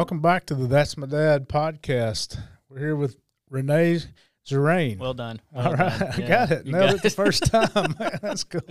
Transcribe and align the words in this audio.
Welcome 0.00 0.20
back 0.20 0.46
to 0.46 0.54
the 0.54 0.66
That's 0.66 0.96
My 0.96 1.06
Dad 1.06 1.46
podcast. 1.46 2.38
We're 2.70 2.78
here 2.78 2.96
with 2.96 3.18
Rene 3.50 3.98
Zeringue. 4.48 4.96
Well 4.98 5.12
done. 5.12 5.42
All 5.54 5.62
Well 5.64 5.74
right, 5.74 5.98
done. 5.98 6.12
I 6.24 6.26
got 6.26 6.50
it. 6.52 6.64
Nailed 6.66 6.86
got 6.86 6.94
it 6.94 7.02
the 7.02 7.10
first 7.10 7.44
time. 7.52 7.94
That's 8.22 8.44
cool. 8.44 8.62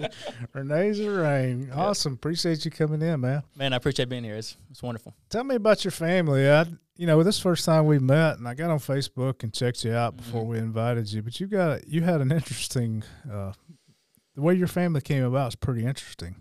Rene 0.56 0.90
Zeringue. 0.90 1.78
Awesome. 1.78 2.14
Appreciate 2.14 2.66
you 2.66 2.72
coming 2.72 3.04
in, 3.04 3.20
man. 3.22 3.44
Man, 3.56 3.74
I 3.74 3.76
appreciate 3.76 4.10
being 4.10 4.24
here. 4.24 4.38
It's, 4.38 4.58
it's 4.72 4.82
wonderful. 4.82 5.14
Tell 5.30 5.44
me 5.44 5.54
about 5.54 5.86
your 5.86 5.92
family. 5.92 6.50
I, 6.50 6.66
you 6.98 7.06
know, 7.06 7.22
this 7.22 7.40
first 7.40 7.64
time 7.64 7.86
we 7.86 8.00
met, 8.00 8.40
and 8.40 8.48
I 8.48 8.56
got 8.56 8.72
on 8.72 8.80
Facebook 8.80 9.44
and 9.44 9.54
checked 9.54 9.86
you 9.86 9.94
out 9.94 10.18
before 10.18 10.42
Mm-hmm. 10.42 10.50
we 10.52 10.58
invited 10.58 11.14
you. 11.14 11.22
But 11.22 11.40
you 11.40 11.46
got 11.46 11.88
you 11.88 12.02
had 12.02 12.22
an 12.22 12.32
interesting. 12.32 13.04
Uh, 13.32 13.54
the 14.34 14.42
way 14.42 14.56
your 14.56 14.66
family 14.68 15.02
came 15.02 15.24
about 15.24 15.50
is 15.50 15.56
pretty 15.56 15.86
interesting. 15.86 16.38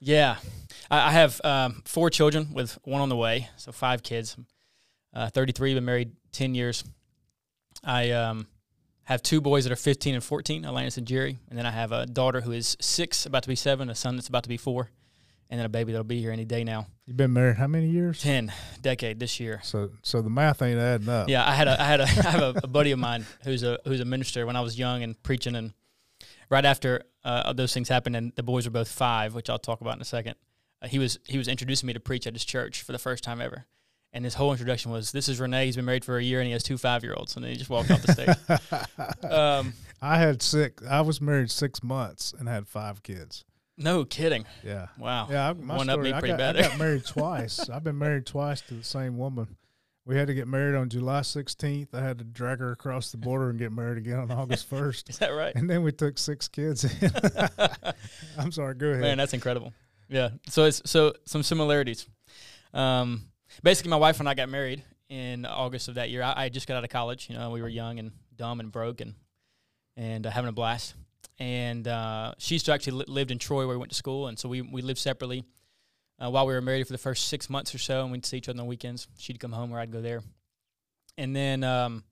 Yeah. 0.00 0.38
I, 0.92 1.08
I 1.08 1.10
have 1.10 1.40
um, 1.42 1.82
four 1.84 2.10
children 2.10 2.52
with 2.52 2.78
one 2.84 3.00
on 3.00 3.08
the 3.08 3.16
way, 3.16 3.48
so 3.56 3.72
five 3.72 4.02
kids. 4.02 4.36
Uh, 5.14 5.28
33, 5.28 5.74
been 5.74 5.84
married 5.84 6.12
10 6.32 6.54
years. 6.54 6.84
I 7.82 8.12
um, 8.12 8.46
have 9.04 9.22
two 9.22 9.40
boys 9.40 9.64
that 9.64 9.72
are 9.72 9.76
15 9.76 10.14
and 10.14 10.22
14, 10.22 10.62
Alanis 10.62 10.96
and 10.96 11.06
Jerry. 11.06 11.38
And 11.48 11.58
then 11.58 11.66
I 11.66 11.70
have 11.70 11.92
a 11.92 12.06
daughter 12.06 12.40
who 12.40 12.52
is 12.52 12.76
six, 12.80 13.26
about 13.26 13.42
to 13.42 13.48
be 13.48 13.56
seven, 13.56 13.90
a 13.90 13.94
son 13.94 14.16
that's 14.16 14.28
about 14.28 14.44
to 14.44 14.48
be 14.48 14.56
four, 14.56 14.90
and 15.50 15.58
then 15.58 15.66
a 15.66 15.68
baby 15.68 15.92
that'll 15.92 16.04
be 16.04 16.20
here 16.20 16.30
any 16.30 16.44
day 16.44 16.64
now. 16.64 16.86
You've 17.06 17.16
been 17.16 17.32
married 17.32 17.56
how 17.56 17.66
many 17.66 17.88
years? 17.88 18.22
10 18.22 18.52
decade 18.80 19.18
this 19.18 19.40
year. 19.40 19.60
So 19.64 19.90
so 20.02 20.22
the 20.22 20.30
math 20.30 20.62
ain't 20.62 20.78
adding 20.78 21.08
up. 21.08 21.28
Yeah, 21.28 21.46
I 21.46 21.52
had 21.54 21.68
a 21.68 21.80
I 21.80 21.84
had 21.84 22.00
a 22.00 22.04
I 22.04 22.30
have 22.30 22.56
a, 22.56 22.60
a 22.62 22.68
buddy 22.68 22.92
of 22.92 22.98
mine 22.98 23.26
who's 23.44 23.62
a 23.62 23.78
who's 23.84 24.00
a 24.00 24.04
minister 24.04 24.46
when 24.46 24.56
I 24.56 24.60
was 24.60 24.78
young 24.78 25.02
and 25.02 25.20
preaching 25.22 25.56
and 25.56 25.74
right 26.48 26.64
after 26.64 27.02
uh, 27.24 27.52
those 27.52 27.74
things 27.74 27.88
happened 27.88 28.16
and 28.16 28.32
the 28.36 28.42
boys 28.42 28.66
were 28.66 28.70
both 28.70 28.88
five, 28.88 29.34
which 29.34 29.50
I'll 29.50 29.58
talk 29.58 29.80
about 29.80 29.96
in 29.96 30.00
a 30.00 30.06
second. 30.06 30.36
Uh, 30.82 30.88
he 30.88 30.98
was 30.98 31.18
he 31.24 31.38
was 31.38 31.48
introducing 31.48 31.86
me 31.86 31.92
to 31.92 32.00
preach 32.00 32.26
at 32.26 32.32
his 32.34 32.44
church 32.44 32.82
for 32.82 32.92
the 32.92 32.98
first 32.98 33.22
time 33.22 33.40
ever, 33.40 33.66
and 34.12 34.24
his 34.24 34.34
whole 34.34 34.50
introduction 34.52 34.90
was, 34.90 35.12
"This 35.12 35.28
is 35.28 35.38
Rene. 35.40 35.64
He's 35.66 35.76
been 35.76 35.84
married 35.84 36.04
for 36.04 36.16
a 36.18 36.22
year 36.22 36.40
and 36.40 36.46
he 36.46 36.52
has 36.52 36.62
two 36.62 36.76
five 36.78 37.02
year 37.04 37.14
olds." 37.16 37.36
And 37.36 37.44
then 37.44 37.52
he 37.52 37.56
just 37.56 37.70
walked 37.70 37.90
off 37.90 38.02
the 38.02 38.12
stage. 38.12 38.36
Um, 39.30 39.74
I 40.00 40.18
had 40.18 40.42
six. 40.42 40.82
I 40.86 41.00
was 41.00 41.20
married 41.20 41.50
six 41.50 41.82
months 41.82 42.34
and 42.36 42.48
had 42.48 42.66
five 42.66 43.02
kids. 43.02 43.44
no 43.78 44.04
kidding. 44.04 44.44
Yeah. 44.64 44.88
Wow. 44.98 45.28
Yeah, 45.30 45.50
I, 45.50 45.52
my 45.52 45.76
One 45.76 45.88
up 45.88 45.94
story, 45.94 46.10
me 46.10 46.12
I 46.12 46.18
pretty 46.20 46.32
got, 46.32 46.38
bad 46.38 46.56
I 46.56 46.62
got 46.62 46.78
married 46.78 47.04
twice. 47.06 47.70
I've 47.70 47.84
been 47.84 47.98
married 47.98 48.26
twice 48.26 48.60
to 48.62 48.74
the 48.74 48.84
same 48.84 49.16
woman. 49.16 49.56
We 50.04 50.16
had 50.16 50.26
to 50.26 50.34
get 50.34 50.48
married 50.48 50.74
on 50.74 50.88
July 50.88 51.20
16th. 51.20 51.94
I 51.94 52.02
had 52.02 52.18
to 52.18 52.24
drag 52.24 52.58
her 52.58 52.72
across 52.72 53.12
the 53.12 53.16
border 53.18 53.50
and 53.50 53.58
get 53.58 53.70
married 53.70 53.98
again 53.98 54.18
on 54.18 54.30
August 54.32 54.68
1st. 54.68 55.10
Is 55.10 55.18
that 55.18 55.28
right? 55.30 55.54
And 55.54 55.70
then 55.70 55.84
we 55.84 55.92
took 55.92 56.18
six 56.18 56.48
kids 56.48 56.82
in. 56.84 57.12
I'm 58.36 58.50
sorry, 58.50 58.74
go 58.74 58.88
ahead. 58.88 59.00
Man, 59.00 59.18
that's 59.18 59.32
incredible. 59.34 59.72
Yeah. 60.12 60.28
So 60.46 60.64
it's 60.64 60.82
so 60.84 61.14
some 61.24 61.42
similarities. 61.42 62.06
Um, 62.74 63.22
basically, 63.62 63.90
my 63.90 63.96
wife 63.96 64.20
and 64.20 64.28
I 64.28 64.34
got 64.34 64.50
married 64.50 64.84
in 65.08 65.46
August 65.46 65.88
of 65.88 65.94
that 65.94 66.10
year. 66.10 66.22
I, 66.22 66.44
I 66.44 66.48
just 66.50 66.68
got 66.68 66.76
out 66.76 66.84
of 66.84 66.90
college. 66.90 67.30
You 67.30 67.36
know, 67.36 67.50
we 67.50 67.62
were 67.62 67.68
young 67.68 67.98
and 67.98 68.12
dumb 68.36 68.60
and 68.60 68.70
broke 68.70 69.00
and 69.00 69.14
and 69.96 70.26
uh, 70.26 70.30
having 70.30 70.48
a 70.48 70.52
blast. 70.52 70.94
And 71.38 71.88
uh, 71.88 72.34
she 72.36 72.58
still 72.58 72.74
actually 72.74 72.98
li- 72.98 73.04
lived 73.08 73.30
in 73.30 73.38
Troy 73.38 73.66
where 73.66 73.74
we 73.74 73.78
went 73.78 73.90
to 73.90 73.96
school, 73.96 74.26
and 74.26 74.38
so 74.38 74.50
we 74.50 74.60
we 74.60 74.82
lived 74.82 74.98
separately. 74.98 75.44
Uh, 76.22 76.30
while 76.30 76.46
we 76.46 76.52
were 76.52 76.60
married 76.60 76.86
for 76.86 76.92
the 76.92 76.98
first 76.98 77.28
six 77.28 77.48
months 77.48 77.74
or 77.74 77.78
so, 77.78 78.02
and 78.02 78.12
we'd 78.12 78.26
see 78.26 78.36
each 78.36 78.48
other 78.48 78.60
on 78.60 78.64
the 78.64 78.68
weekends. 78.68 79.08
She'd 79.18 79.40
come 79.40 79.50
home, 79.50 79.72
or 79.72 79.80
I'd 79.80 79.90
go 79.90 80.02
there. 80.02 80.22
And 81.16 81.34
then 81.34 81.64
um, 81.64 82.04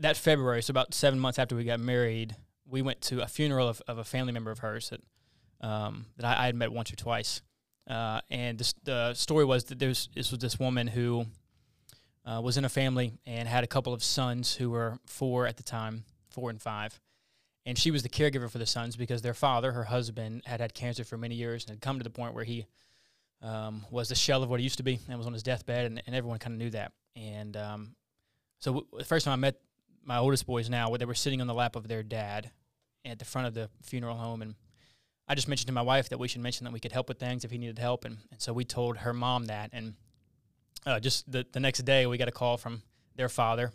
that 0.00 0.18
February, 0.18 0.62
so 0.62 0.70
about 0.70 0.92
seven 0.94 1.18
months 1.18 1.38
after 1.38 1.56
we 1.56 1.64
got 1.64 1.80
married, 1.80 2.36
we 2.68 2.82
went 2.82 3.00
to 3.02 3.22
a 3.22 3.26
funeral 3.26 3.68
of, 3.68 3.82
of 3.88 3.98
a 3.98 4.04
family 4.04 4.32
member 4.32 4.50
of 4.50 4.58
hers 4.58 4.90
that 4.90 5.00
um, 5.60 6.06
that 6.16 6.26
I, 6.26 6.42
I 6.42 6.46
had 6.46 6.54
met 6.54 6.72
once 6.72 6.92
or 6.92 6.96
twice. 6.96 7.42
Uh, 7.88 8.20
and 8.30 8.58
this, 8.58 8.74
the 8.84 9.14
story 9.14 9.44
was 9.44 9.64
that 9.64 9.78
there's 9.78 10.08
this 10.14 10.30
was 10.30 10.38
this 10.38 10.58
woman 10.58 10.86
who 10.86 11.26
uh, 12.24 12.40
was 12.42 12.56
in 12.56 12.64
a 12.64 12.68
family 12.68 13.12
and 13.26 13.48
had 13.48 13.64
a 13.64 13.66
couple 13.66 13.92
of 13.92 14.02
sons 14.02 14.54
who 14.54 14.70
were 14.70 14.98
four 15.06 15.46
at 15.46 15.56
the 15.56 15.62
time, 15.62 16.04
four 16.30 16.50
and 16.50 16.60
five. 16.60 17.00
And 17.66 17.76
she 17.76 17.90
was 17.90 18.02
the 18.02 18.08
caregiver 18.08 18.50
for 18.50 18.58
the 18.58 18.66
sons 18.66 18.96
because 18.96 19.22
their 19.22 19.34
father, 19.34 19.72
her 19.72 19.84
husband, 19.84 20.42
had 20.46 20.60
had 20.60 20.72
cancer 20.72 21.04
for 21.04 21.16
many 21.16 21.34
years 21.34 21.64
and 21.64 21.70
had 21.70 21.80
come 21.80 21.98
to 21.98 22.04
the 22.04 22.10
point 22.10 22.34
where 22.34 22.44
he 22.44 22.66
um, 23.42 23.84
was 23.90 24.08
the 24.08 24.14
shell 24.14 24.42
of 24.42 24.50
what 24.50 24.60
he 24.60 24.64
used 24.64 24.78
to 24.78 24.82
be 24.82 24.98
and 25.08 25.18
was 25.18 25.26
on 25.26 25.32
his 25.32 25.42
deathbed, 25.42 25.86
and, 25.86 26.02
and 26.06 26.14
everyone 26.14 26.38
kind 26.38 26.54
of 26.54 26.58
knew 26.58 26.70
that. 26.70 26.92
And 27.16 27.56
um, 27.56 27.94
so 28.58 28.72
w- 28.72 28.86
the 28.98 29.04
first 29.04 29.24
time 29.24 29.32
I 29.32 29.36
met 29.36 29.56
my 30.04 30.18
oldest 30.18 30.46
boys 30.46 30.70
now, 30.70 30.88
where 30.88 30.98
they 30.98 31.04
were 31.04 31.14
sitting 31.14 31.40
on 31.40 31.46
the 31.46 31.54
lap 31.54 31.76
of 31.76 31.88
their 31.88 32.02
dad 32.02 32.50
at 33.04 33.18
the 33.18 33.24
front 33.24 33.46
of 33.46 33.54
the 33.54 33.68
funeral 33.82 34.16
home, 34.16 34.42
and 34.42 34.54
I 35.30 35.36
just 35.36 35.46
mentioned 35.46 35.68
to 35.68 35.72
my 35.72 35.82
wife 35.82 36.08
that 36.08 36.18
we 36.18 36.26
should 36.26 36.40
mention 36.40 36.64
that 36.64 36.72
we 36.72 36.80
could 36.80 36.90
help 36.90 37.08
with 37.08 37.20
things 37.20 37.44
if 37.44 37.52
he 37.52 37.58
needed 37.58 37.78
help, 37.78 38.04
and, 38.04 38.18
and 38.32 38.42
so 38.42 38.52
we 38.52 38.64
told 38.64 38.96
her 38.96 39.12
mom 39.12 39.44
that, 39.44 39.70
and 39.72 39.94
uh, 40.84 40.98
just 40.98 41.30
the, 41.30 41.46
the 41.52 41.60
next 41.60 41.82
day 41.84 42.04
we 42.04 42.18
got 42.18 42.26
a 42.26 42.32
call 42.32 42.56
from 42.56 42.82
their 43.14 43.28
father, 43.28 43.70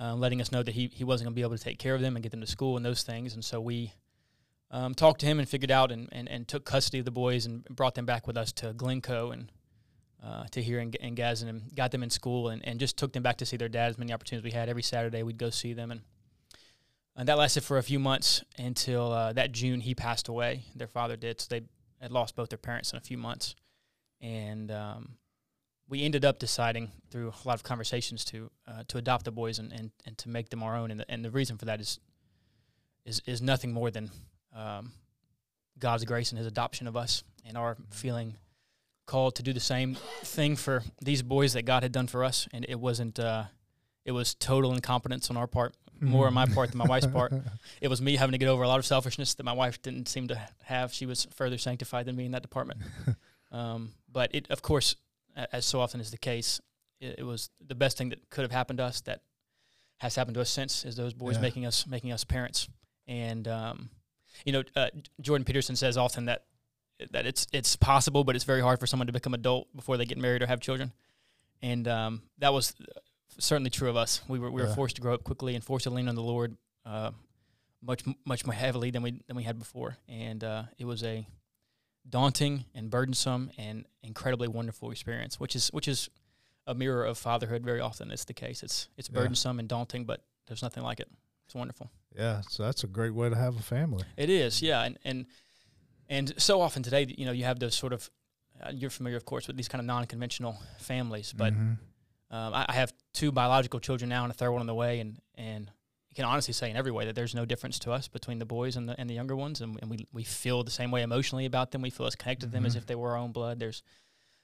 uh, 0.00 0.14
letting 0.14 0.40
us 0.40 0.52
know 0.52 0.62
that 0.62 0.70
he 0.70 0.86
he 0.94 1.02
wasn't 1.02 1.26
going 1.26 1.34
to 1.34 1.36
be 1.36 1.42
able 1.42 1.56
to 1.56 1.64
take 1.64 1.80
care 1.80 1.96
of 1.96 2.00
them 2.00 2.14
and 2.14 2.22
get 2.22 2.30
them 2.30 2.40
to 2.40 2.46
school 2.46 2.76
and 2.76 2.86
those 2.86 3.02
things, 3.02 3.34
and 3.34 3.44
so 3.44 3.60
we 3.60 3.92
um, 4.70 4.94
talked 4.94 5.18
to 5.18 5.26
him 5.26 5.40
and 5.40 5.48
figured 5.48 5.72
out 5.72 5.90
and, 5.90 6.08
and, 6.12 6.28
and 6.28 6.46
took 6.46 6.64
custody 6.64 7.00
of 7.00 7.04
the 7.04 7.10
boys 7.10 7.44
and 7.44 7.64
brought 7.64 7.96
them 7.96 8.06
back 8.06 8.28
with 8.28 8.36
us 8.36 8.52
to 8.52 8.72
Glencoe 8.72 9.32
and 9.32 9.50
uh, 10.24 10.44
to 10.52 10.62
here 10.62 10.78
in, 10.78 10.92
in 11.00 11.16
Gadsden 11.16 11.48
and 11.48 11.74
got 11.74 11.90
them 11.90 12.04
in 12.04 12.10
school 12.10 12.50
and, 12.50 12.64
and 12.64 12.78
just 12.78 12.96
took 12.96 13.12
them 13.12 13.24
back 13.24 13.38
to 13.38 13.46
see 13.46 13.56
their 13.56 13.68
dad 13.68 13.88
as 13.88 13.98
many 13.98 14.12
opportunities 14.12 14.44
we 14.44 14.56
had. 14.56 14.68
Every 14.68 14.82
Saturday 14.82 15.24
we'd 15.24 15.38
go 15.38 15.50
see 15.50 15.72
them 15.72 15.90
and 15.90 16.02
and 17.18 17.28
that 17.28 17.36
lasted 17.36 17.64
for 17.64 17.78
a 17.78 17.82
few 17.82 17.98
months 17.98 18.44
until 18.56 19.12
uh, 19.12 19.32
that 19.32 19.50
June 19.50 19.80
he 19.80 19.94
passed 19.94 20.28
away. 20.28 20.62
Their 20.76 20.86
father 20.86 21.16
did, 21.16 21.40
so 21.40 21.48
they 21.50 21.62
had 22.00 22.12
lost 22.12 22.36
both 22.36 22.48
their 22.48 22.58
parents 22.58 22.92
in 22.92 22.96
a 22.96 23.00
few 23.00 23.18
months, 23.18 23.56
and 24.20 24.70
um, 24.70 25.18
we 25.88 26.04
ended 26.04 26.24
up 26.24 26.38
deciding 26.38 26.92
through 27.10 27.32
a 27.44 27.48
lot 27.48 27.54
of 27.54 27.64
conversations 27.64 28.24
to 28.26 28.50
uh, 28.68 28.84
to 28.86 28.98
adopt 28.98 29.24
the 29.24 29.32
boys 29.32 29.58
and, 29.58 29.72
and, 29.72 29.90
and 30.06 30.16
to 30.18 30.28
make 30.28 30.48
them 30.48 30.62
our 30.62 30.76
own. 30.76 30.92
And 30.92 31.00
the, 31.00 31.10
and 31.10 31.24
the 31.24 31.30
reason 31.30 31.58
for 31.58 31.64
that 31.64 31.80
is 31.80 31.98
is 33.04 33.20
is 33.26 33.42
nothing 33.42 33.72
more 33.72 33.90
than 33.90 34.10
um, 34.54 34.92
God's 35.78 36.04
grace 36.04 36.30
and 36.30 36.38
His 36.38 36.46
adoption 36.46 36.86
of 36.86 36.96
us, 36.96 37.24
and 37.44 37.58
our 37.58 37.76
feeling 37.90 38.36
called 39.06 39.34
to 39.34 39.42
do 39.42 39.52
the 39.52 39.60
same 39.60 39.96
thing 40.22 40.54
for 40.54 40.84
these 41.02 41.22
boys 41.22 41.54
that 41.54 41.64
God 41.64 41.82
had 41.82 41.90
done 41.90 42.06
for 42.06 42.22
us. 42.22 42.46
And 42.52 42.64
it 42.68 42.78
wasn't. 42.78 43.18
Uh, 43.18 43.44
it 44.04 44.12
was 44.12 44.34
total 44.34 44.72
incompetence 44.72 45.28
on 45.28 45.36
our 45.36 45.46
part, 45.46 45.74
more 46.00 46.26
on 46.26 46.34
my 46.34 46.46
part 46.46 46.70
than 46.70 46.78
my 46.78 46.86
wife's 46.86 47.06
part. 47.06 47.32
It 47.80 47.88
was 47.88 48.00
me 48.02 48.16
having 48.16 48.32
to 48.32 48.38
get 48.38 48.48
over 48.48 48.62
a 48.64 48.68
lot 48.68 48.78
of 48.78 48.86
selfishness 48.86 49.34
that 49.34 49.44
my 49.44 49.52
wife 49.52 49.80
didn't 49.82 50.08
seem 50.08 50.28
to 50.28 50.40
have. 50.64 50.92
She 50.92 51.06
was 51.06 51.26
further 51.34 51.58
sanctified 51.58 52.06
than 52.06 52.16
me 52.16 52.24
in 52.24 52.32
that 52.32 52.42
department. 52.42 52.80
um, 53.52 53.92
but 54.12 54.34
it, 54.34 54.50
of 54.50 54.62
course, 54.62 54.96
as 55.52 55.64
so 55.64 55.80
often 55.80 56.00
is 56.00 56.10
the 56.10 56.18
case, 56.18 56.60
it, 57.00 57.16
it 57.18 57.22
was 57.22 57.50
the 57.64 57.74
best 57.76 57.96
thing 57.98 58.08
that 58.08 58.30
could 58.30 58.42
have 58.42 58.50
happened 58.50 58.78
to 58.78 58.84
us. 58.84 59.00
That 59.02 59.20
has 59.98 60.16
happened 60.16 60.34
to 60.34 60.40
us 60.40 60.50
since 60.50 60.84
is 60.84 60.96
those 60.96 61.14
boys 61.14 61.36
Yeah. 61.36 61.42
making 61.42 61.66
us 61.66 61.86
making 61.86 62.12
us 62.12 62.24
parents. 62.24 62.68
And 63.06 63.46
um, 63.46 63.90
you 64.44 64.52
know, 64.52 64.62
uh, 64.74 64.88
Jordan 65.20 65.44
Peterson 65.44 65.76
says 65.76 65.96
often 65.96 66.24
that 66.26 66.44
that 67.12 67.26
it's 67.26 67.46
it's 67.52 67.76
possible, 67.76 68.24
but 68.24 68.34
it's 68.34 68.44
very 68.44 68.60
hard 68.60 68.80
for 68.80 68.86
someone 68.86 69.06
to 69.06 69.12
become 69.12 69.34
adult 69.34 69.68
before 69.76 69.96
they 69.96 70.04
get 70.04 70.18
married 70.18 70.42
or 70.42 70.46
have 70.46 70.60
children. 70.60 70.92
And 71.62 71.86
um, 71.88 72.22
that 72.38 72.52
was 72.52 72.74
certainly 73.38 73.70
true 73.70 73.88
of 73.88 73.96
us. 73.96 74.20
We 74.28 74.38
were 74.38 74.50
we 74.50 74.60
were 74.62 74.68
Yeah. 74.68 74.74
forced 74.74 74.96
to 74.96 75.02
grow 75.02 75.14
up 75.14 75.24
quickly 75.24 75.54
and 75.54 75.62
forced 75.64 75.84
to 75.84 75.90
lean 75.90 76.08
on 76.08 76.14
the 76.14 76.22
Lord 76.22 76.56
uh, 76.84 77.10
much 77.82 78.02
much 78.24 78.44
more 78.46 78.54
heavily 78.54 78.90
than 78.90 79.02
we 79.02 79.22
than 79.26 79.36
we 79.36 79.44
had 79.44 79.58
before, 79.58 79.96
and 80.08 80.42
uh, 80.42 80.64
it 80.78 80.84
was 80.84 81.02
a 81.04 81.26
daunting 82.08 82.64
and 82.74 82.90
burdensome 82.90 83.50
and 83.58 83.86
incredibly 84.02 84.48
wonderful 84.48 84.90
experience, 84.90 85.38
which 85.38 85.54
is 85.54 85.68
which 85.68 85.88
is 85.88 86.08
a 86.66 86.74
mirror 86.74 87.04
of 87.04 87.18
fatherhood. 87.18 87.62
Very 87.64 87.80
often, 87.80 88.10
it's 88.10 88.24
the 88.24 88.34
case. 88.34 88.62
It's 88.62 88.88
it's 88.96 89.08
Yeah. 89.08 89.14
burdensome 89.20 89.58
and 89.58 89.68
daunting, 89.68 90.04
but 90.04 90.24
there's 90.46 90.62
nothing 90.62 90.82
like 90.82 91.00
it. 91.00 91.08
It's 91.46 91.54
wonderful. 91.54 91.90
yeah, 92.14 92.42
so 92.48 92.62
that's 92.64 92.84
a 92.84 92.86
great 92.86 93.14
way 93.14 93.28
to 93.30 93.36
have 93.36 93.56
a 93.56 93.62
family. 93.62 94.04
It 94.16 94.28
is, 94.30 94.60
yeah, 94.62 94.82
and 94.82 94.98
and 95.04 95.26
and 96.08 96.34
so 96.40 96.60
often 96.60 96.82
today, 96.82 97.06
you 97.16 97.24
know, 97.26 97.32
you 97.32 97.44
have 97.44 97.58
those 97.58 97.74
sort 97.74 97.92
of 97.92 98.10
uh, 98.60 98.70
you're 98.74 98.90
familiar, 98.90 99.16
of 99.16 99.24
course, 99.24 99.46
with 99.46 99.56
these 99.56 99.68
kind 99.68 99.80
of 99.80 99.86
non-conventional 99.86 100.58
families, 100.78 101.32
but 101.32 101.52
Mhm. 101.54 101.78
Um, 102.30 102.52
I, 102.54 102.66
I 102.68 102.72
have 102.74 102.92
two 103.14 103.32
biological 103.32 103.80
children 103.80 104.08
now 104.08 104.24
and 104.24 104.30
a 104.30 104.34
third 104.34 104.50
one 104.52 104.60
on 104.60 104.66
the 104.66 104.74
way, 104.74 105.00
and 105.00 105.18
and 105.36 105.70
you 106.10 106.14
can 106.14 106.24
honestly 106.24 106.52
say 106.54 106.70
in 106.70 106.76
every 106.76 106.92
way 106.92 107.04
that 107.06 107.14
there's 107.14 107.34
no 107.34 107.44
difference 107.44 107.78
to 107.80 107.92
us 107.92 108.08
between 108.08 108.38
the 108.38 108.44
boys 108.46 108.76
and 108.76 108.88
the 108.88 108.98
and 109.00 109.08
the 109.08 109.14
younger 109.14 109.36
ones, 109.36 109.60
and, 109.60 109.78
and 109.80 109.90
we 109.90 110.06
we 110.12 110.24
feel 110.24 110.62
the 110.64 110.70
same 110.70 110.90
way 110.90 111.02
emotionally 111.02 111.46
about 111.46 111.70
them. 111.70 111.82
We 111.82 111.90
feel 111.90 112.06
as 112.06 112.14
connected 112.16 112.46
to 112.46 112.52
them 112.52 112.66
as 112.66 112.74
Mhm. 112.74 112.78
if 112.78 112.86
they 112.86 112.94
were 112.94 113.10
our 113.12 113.16
own 113.18 113.32
blood. 113.32 113.58
There's 113.58 113.82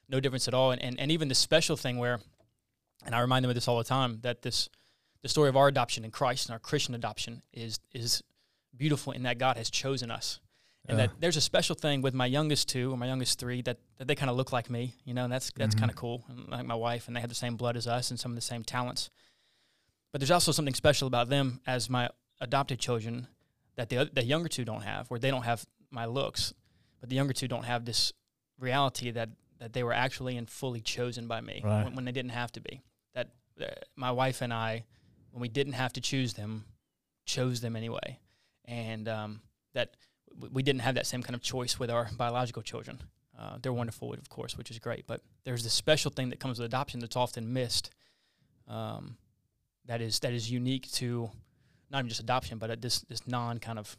no 0.09 0.19
difference 0.19 0.47
at 0.47 0.53
all, 0.53 0.71
and 0.71 0.81
and, 0.81 0.99
and 0.99 1.11
even 1.11 1.27
the 1.27 1.35
special 1.35 1.75
thing 1.77 1.97
where, 1.97 2.19
and 3.05 3.13
I 3.15 3.19
remind 3.19 3.43
them 3.43 3.49
of 3.49 3.55
this 3.55 3.67
all 3.67 3.77
the 3.77 3.83
time 3.83 4.19
that 4.21 4.41
this 4.41 4.69
the 5.21 5.29
story 5.29 5.49
of 5.49 5.57
our 5.57 5.67
adoption 5.67 6.05
in 6.05 6.11
Christ 6.11 6.47
and 6.47 6.53
our 6.53 6.59
Christian 6.59 6.95
adoption 6.95 7.41
is 7.53 7.79
is 7.93 8.23
beautiful 8.75 9.13
in 9.13 9.23
that 9.23 9.37
God 9.37 9.57
has 9.57 9.69
chosen 9.69 10.09
us. 10.11 10.39
And 10.87 10.99
Yeah. 10.99 11.07
that 11.07 11.19
there's 11.19 11.35
a 11.37 11.41
special 11.41 11.75
thing 11.75 12.01
with 12.01 12.13
my 12.13 12.27
youngest 12.27 12.69
two 12.69 12.91
or 12.91 12.97
my 12.97 13.07
youngest 13.07 13.39
three 13.39 13.61
that, 13.63 13.77
that 13.97 14.07
they 14.07 14.13
kind 14.15 14.29
of 14.29 14.37
look 14.37 14.51
like 14.51 14.69
me, 14.69 14.93
you 15.03 15.13
know, 15.15 15.23
and 15.23 15.33
that's 15.33 15.51
that's 15.55 15.73
Mhm. 15.75 15.79
kind 15.79 15.89
of 15.91 15.95
cool. 15.97 16.23
And 16.29 16.47
like 16.49 16.65
my 16.65 16.75
wife, 16.75 17.07
and 17.07 17.15
they 17.15 17.21
have 17.21 17.29
the 17.29 17.35
same 17.35 17.57
blood 17.57 17.75
as 17.75 17.87
us 17.87 18.11
and 18.11 18.19
some 18.19 18.31
of 18.31 18.35
the 18.35 18.41
same 18.41 18.63
talents. 18.63 19.09
But 20.11 20.21
there's 20.21 20.31
also 20.31 20.51
something 20.51 20.73
special 20.75 21.07
about 21.07 21.29
them 21.29 21.61
as 21.65 21.89
my 21.89 22.09
adopted 22.39 22.79
children 22.79 23.27
that 23.75 23.89
the 23.89 24.09
the 24.13 24.23
younger 24.23 24.47
two 24.49 24.63
don't 24.65 24.83
have, 24.83 25.09
where 25.09 25.19
they 25.19 25.31
don't 25.31 25.43
have 25.43 25.65
my 25.89 26.05
looks, 26.05 26.53
but 26.99 27.09
the 27.09 27.15
younger 27.15 27.33
two 27.33 27.47
don't 27.47 27.65
have 27.65 27.85
this 27.85 28.13
reality 28.59 29.11
that 29.11 29.29
that 29.57 29.73
they 29.73 29.83
were 29.83 29.93
actually 29.93 30.37
and 30.37 30.49
fully 30.49 30.81
chosen 30.81 31.27
by 31.27 31.39
me 31.41 31.61
Right. 31.63 31.83
when, 31.85 31.95
when 31.95 32.05
they 32.05 32.11
didn't 32.11 32.31
have 32.31 32.51
to 32.53 32.59
be. 32.61 32.81
That 33.13 33.31
uh, 33.59 33.65
my 33.95 34.11
wife 34.11 34.41
and 34.41 34.53
I, 34.53 34.83
when 35.31 35.41
we 35.41 35.47
didn't 35.47 35.73
have 35.73 35.93
to 35.93 36.01
choose 36.01 36.33
them, 36.33 36.65
chose 37.25 37.61
them 37.61 37.75
anyway, 37.75 38.19
and 38.65 39.07
um, 39.07 39.41
that 39.73 39.95
we 40.51 40.63
didn't 40.63 40.81
have 40.81 40.95
that 40.95 41.07
same 41.07 41.23
kind 41.23 41.35
of 41.35 41.41
choice 41.41 41.79
with 41.79 41.89
our 41.89 42.09
biological 42.17 42.61
children. 42.61 42.99
Uh, 43.37 43.57
they're 43.61 43.73
wonderful, 43.73 44.13
of 44.13 44.29
course, 44.29 44.57
which 44.57 44.71
is 44.71 44.79
great, 44.79 45.05
but 45.07 45.21
there's 45.43 45.63
this 45.63 45.73
special 45.73 46.09
thing 46.11 46.29
that 46.29 46.39
comes 46.39 46.57
with 46.59 46.65
adoption 46.65 46.99
that's 46.99 47.15
often 47.17 47.51
missed. 47.51 47.89
Um, 48.67 49.17
that 49.85 50.01
is 50.01 50.19
that 50.19 50.33
is 50.33 50.49
unique 50.49 50.91
to 50.93 51.29
not 51.91 51.99
even 51.99 52.09
just 52.09 52.21
adoption, 52.21 52.57
but 52.57 52.71
a, 52.71 52.75
this 52.75 53.01
this 53.01 53.27
non 53.27 53.59
kind 53.59 53.77
of 53.77 53.95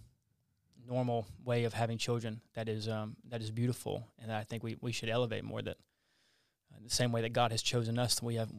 normal 0.88 1.26
way 1.44 1.64
of 1.64 1.72
having 1.74 1.98
children 1.98 2.40
that 2.54 2.68
is 2.68 2.88
um, 2.88 3.16
that 3.28 3.40
is 3.42 3.50
beautiful, 3.50 4.06
and 4.20 4.32
I 4.32 4.44
think 4.44 4.62
we, 4.62 4.76
we 4.80 4.92
should 4.92 5.08
elevate 5.08 5.44
more 5.44 5.62
that 5.62 5.76
uh, 6.72 6.78
the 6.82 6.90
same 6.90 7.12
way 7.12 7.20
that 7.22 7.32
God 7.32 7.50
has 7.52 7.62
chosen 7.62 7.98
us, 7.98 8.22
we 8.22 8.36
have 8.36 8.50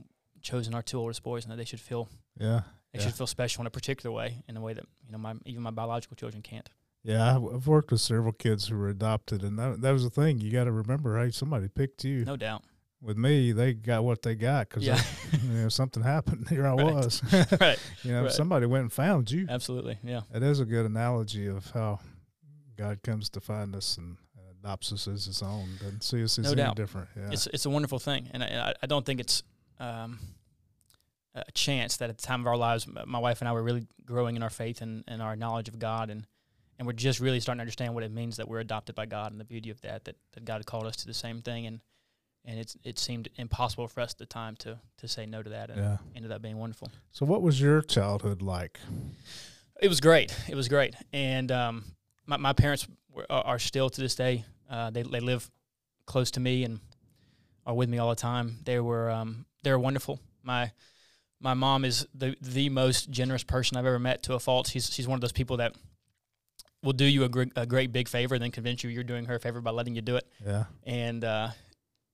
chosen 0.41 0.73
our 0.73 0.81
two 0.83 0.99
oldest 0.99 1.23
boys, 1.23 1.43
and 1.43 1.51
that 1.51 1.57
they 1.57 1.65
should 1.65 1.79
feel 1.81 2.07
Yeah. 2.39 2.61
they 2.93 2.99
Yeah. 2.99 3.05
should 3.05 3.15
feel 3.15 3.27
special 3.27 3.61
in 3.61 3.67
a 3.67 3.71
particular 3.71 4.13
way, 4.15 4.43
in 4.47 4.55
a 4.55 4.61
way 4.61 4.73
that 4.73 4.85
you 5.05 5.11
know 5.11 5.17
my 5.17 5.33
even 5.45 5.63
my 5.63 5.71
biological 5.71 6.15
children 6.15 6.41
can't. 6.41 6.69
Yeah, 7.03 7.35
I've- 7.37 7.69
worked 7.69 7.91
with 7.91 8.01
several 8.01 8.33
kids 8.33 8.67
who 8.67 8.77
were 8.77 8.89
adopted, 8.89 9.43
and 9.43 9.57
that, 9.59 9.81
that 9.81 9.91
was 9.91 10.03
the 10.03 10.09
thing. 10.09 10.39
You 10.41 10.51
got 10.51 10.65
to 10.65 10.71
remember, 10.71 11.17
hey, 11.23 11.31
somebody 11.31 11.67
picked 11.69 12.03
you. 12.03 12.25
No 12.25 12.35
doubt. 12.35 12.63
With 13.01 13.15
me, 13.17 13.51
they 13.51 13.73
got 13.75 14.03
what 14.03 14.23
they 14.23 14.33
got 14.35 14.67
because 14.69 14.83
Yeah, 14.85 14.99
you 15.43 15.49
know 15.49 15.69
something 15.69 16.01
happened. 16.03 16.47
Here 16.49 16.65
I 16.65 16.71
Right. 16.73 16.93
was. 16.93 17.21
right. 17.61 17.79
you 18.03 18.11
know, 18.11 18.23
Right. 18.23 18.31
somebody 18.31 18.65
went 18.65 18.81
and 18.81 18.91
found 18.91 19.29
you. 19.31 19.45
Absolutely. 19.47 19.99
Yeah. 20.03 20.21
It 20.33 20.41
is 20.43 20.59
a 20.59 20.65
good 20.65 20.85
analogy 20.85 21.45
of 21.45 21.69
how 21.71 21.99
God 22.75 23.03
comes 23.03 23.29
to 23.29 23.39
find 23.39 23.75
us 23.75 23.97
and 23.97 24.17
adopts 24.59 24.91
us 24.91 25.07
as 25.07 25.25
His 25.25 25.43
own. 25.43 25.69
Doesn't 25.79 26.03
see 26.03 26.23
us 26.23 26.39
as 26.39 26.45
No 26.45 26.51
any 26.53 26.57
doubt. 26.63 26.75
different. 26.75 27.07
Yeah. 27.15 27.29
It's 27.31 27.45
it's 27.47 27.65
a 27.67 27.69
wonderful 27.69 27.99
thing, 27.99 28.29
and 28.33 28.43
I, 28.43 28.73
I 28.81 28.87
don't 28.87 29.05
think 29.05 29.19
it's 29.19 29.43
um, 29.79 30.17
a 31.35 31.43
chance 31.53 31.97
that 31.97 32.09
at 32.09 32.17
the 32.17 32.25
time 32.25 32.41
of 32.41 32.47
our 32.47 32.57
lives, 32.57 32.87
my 33.05 33.19
wife 33.19 33.41
and 33.41 33.47
I 33.47 33.51
were 33.53 33.61
really 33.63 33.85
growing 34.05 34.35
in 34.35 34.41
our 34.43 34.49
faith 34.49 34.81
and, 34.81 35.03
and 35.07 35.21
our 35.21 35.35
knowledge 35.35 35.67
of 35.69 35.77
God, 35.77 36.09
and 36.09 36.25
and 36.77 36.85
we're 36.85 36.93
just 36.93 37.19
really 37.19 37.39
starting 37.39 37.59
to 37.59 37.61
understand 37.61 37.93
what 37.93 38.03
it 38.03 38.11
means 38.11 38.37
that 38.37 38.47
we're 38.47 38.59
adopted 38.59 38.95
by 38.95 39.05
God 39.05 39.31
and 39.31 39.39
the 39.39 39.45
beauty 39.45 39.69
of 39.69 39.81
that 39.81 40.05
that, 40.05 40.15
that 40.33 40.45
God 40.45 40.65
called 40.65 40.85
us 40.85 40.95
to 40.97 41.07
the 41.07 41.13
same 41.13 41.41
thing, 41.41 41.65
and 41.65 41.79
and 42.45 42.59
it's 42.59 42.77
it 42.83 42.99
seemed 42.99 43.29
impossible 43.35 43.87
for 43.87 44.01
us 44.01 44.13
at 44.13 44.17
the 44.17 44.25
time 44.25 44.55
to 44.57 44.79
to 44.97 45.07
say 45.07 45.25
no 45.25 45.43
to 45.43 45.49
that, 45.49 45.69
and 45.69 45.79
yeah. 45.79 45.97
ended 46.15 46.31
up 46.31 46.41
being 46.41 46.57
wonderful. 46.57 46.91
So, 47.11 47.25
what 47.25 47.41
was 47.41 47.59
your 47.59 47.81
childhood 47.81 48.41
like? 48.41 48.79
It 49.81 49.89
was 49.89 49.99
great. 49.99 50.35
It 50.47 50.55
was 50.55 50.67
great, 50.67 50.95
and 51.13 51.51
um, 51.51 51.83
my 52.25 52.37
my 52.37 52.53
parents 52.53 52.87
were, 53.13 53.25
are, 53.29 53.59
still 53.59 53.89
to 53.89 54.01
this 54.01 54.15
day. 54.15 54.45
Uh, 54.69 54.89
they 54.89 55.03
they 55.03 55.19
live 55.19 55.49
close 56.05 56.31
to 56.31 56.39
me 56.39 56.63
and 56.63 56.79
are 57.65 57.73
with 57.73 57.89
me 57.89 57.97
all 57.97 58.09
the 58.09 58.15
time. 58.15 58.57
They 58.63 58.79
were 58.79 59.09
um, 59.09 59.45
they 59.63 59.71
were 59.71 59.79
wonderful. 59.79 60.19
My 60.43 60.71
my 61.39 61.53
mom 61.53 61.85
is 61.85 62.07
the 62.13 62.35
the 62.41 62.69
most 62.69 63.09
generous 63.09 63.43
person 63.43 63.77
I've 63.77 63.85
ever 63.85 63.99
met 63.99 64.23
to 64.23 64.33
a 64.33 64.39
fault. 64.39 64.67
She's 64.67 64.91
she's 64.91 65.07
one 65.07 65.15
of 65.15 65.21
those 65.21 65.31
people 65.31 65.57
that 65.57 65.75
will 66.83 66.93
do 66.93 67.05
you 67.05 67.23
a, 67.23 67.29
gr- 67.29 67.43
a 67.55 67.65
great 67.65 67.91
big 67.91 68.07
favor 68.07 68.35
and 68.35 68.43
then 68.43 68.51
convince 68.51 68.83
you 68.83 68.89
you're 68.89 69.03
doing 69.03 69.25
her 69.25 69.35
a 69.35 69.39
favor 69.39 69.61
by 69.61 69.71
letting 69.71 69.95
you 69.95 70.01
do 70.01 70.15
it. 70.15 70.27
Yeah. 70.45 70.65
And 70.85 71.23
uh, 71.23 71.49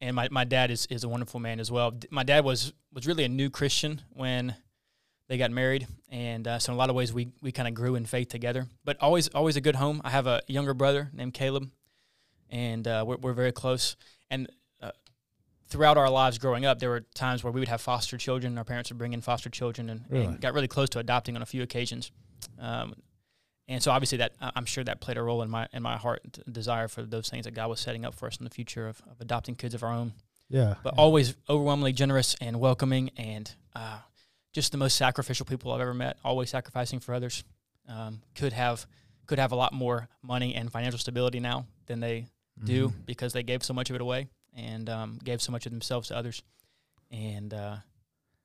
and 0.02 0.16
my, 0.16 0.28
my 0.32 0.44
dad 0.44 0.72
is, 0.72 0.86
is 0.90 1.04
a 1.04 1.10
wonderful 1.10 1.40
man 1.40 1.60
as 1.60 1.72
well. 1.72 1.92
D- 1.92 2.08
My 2.12 2.24
dad 2.24 2.44
was 2.44 2.74
was 2.94 3.06
really 3.08 3.24
a 3.24 3.30
new 3.30 3.50
Christian 3.50 4.02
when 4.12 4.56
they 5.30 5.38
got 5.38 5.52
married, 5.52 5.88
and 6.10 6.46
uh, 6.48 6.60
so 6.60 6.72
in 6.72 6.76
a 6.76 6.78
lot 6.78 6.90
of 6.90 6.96
ways 6.96 7.14
we 7.14 7.30
we 7.42 7.52
kind 7.52 7.68
of 7.68 7.74
grew 7.74 7.96
in 7.96 8.06
faith 8.06 8.28
together. 8.30 8.68
But 8.84 8.98
always 9.02 9.30
always 9.30 9.56
a 9.56 9.62
good 9.62 9.76
home. 9.76 10.02
I 10.04 10.10
have 10.10 10.28
a 10.28 10.42
younger 10.48 10.74
brother 10.74 11.10
named 11.14 11.34
Caleb, 11.34 11.70
and 12.50 12.88
uh, 12.88 13.04
we're 13.08 13.18
we're 13.18 13.34
very 13.34 13.52
close. 13.54 13.96
And 14.30 14.50
uh, 14.82 14.92
throughout 15.70 15.98
our 15.98 16.10
lives 16.10 16.38
growing 16.38 16.66
up, 16.66 16.80
there 16.80 16.90
were 16.90 17.02
times 17.16 17.44
where 17.44 17.52
we 17.54 17.60
would 17.62 17.70
have 17.70 17.82
foster 17.82 18.18
children. 18.18 18.58
Our 18.58 18.64
parents 18.66 18.90
would 18.92 18.98
bring 18.98 19.14
in 19.14 19.22
foster 19.22 19.50
children, 19.50 19.90
and, 19.90 20.02
Really? 20.10 20.26
and 20.26 20.42
got 20.42 20.54
really 20.54 20.68
close 20.68 20.90
to 20.90 21.00
adopting 21.00 21.36
on 21.36 21.42
a 21.42 21.46
few 21.46 21.62
occasions. 21.64 22.12
Um, 22.60 22.94
and 23.68 23.82
so 23.82 23.92
obviously 23.92 24.18
that 24.20 24.34
I'm 24.42 24.66
sure 24.66 24.84
that 24.84 25.00
played 25.02 25.18
a 25.18 25.24
role 25.24 25.42
in 25.42 25.50
my 25.50 25.68
in 25.74 25.82
my 25.84 25.98
heart 25.98 26.22
and 26.46 26.54
desire 26.54 26.88
for 26.88 27.04
those 27.04 27.30
things 27.30 27.46
that 27.46 27.54
God 27.54 27.70
was 27.70 27.80
setting 27.80 28.06
up 28.06 28.14
for 28.14 28.28
us 28.28 28.38
in 28.38 28.44
the 28.44 28.50
future 28.50 28.88
of, 28.88 29.02
of 29.10 29.22
adopting 29.22 29.56
kids 29.56 29.74
of 29.74 29.84
our 29.84 29.92
own 29.92 30.14
Yeah. 30.50 30.76
but 30.84 30.94
yeah. 30.96 31.02
always 31.02 31.36
overwhelmingly 31.50 31.94
generous 31.94 32.36
and 32.42 32.60
welcoming 32.60 33.12
and 33.18 33.50
uh, 33.76 34.00
just 34.54 34.72
the 34.72 34.78
most 34.78 34.96
sacrificial 34.98 35.46
people 35.46 35.72
I've 35.72 35.82
ever 35.82 35.94
met. 35.94 36.18
Always 36.24 36.50
sacrificing 36.52 37.00
for 37.00 37.14
others. 37.16 37.44
Um, 37.88 38.22
could 38.36 38.54
have 38.54 38.86
could 39.28 39.40
have 39.40 39.52
a 39.52 39.56
lot 39.56 39.74
more 39.74 40.10
money 40.22 40.54
and 40.56 40.72
financial 40.72 41.00
stability 41.00 41.40
now 41.40 41.66
than 41.88 42.00
they 42.02 42.28
do 42.64 42.90
Mhm. 42.90 43.06
because 43.06 43.34
they 43.34 43.44
gave 43.44 43.64
so 43.64 43.74
much 43.74 43.90
of 43.90 43.96
it 43.96 44.02
away 44.02 44.28
and 44.56 44.90
um, 44.90 45.20
gave 45.24 45.42
so 45.42 45.52
much 45.52 45.66
of 45.66 45.72
themselves 45.72 46.10
to 46.10 46.16
others, 46.16 46.44
and 47.12 47.54
uh, 47.54 47.78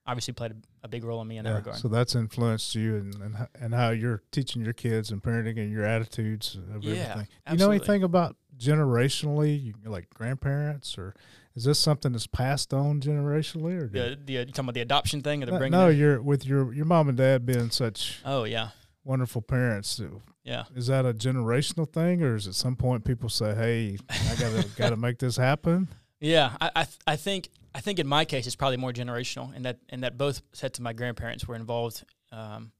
obviously 0.09 0.33
played 0.33 0.51
a, 0.51 0.55
a 0.83 0.87
big 0.87 1.03
role 1.03 1.21
in 1.21 1.27
me 1.27 1.37
in 1.37 1.43
that 1.45 1.51
Yeah, 1.51 1.55
regard. 1.57 1.77
So 1.77 1.87
that's 1.87 2.15
influenced 2.15 2.73
you 2.75 2.95
and, 2.97 3.15
and 3.15 3.47
and 3.59 3.73
how 3.73 3.89
you're 3.91 4.23
teaching 4.31 4.63
your 4.63 4.73
kids 4.73 5.11
and 5.11 5.21
parenting 5.21 5.57
and 5.59 5.71
your 5.71 5.85
attitudes 5.85 6.55
of 6.75 6.83
Yeah, 6.83 6.91
everything. 6.91 7.27
You 7.51 7.57
know 7.57 7.69
anything 7.71 8.03
about 8.03 8.35
generationally, 8.57 9.73
like 9.85 10.09
grandparents, 10.13 10.97
or 10.97 11.13
is 11.55 11.63
this 11.63 11.79
something 11.79 12.11
that's 12.11 12.27
passed 12.27 12.73
on 12.73 13.01
generationally, 13.01 13.81
or 13.81 13.87
the, 13.87 14.17
the 14.23 14.33
you 14.33 14.45
talking 14.45 14.65
about 14.65 14.73
the 14.73 14.81
adoption 14.81 15.21
thing 15.21 15.43
or 15.43 15.45
the 15.45 15.51
no, 15.53 15.57
bringing? 15.57 15.79
no, 15.79 15.87
you're 15.89 16.21
with 16.21 16.45
your 16.45 16.73
your 16.73 16.85
mom 16.85 17.09
and 17.09 17.17
dad 17.17 17.45
being 17.45 17.69
such 17.69 18.19
oh 18.25 18.43
yeah, 18.43 18.69
wonderful 19.03 19.41
parents. 19.41 20.01
yeah. 20.43 20.63
Is 20.75 20.87
that 20.87 21.05
a 21.05 21.13
generational 21.13 21.91
thing, 21.91 22.23
or 22.23 22.35
is 22.35 22.47
at 22.47 22.55
some 22.55 22.75
point 22.75 23.05
people 23.05 23.29
say, 23.29 23.53
"Hey, 23.55 23.97
I 24.09 24.35
gotta 24.35 24.67
gotta 24.77 24.97
make 24.97 25.19
this 25.19 25.37
happen"? 25.37 25.87
Yeah, 26.19 26.55
I 26.59 26.71
I, 26.75 26.83
th- 26.83 26.97
I 27.07 27.15
think 27.15 27.49
I 27.73 27.81
think 27.81 27.99
in 27.99 28.07
my 28.07 28.25
case 28.25 28.45
it's 28.47 28.55
probably 28.55 28.77
more 28.77 28.91
generational, 28.91 29.55
and 29.55 29.65
that 29.65 29.79
and 29.89 30.03
that 30.03 30.17
both 30.17 30.41
sets 30.53 30.79
of 30.79 30.83
my 30.83 30.93
grandparents 30.93 31.47
were 31.47 31.55
involved. 31.55 32.03
Um, 32.31 32.71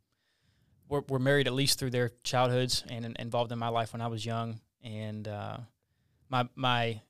were, 0.87 1.03
were 1.07 1.19
married 1.19 1.45
at 1.47 1.53
least 1.53 1.77
through 1.77 1.91
their 1.91 2.09
childhoods 2.23 2.83
and, 2.89 3.05
in- 3.05 3.15
involved 3.19 3.51
in 3.51 3.59
my 3.59 3.67
life 3.69 3.93
when 3.93 4.01
I 4.01 4.07
was 4.07 4.25
young, 4.25 4.59
and 4.83 5.27
uh, 5.27 5.57
my 6.29 6.49
my 6.55 7.01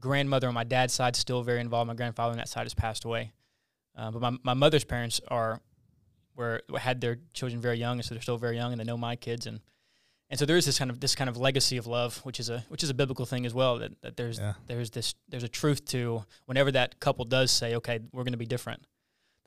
grandmother 0.00 0.48
on 0.48 0.54
my 0.54 0.64
dad's 0.64 0.92
side 0.92 1.14
still 1.16 1.42
very 1.42 1.60
involved. 1.60 1.86
My 1.88 1.94
grandfather 1.94 2.32
on 2.32 2.38
that 2.38 2.48
side 2.48 2.64
has 2.64 2.74
passed 2.74 3.04
away, 3.04 3.32
uh, 3.96 4.10
but 4.10 4.20
my 4.20 4.36
my 4.42 4.54
mother's 4.54 4.84
parents 4.84 5.20
are 5.28 5.60
were 6.34 6.62
had 6.76 7.00
their 7.00 7.18
children 7.32 7.60
very 7.60 7.78
young, 7.78 7.98
and 7.98 8.04
so 8.04 8.14
they're 8.14 8.22
still 8.22 8.38
very 8.38 8.56
young, 8.56 8.72
and 8.72 8.80
they 8.80 8.84
know 8.84 8.98
my 8.98 9.16
kids 9.16 9.46
and. 9.46 9.60
And 10.30 10.38
so 10.38 10.46
there 10.46 10.56
is 10.56 10.64
this 10.64 10.78
kind 10.78 10.90
of 10.90 11.00
this 11.00 11.14
kind 11.16 11.28
of 11.28 11.36
legacy 11.36 11.76
of 11.76 11.86
love, 11.86 12.18
which 12.18 12.38
is 12.38 12.48
a 12.50 12.60
which 12.68 12.82
is 12.84 12.90
a 12.90 12.94
biblical 12.94 13.26
thing 13.26 13.44
as 13.46 13.52
well. 13.52 13.78
That, 13.78 14.00
that 14.02 14.16
there's 14.16 14.38
Yeah. 14.38 14.54
there's 14.66 14.90
this 14.90 15.14
there's 15.28 15.42
a 15.42 15.48
truth 15.48 15.84
to 15.86 16.24
whenever 16.46 16.70
that 16.72 17.00
couple 17.00 17.24
does 17.24 17.50
say, 17.50 17.74
okay, 17.76 17.98
we're 18.12 18.22
going 18.22 18.32
to 18.32 18.38
be 18.38 18.46
different. 18.46 18.84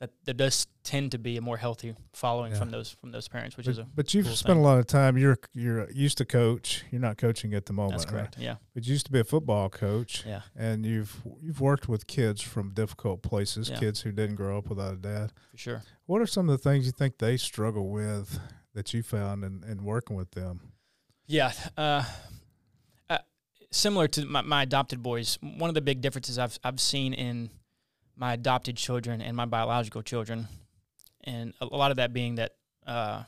That 0.00 0.10
there 0.24 0.34
does 0.34 0.66
tend 0.82 1.12
to 1.12 1.18
be 1.18 1.36
a 1.38 1.40
more 1.40 1.56
healthy 1.56 1.94
following 2.12 2.52
Yeah. 2.52 2.58
from 2.58 2.70
those 2.70 2.90
from 2.90 3.12
those 3.12 3.28
parents, 3.28 3.56
which 3.56 3.64
But, 3.64 3.70
is 3.72 3.78
a 3.78 3.86
but 3.94 4.12
you've 4.12 4.26
cool 4.26 4.34
spent 4.36 4.56
thing. 4.56 4.64
a 4.64 4.68
lot 4.68 4.78
of 4.78 4.86
time. 4.86 5.16
You're 5.16 5.38
you're 5.54 5.90
used 5.90 6.18
to 6.18 6.26
coach. 6.26 6.84
You're 6.90 7.00
not 7.00 7.16
coaching 7.16 7.54
at 7.54 7.64
the 7.64 7.72
moment. 7.72 7.92
that's 7.92 8.04
right? 8.12 8.18
correct. 8.20 8.36
Yeah, 8.38 8.56
But 8.74 8.84
you 8.86 8.92
used 8.92 9.06
to 9.06 9.12
be 9.12 9.20
a 9.20 9.24
football 9.24 9.70
coach. 9.70 10.24
yeah, 10.26 10.42
and 10.54 10.84
you've 10.84 11.22
you've 11.40 11.60
worked 11.62 11.88
with 11.88 12.06
kids 12.06 12.42
from 12.42 12.74
difficult 12.74 13.22
places, 13.22 13.70
Yeah. 13.70 13.78
kids 13.78 14.02
who 14.02 14.12
didn't 14.12 14.34
grow 14.36 14.58
up 14.58 14.68
without 14.68 14.92
a 14.94 14.98
dad. 14.98 15.32
for 15.50 15.56
sure. 15.56 15.82
What 16.04 16.20
are 16.20 16.26
some 16.26 16.50
of 16.50 16.60
the 16.60 16.70
things 16.70 16.84
you 16.84 16.92
think 16.92 17.16
they 17.18 17.38
struggle 17.38 17.88
with 17.88 18.38
that 18.74 18.92
you 18.92 19.02
found 19.02 19.44
in, 19.44 19.62
in 19.64 19.84
working 19.84 20.16
with 20.16 20.32
them? 20.32 20.72
Yeah, 21.26 21.52
uh, 21.76 22.04
uh, 23.08 23.18
similar 23.70 24.08
to 24.08 24.26
my, 24.26 24.42
my 24.42 24.62
adopted 24.62 25.02
boys. 25.02 25.38
One 25.40 25.68
of 25.70 25.74
the 25.74 25.80
big 25.80 26.00
differences 26.00 26.38
I've 26.38 26.58
I've 26.62 26.80
seen 26.80 27.14
in 27.14 27.50
my 28.16 28.34
adopted 28.34 28.76
children 28.76 29.20
and 29.22 29.36
my 29.36 29.46
biological 29.46 30.02
children, 30.02 30.48
and 31.24 31.54
a, 31.60 31.64
a 31.66 31.76
lot 31.76 31.90
of 31.90 31.96
that 31.96 32.12
being 32.12 32.34
that 32.36 32.52
uh, 32.86 33.22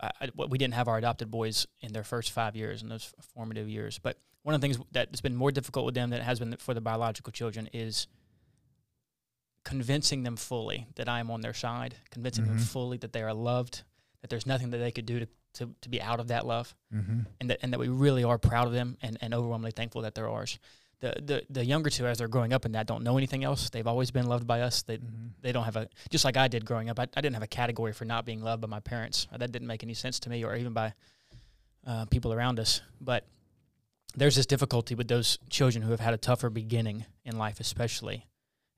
I, 0.00 0.28
we 0.48 0.58
didn't 0.58 0.74
have 0.74 0.88
our 0.88 0.98
adopted 0.98 1.30
boys 1.30 1.66
in 1.80 1.92
their 1.92 2.04
first 2.04 2.30
five 2.32 2.54
years 2.56 2.82
in 2.82 2.88
those 2.88 3.12
formative 3.34 3.68
years. 3.68 3.98
But 3.98 4.18
one 4.42 4.54
of 4.54 4.60
the 4.60 4.66
things 4.68 4.78
that's 4.92 5.22
been 5.22 5.34
more 5.36 5.50
difficult 5.50 5.86
with 5.86 5.94
them 5.94 6.10
than 6.10 6.20
it 6.20 6.24
has 6.24 6.38
been 6.38 6.54
for 6.58 6.74
the 6.74 6.80
biological 6.82 7.32
children 7.32 7.68
is 7.72 8.06
convincing 9.64 10.24
them 10.24 10.36
fully 10.36 10.86
that 10.96 11.08
I 11.08 11.20
am 11.20 11.30
on 11.30 11.40
their 11.40 11.54
side, 11.54 11.94
convincing 12.10 12.44
them 12.44 12.58
Mhm. 12.58 12.60
fully 12.66 12.98
that 12.98 13.14
they 13.14 13.22
are 13.22 13.32
loved, 13.32 13.82
that 14.20 14.28
there's 14.28 14.44
nothing 14.44 14.68
that 14.70 14.78
they 14.78 14.92
could 14.92 15.06
do 15.06 15.20
to, 15.20 15.28
to, 15.54 15.70
to 15.80 15.88
be 15.88 16.00
out 16.00 16.20
of 16.20 16.28
that 16.28 16.46
love 16.46 16.74
Mm-hmm. 16.94 17.20
and 17.40 17.50
that 17.50 17.58
and 17.62 17.72
that 17.72 17.80
we 17.80 17.88
really 17.88 18.22
are 18.24 18.38
proud 18.38 18.66
of 18.68 18.72
them 18.72 18.96
and, 19.02 19.18
and 19.20 19.34
overwhelmingly 19.34 19.72
thankful 19.72 20.02
that 20.02 20.14
they're 20.14 20.28
ours. 20.28 20.58
The, 21.00 21.14
the 21.24 21.42
the 21.50 21.64
younger 21.64 21.90
two, 21.90 22.06
as 22.06 22.18
they're 22.18 22.28
growing 22.28 22.52
up 22.52 22.64
in 22.64 22.72
that, 22.72 22.86
don't 22.86 23.02
know 23.02 23.16
anything 23.18 23.42
else. 23.44 23.68
They've 23.70 23.86
always 23.86 24.10
been 24.10 24.26
loved 24.26 24.46
by 24.46 24.60
us. 24.60 24.82
They 24.82 24.98
Mm-hmm. 24.98 25.26
they 25.42 25.52
don't 25.52 25.64
have 25.64 25.76
a 25.76 25.88
just 26.08 26.24
like 26.24 26.36
I 26.36 26.46
did 26.48 26.64
growing 26.64 26.88
up. 26.88 26.98
I, 27.00 27.02
I 27.16 27.20
didn't 27.20 27.34
have 27.34 27.42
a 27.42 27.48
category 27.48 27.92
for 27.92 28.04
not 28.04 28.24
being 28.24 28.40
loved 28.42 28.62
by 28.62 28.68
my 28.68 28.80
parents. 28.80 29.26
That 29.36 29.50
didn't 29.52 29.66
make 29.68 29.82
any 29.82 29.94
sense 29.94 30.20
to 30.20 30.30
me, 30.30 30.44
or 30.44 30.54
even 30.56 30.72
by 30.72 30.94
uh, 31.86 32.04
people 32.06 32.32
around 32.32 32.58
us. 32.60 32.80
But 33.00 33.26
there's 34.16 34.36
this 34.36 34.46
difficulty 34.46 34.94
with 34.94 35.08
those 35.08 35.38
children 35.50 35.82
who 35.82 35.90
have 35.90 36.00
had 36.00 36.14
a 36.14 36.18
tougher 36.18 36.48
beginning 36.48 37.04
in 37.24 37.36
life, 37.36 37.58
especially, 37.60 38.26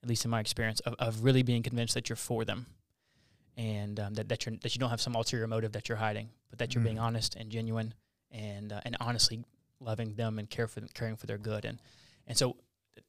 at 0.03 0.09
least 0.09 0.25
in 0.25 0.31
my 0.31 0.41
experience, 0.41 0.81
of, 0.81 0.95
of 0.99 1.23
really 1.23 1.43
being 1.43 1.63
convinced 1.63 1.95
that 1.95 2.09
you're 2.09 2.17
for 2.17 2.45
them, 2.45 2.67
and 3.57 3.99
um, 4.01 4.15
that 4.15 4.29
that 4.29 4.47
you 4.47 4.59
that 4.63 4.75
you 4.75 4.79
don't 4.79 4.91
have 4.91 5.01
some 5.01 5.15
ulterior 5.15 5.47
motive 5.47 5.73
that 5.73 5.89
you're 5.89 5.99
hiding, 5.99 6.29
but 6.51 6.59
that 6.59 6.75
you're 6.75 6.85
being 6.85 6.97
Mhm. 6.97 7.03
honest 7.03 7.35
and 7.37 7.51
genuine, 7.51 7.95
and 8.31 8.73
uh, 8.73 8.81
and 8.85 8.97
honestly 9.01 9.45
loving 9.81 10.15
them 10.15 10.39
and 10.39 10.49
care 10.49 10.67
for 10.67 10.81
them, 10.81 10.89
caring 10.95 11.17
for 11.17 11.27
their 11.27 11.39
good. 11.39 11.65
And 11.65 11.81
and 12.27 12.37
so 12.37 12.57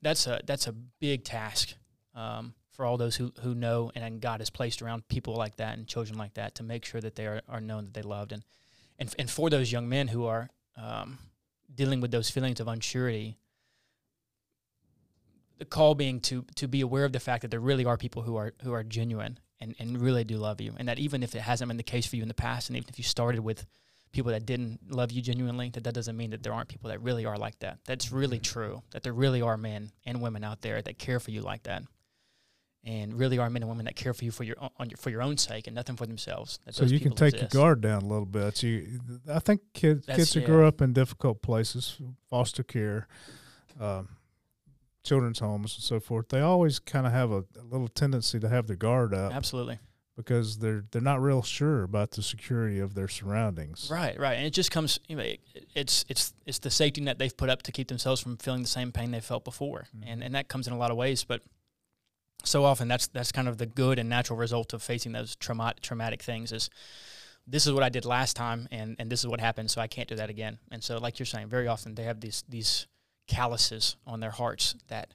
that's 0.02 0.28
a 0.28 0.42
that's 0.46 0.68
a 0.68 0.72
big 0.74 1.24
task 1.24 1.74
um, 2.14 2.54
for 2.70 2.86
all 2.86 2.98
those 2.98 3.16
who, 3.16 3.34
who 3.42 3.56
know 3.56 3.92
and 3.96 4.22
God 4.22 4.40
has 4.40 4.50
placed 4.50 4.82
around 4.82 5.08
people 5.08 5.34
like 5.36 5.56
that 5.58 5.78
and 5.78 5.88
children 5.88 6.18
like 6.18 6.34
that 6.36 6.56
to 6.56 6.64
make 6.64 6.86
sure 6.86 7.02
that 7.02 7.16
they 7.16 7.26
are, 7.26 7.42
are 7.48 7.62
known 7.62 7.86
that 7.86 7.94
they 7.94 8.02
loved 8.02 8.32
and 8.32 8.44
and 9.00 9.14
and 9.18 9.30
for 9.30 9.50
those 9.50 9.72
young 9.72 9.88
men 9.90 10.08
who 10.10 10.26
are 10.26 10.50
um, 10.76 11.18
dealing 11.74 12.02
with 12.02 12.12
those 12.12 12.30
feelings 12.30 12.60
of 12.60 12.68
unsurety, 12.68 13.36
the 15.58 15.66
call 15.66 15.96
being 15.96 16.20
to 16.22 16.46
to 16.56 16.68
be 16.68 16.82
aware 16.82 17.06
of 17.06 17.12
the 17.14 17.20
fact 17.20 17.42
that 17.42 17.52
there 17.52 17.60
really 17.60 17.86
are 17.86 17.98
people 17.98 18.22
who 18.24 18.36
are 18.36 18.54
who 18.64 18.74
are 18.74 18.84
genuine 18.84 19.40
and, 19.60 19.76
and 19.80 20.00
really 20.00 20.24
do 20.24 20.38
love 20.38 20.62
you, 20.62 20.74
and 20.78 20.88
that 20.88 21.00
even 21.00 21.24
if 21.24 21.36
it 21.36 21.42
hasn't 21.42 21.68
been 21.68 21.78
the 21.78 21.84
case 21.84 22.06
for 22.06 22.16
you 22.16 22.22
in 22.22 22.28
the 22.28 22.34
past, 22.34 22.70
and 22.70 22.78
even 22.78 22.90
if 22.90 22.98
you 22.98 23.04
started 23.04 23.42
with 23.42 23.66
people 24.12 24.32
that 24.32 24.46
didn't 24.46 24.80
love 24.90 25.12
you 25.12 25.22
genuinely, 25.22 25.70
that 25.70 25.84
that 25.84 25.94
doesn't 25.94 26.16
mean 26.16 26.30
that 26.32 26.42
there 26.44 26.54
aren't 26.54 26.70
people 26.70 26.90
that 26.90 27.02
really 27.02 27.26
are 27.26 27.38
like 27.38 27.60
that. 27.60 27.78
That's 27.86 28.12
really 28.12 28.40
true. 28.40 28.82
That 28.92 29.04
there 29.04 29.14
really 29.14 29.42
are 29.42 29.58
men 29.58 29.92
and 30.06 30.22
women 30.22 30.44
out 30.44 30.62
there 30.62 30.82
that 30.82 30.98
care 30.98 31.20
for 31.20 31.32
you 31.32 31.42
like 31.42 31.64
that, 31.64 31.84
and 32.86 33.14
really 33.16 33.38
are 33.38 33.50
men 33.50 33.64
and 33.64 33.70
women 33.70 33.86
that 33.86 33.96
care 33.96 34.14
for 34.14 34.24
you 34.24 34.32
for 34.32 34.44
your 34.44 34.56
on 34.60 34.90
your, 34.90 34.98
for 34.98 35.10
your 35.10 35.22
own 35.22 35.38
sake 35.38 35.68
and 35.68 35.76
nothing 35.76 35.96
for 35.96 36.06
themselves. 36.06 36.60
so 36.70 36.86
you 36.86 37.00
can 37.00 37.14
take 37.14 37.34
exist. 37.34 37.54
your 37.54 37.64
guard 37.64 37.82
down 37.82 38.04
a 38.04 38.08
little 38.08 38.26
bit. 38.26 38.64
You, 38.64 39.00
I 39.30 39.40
think 39.40 39.62
kids 39.74 40.06
That's- 40.06 40.18
kids 40.18 40.34
who 40.34 40.40
yeah. 40.42 40.46
grow 40.46 40.68
up 40.68 40.82
in 40.82 40.94
difficult 40.94 41.42
places, 41.42 41.98
foster 42.30 42.64
care, 42.64 43.08
um, 43.80 44.10
children's 45.08 45.40
homes, 45.40 45.76
and 45.76 45.84
so 45.84 46.00
forth, 46.00 46.30
they 46.30 46.42
always 46.42 46.80
kind 46.80 47.08
of 47.08 47.14
have 47.14 47.32
a, 47.32 47.44
a 47.60 47.64
little 47.70 47.88
tendency 47.88 48.40
to 48.40 48.50
have 48.50 48.68
their 48.68 48.76
guard 48.76 49.14
up 49.14 49.34
Absolutely. 49.34 49.80
because 50.16 50.60
they're 50.60 50.84
they're 50.92 51.02
not 51.02 51.22
real 51.22 51.42
sure 51.42 51.84
about 51.84 52.12
the 52.12 52.22
security 52.22 52.80
of 52.80 52.94
their 52.94 53.08
surroundings. 53.08 53.90
Right, 53.92 54.20
right, 54.20 54.36
and 54.36 54.46
it 54.46 54.52
just 54.52 54.72
comes. 54.72 55.00
You 55.08 55.16
know, 55.16 55.24
it, 55.24 55.40
it's 55.74 56.06
it's 56.10 56.34
it's 56.46 56.60
the 56.60 56.70
safety 56.70 57.02
net 57.02 57.18
they've 57.18 57.36
put 57.36 57.50
up 57.50 57.64
to 57.64 57.72
keep 57.72 57.88
themselves 57.88 58.22
from 58.22 58.38
feeling 58.38 58.62
the 58.62 58.68
same 58.68 58.92
pain 58.92 59.12
they 59.12 59.22
felt 59.22 59.44
before, 59.44 59.88
mm-hmm. 59.96 60.10
and 60.10 60.24
and 60.24 60.36
that 60.36 60.48
comes 60.48 60.68
in 60.68 60.74
a 60.74 60.78
lot 60.78 60.92
of 60.92 60.98
ways. 60.98 61.24
But 61.24 61.42
so 62.44 62.66
often, 62.66 62.88
that's 62.88 63.08
that's 63.08 63.32
kind 63.32 63.48
of 63.48 63.58
the 63.58 63.66
good 63.66 64.00
and 64.00 64.10
natural 64.10 64.38
result 64.38 64.74
of 64.74 64.84
facing 64.84 65.14
those 65.14 65.36
traumatic 65.36 65.82
traumatic 65.82 66.22
things. 66.22 66.52
Is 66.52 66.70
this 67.48 67.66
is 67.66 67.72
what 67.72 67.84
I 67.84 67.90
did 67.90 68.06
last 68.06 68.36
time, 68.36 68.68
and 68.72 68.96
and 69.00 69.10
this 69.10 69.22
is 69.22 69.28
what 69.28 69.40
happened, 69.40 69.72
so 69.72 69.82
I 69.82 69.88
can't 69.88 70.10
do 70.10 70.16
that 70.16 70.30
again. 70.30 70.60
And 70.70 70.84
so, 70.84 70.98
like 70.98 71.18
you're 71.18 71.26
saying, 71.26 71.48
very 71.48 71.68
often 71.68 71.96
they 71.96 72.04
have 72.04 72.20
these 72.20 72.44
these 72.50 72.88
calluses 73.28 73.96
on 74.06 74.20
their 74.20 74.32
hearts 74.32 74.76
that 74.88 75.14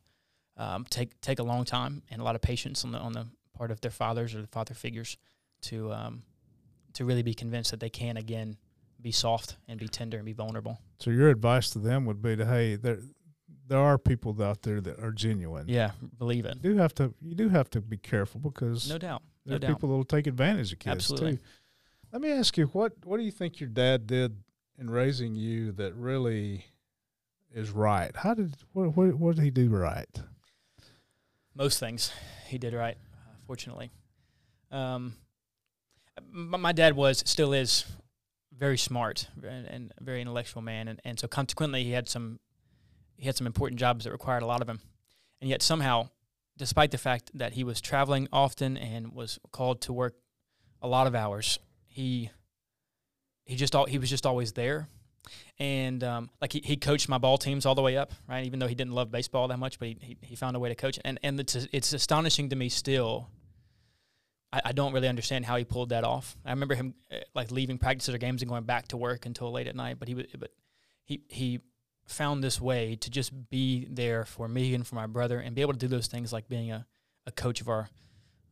um, 0.56 0.84
take 0.90 1.18
take 1.20 1.38
a 1.38 1.42
long 1.42 1.64
time 1.64 2.02
and 2.10 2.20
a 2.20 2.24
lot 2.24 2.34
of 2.34 2.42
patience 2.42 2.84
on 2.84 2.92
the 2.92 2.98
on 2.98 3.12
the 3.12 3.26
part 3.56 3.70
of 3.70 3.80
their 3.80 3.90
fathers 3.90 4.34
or 4.34 4.40
the 4.42 4.46
father 4.48 4.74
figures 4.74 5.16
to 5.62 5.92
um, 5.92 6.22
to 6.94 7.04
really 7.04 7.22
be 7.22 7.34
convinced 7.34 7.70
that 7.70 7.80
they 7.80 7.88
can 7.90 8.16
again 8.16 8.56
be 9.00 9.10
soft 9.12 9.56
and 9.66 9.80
be 9.80 9.88
tender 9.88 10.16
and 10.18 10.26
be 10.26 10.32
vulnerable. 10.32 10.78
So 11.00 11.10
your 11.10 11.28
advice 11.30 11.70
to 11.70 11.78
them 11.78 12.04
would 12.06 12.22
be 12.22 12.36
to 12.36 12.44
hey, 12.46 12.76
there 12.76 12.98
there 13.66 13.78
are 13.78 13.96
people 13.96 14.40
out 14.42 14.62
there 14.62 14.80
that 14.80 14.98
are 15.00 15.12
genuine. 15.12 15.66
Yeah, 15.68 15.92
believe 16.18 16.44
it. 16.44 16.56
You 16.62 16.72
do 16.74 16.76
have 16.76 16.94
to 16.96 17.14
you 17.20 17.34
do 17.34 17.48
have 17.48 17.70
to 17.70 17.80
be 17.80 17.96
careful 17.96 18.40
because 18.40 18.88
No 18.88 18.98
doubt. 18.98 19.22
there 19.46 19.52
No 19.52 19.56
are 19.56 19.58
doubt. 19.60 19.68
people 19.68 19.88
that 19.88 19.96
will 19.96 20.04
take 20.04 20.26
advantage 20.26 20.72
of 20.72 20.78
kids 20.78 20.92
Absolutely. 21.10 21.36
too. 21.36 21.42
Let 22.12 22.20
me 22.20 22.30
ask 22.30 22.58
you 22.58 22.66
what 22.66 22.92
what 23.04 23.16
do 23.16 23.22
you 23.22 23.30
think 23.30 23.58
your 23.58 23.70
dad 23.70 24.06
did 24.06 24.36
in 24.78 24.90
raising 24.90 25.34
you 25.34 25.72
that 25.72 25.94
really 25.94 26.66
is 27.54 27.70
right? 27.70 28.10
How 28.14 28.34
did 28.34 28.56
what 28.72 28.96
what, 28.96 29.14
what 29.14 29.36
did 29.36 29.44
he 29.44 29.50
do 29.50 29.68
right? 29.68 30.08
Most 31.54 31.78
things 31.78 32.12
he 32.48 32.58
did 32.58 32.74
right, 32.74 32.96
uh, 33.14 33.36
fortunately. 33.46 33.90
Um, 34.70 35.14
my 36.30 36.72
dad 36.72 36.96
was, 36.96 37.22
still 37.26 37.52
is, 37.52 37.84
very 38.56 38.78
smart 38.78 39.28
and, 39.42 39.66
and 39.66 39.92
very 40.00 40.20
intellectual 40.20 40.62
man, 40.62 40.88
and, 40.88 41.00
and 41.04 41.18
so 41.18 41.26
consequently 41.26 41.84
he 41.84 41.90
had 41.90 42.08
some 42.08 42.38
he 43.16 43.26
had 43.26 43.36
some 43.36 43.46
important 43.46 43.78
jobs 43.78 44.04
that 44.04 44.12
required 44.12 44.42
a 44.42 44.46
lot 44.46 44.60
of 44.62 44.68
him, 44.68 44.80
and 45.40 45.50
yet 45.50 45.62
somehow, 45.62 46.08
despite 46.56 46.90
the 46.90 46.98
fact 46.98 47.30
that 47.34 47.54
he 47.54 47.64
was 47.64 47.80
traveling 47.80 48.28
often 48.32 48.76
and 48.76 49.12
was 49.12 49.38
called 49.50 49.80
to 49.82 49.92
work 49.92 50.14
a 50.80 50.88
lot 50.88 51.06
of 51.06 51.14
hours, 51.14 51.58
he 51.86 52.30
he 53.44 53.56
just 53.56 53.74
all 53.74 53.86
he 53.86 53.98
was 53.98 54.10
just 54.10 54.26
always 54.26 54.52
there, 54.52 54.88
and 55.58 56.02
um, 56.02 56.30
like 56.40 56.52
he, 56.52 56.60
he 56.64 56.76
coached 56.76 57.08
my 57.08 57.18
ball 57.18 57.38
teams 57.38 57.66
all 57.66 57.74
the 57.74 57.82
way 57.82 57.96
up, 57.96 58.12
right? 58.28 58.44
Even 58.44 58.58
though 58.58 58.66
he 58.66 58.74
didn't 58.74 58.92
love 58.92 59.10
baseball 59.10 59.48
that 59.48 59.58
much, 59.58 59.78
but 59.78 59.88
he 59.88 59.96
he, 60.00 60.16
he 60.22 60.36
found 60.36 60.56
a 60.56 60.58
way 60.58 60.68
to 60.68 60.74
coach, 60.74 60.98
and 61.04 61.18
and 61.22 61.38
it's 61.38 61.54
it's 61.54 61.92
astonishing 61.92 62.48
to 62.50 62.56
me 62.56 62.68
still. 62.68 63.28
I, 64.52 64.60
I 64.66 64.72
don't 64.72 64.92
really 64.92 65.08
understand 65.08 65.46
how 65.46 65.56
he 65.56 65.64
pulled 65.64 65.90
that 65.90 66.04
off. 66.04 66.36
I 66.44 66.50
remember 66.50 66.74
him 66.74 66.94
uh, 67.10 67.16
like 67.34 67.50
leaving 67.50 67.78
practices 67.78 68.14
or 68.14 68.18
games 68.18 68.42
and 68.42 68.48
going 68.48 68.64
back 68.64 68.88
to 68.88 68.96
work 68.96 69.26
until 69.26 69.50
late 69.52 69.66
at 69.66 69.76
night, 69.76 69.96
but 69.98 70.08
he 70.08 70.14
but 70.14 70.50
he 71.04 71.22
he 71.28 71.60
found 72.06 72.42
this 72.42 72.60
way 72.60 72.96
to 72.96 73.10
just 73.10 73.48
be 73.50 73.86
there 73.90 74.24
for 74.24 74.48
me 74.48 74.74
and 74.74 74.86
for 74.86 74.96
my 74.96 75.06
brother 75.06 75.38
and 75.38 75.54
be 75.54 75.62
able 75.62 75.72
to 75.72 75.78
do 75.78 75.88
those 75.88 76.08
things 76.08 76.32
like 76.32 76.48
being 76.48 76.72
a, 76.72 76.84
a 77.26 77.30
coach 77.30 77.60
of 77.60 77.68
our 77.68 77.88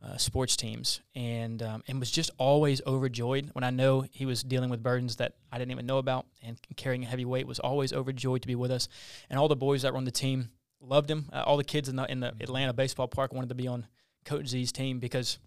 uh, 0.03 0.17
sports 0.17 0.57
teams 0.57 1.01
and 1.15 1.63
um, 1.63 1.83
and 1.87 2.01
was 2.01 2.11
just 2.11 2.31
always 2.39 2.81
overjoyed. 2.87 3.51
When 3.53 3.65
I 3.65 3.71
know 3.71 4.07
he 4.11 4.25
was 4.25 4.43
dealing 4.43 4.71
with 4.71 4.83
burdens 4.83 5.17
that 5.17 5.35
I 5.53 5.59
didn't 5.59 5.73
even 5.73 5.87
know 5.87 5.99
about 5.99 6.27
and 6.43 6.59
carrying 6.77 7.05
a 7.05 7.07
heavy 7.07 7.25
weight 7.25 7.47
was 7.47 7.59
always 7.59 7.93
overjoyed 7.93 8.43
to 8.43 8.49
be 8.49 8.55
with 8.55 8.71
us. 8.71 8.89
And 9.29 9.39
all 9.39 9.49
the 9.49 9.57
boys 9.57 9.83
that 9.83 9.93
were 9.93 9.99
on 9.99 10.05
the 10.05 10.11
team 10.11 10.51
loved 10.81 11.11
him. 11.11 11.29
Uh, 11.33 11.43
all 11.45 11.57
the 11.57 11.65
kids 11.65 11.89
in 11.89 11.97
the 11.97 12.11
in 12.11 12.21
the 12.21 12.29
Atlanta 12.41 12.73
baseball 12.73 13.09
park 13.09 13.33
wanted 13.33 13.51
to 13.51 13.55
be 13.55 13.69
on 13.69 13.87
Coach 14.25 14.49
Z's 14.49 14.73
team 14.73 15.01
because 15.01 15.39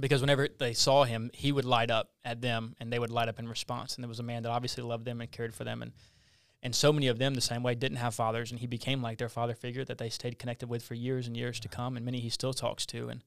because 0.00 0.20
whenever 0.20 0.48
they 0.48 0.72
saw 0.72 1.04
him 1.04 1.30
he 1.32 1.52
would 1.52 1.64
light 1.64 1.92
up 1.92 2.10
at 2.24 2.40
them 2.40 2.74
and 2.80 2.92
they 2.92 2.98
would 2.98 3.10
light 3.10 3.28
up 3.28 3.38
in 3.38 3.48
response. 3.48 3.94
And 3.94 4.02
there 4.02 4.08
was 4.08 4.20
a 4.20 4.24
man 4.24 4.42
that 4.42 4.50
obviously 4.50 4.82
loved 4.82 5.04
them 5.04 5.20
and 5.20 5.30
cared 5.30 5.54
for 5.54 5.62
them. 5.62 5.80
And 5.80 5.92
and 6.60 6.74
so 6.74 6.92
many 6.92 7.06
of 7.06 7.18
them 7.18 7.34
the 7.34 7.40
same 7.40 7.62
way 7.62 7.76
didn't 7.76 7.98
have 7.98 8.16
fathers. 8.16 8.50
And 8.50 8.58
he 8.58 8.66
became 8.66 9.00
like 9.00 9.18
their 9.18 9.28
father 9.28 9.54
figure 9.54 9.84
that 9.84 9.98
they 9.98 10.08
stayed 10.08 10.40
connected 10.40 10.68
with 10.68 10.82
for 10.82 10.94
years 10.94 11.28
and 11.28 11.36
years 11.36 11.60
to 11.60 11.68
come 11.68 11.96
and 11.96 12.04
many 12.04 12.18
he 12.18 12.30
still 12.30 12.52
talks 12.52 12.84
to. 12.86 13.10
And 13.10 13.22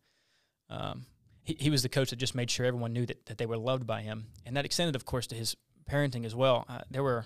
um, 0.69 1.05
he, 1.43 1.55
he 1.59 1.69
was 1.69 1.81
the 1.83 1.89
coach 1.89 2.09
that 2.09 2.17
just 2.17 2.35
made 2.35 2.49
sure 2.51 2.65
everyone 2.65 2.93
knew 2.93 3.05
that, 3.05 3.25
that 3.27 3.37
they 3.37 3.45
were 3.45 3.57
loved 3.57 3.87
by 3.87 4.01
him. 4.01 4.27
And 4.45 4.55
that 4.57 4.65
extended 4.65 4.95
of 4.95 5.05
course 5.05 5.27
to 5.27 5.35
his 5.35 5.55
parenting 5.89 6.25
as 6.25 6.35
well. 6.35 6.65
Uh, 6.67 6.79
there 6.91 7.03
were 7.03 7.25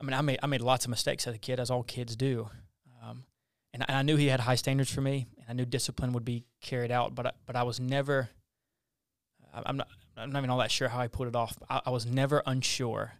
i 0.00 0.04
mean 0.04 0.14
i 0.14 0.20
made 0.22 0.38
i 0.42 0.46
made 0.46 0.60
lots 0.62 0.84
of 0.86 0.90
mistakes 0.90 1.26
as 1.26 1.34
a 1.34 1.38
kid 1.38 1.60
as 1.60 1.70
all 1.70 1.82
kids 1.82 2.16
do. 2.16 2.48
Um, 3.02 3.24
and, 3.72 3.82
I- 3.82 3.86
and 3.88 3.96
i 3.98 4.02
knew 4.02 4.16
he 4.16 4.28
had 4.28 4.40
high 4.40 4.54
standards 4.54 4.90
for 4.90 5.00
me 5.02 5.26
and 5.36 5.44
i 5.48 5.52
knew 5.52 5.64
discipline 5.66 6.12
would 6.14 6.24
be 6.24 6.44
carried 6.62 6.90
out 6.90 7.14
but 7.14 7.26
I, 7.26 7.32
but 7.46 7.54
i 7.56 7.62
was 7.62 7.78
never 7.78 8.30
I- 9.52 9.62
i'm 9.66 9.76
not 9.76 9.88
i'm 10.16 10.32
not 10.32 10.38
even 10.40 10.50
all 10.50 10.58
that 10.58 10.70
sure 10.70 10.88
how 10.88 11.00
i 11.00 11.08
put 11.08 11.28
it 11.28 11.36
off. 11.36 11.56
I, 11.68 11.82
I 11.86 11.90
was 11.90 12.06
never 12.06 12.42
unsure 12.46 13.12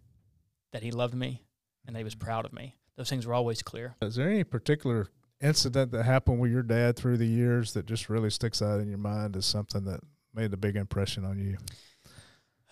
that 0.73 0.83
he 0.83 0.91
loved 0.91 1.15
me 1.15 1.43
and 1.87 1.95
that 1.95 2.01
he 2.01 2.05
was 2.05 2.15
proud 2.15 2.45
of 2.47 2.53
me. 2.53 2.77
Those 2.97 3.09
things 3.11 3.27
were 3.27 3.35
always 3.35 3.63
clear. 3.63 3.95
Is 4.03 4.15
there 4.17 4.29
any 4.31 4.43
particular 4.45 5.09
incident 5.45 5.93
that 5.93 6.05
happened 6.05 6.41
with 6.41 6.51
your 6.51 6.63
dad 6.63 6.97
through 6.97 7.19
the 7.19 7.27
years 7.27 7.75
that 7.75 7.87
just 7.87 8.09
really 8.09 8.31
sticks 8.31 8.63
out 8.63 8.81
in 8.81 8.89
your 8.89 8.99
mind 8.99 9.37
as 9.37 9.47
something 9.47 9.85
that 9.85 10.01
made 10.35 10.53
a 10.53 10.57
big 10.57 10.75
impression 10.75 11.25
on 11.25 11.39
you? 11.39 11.57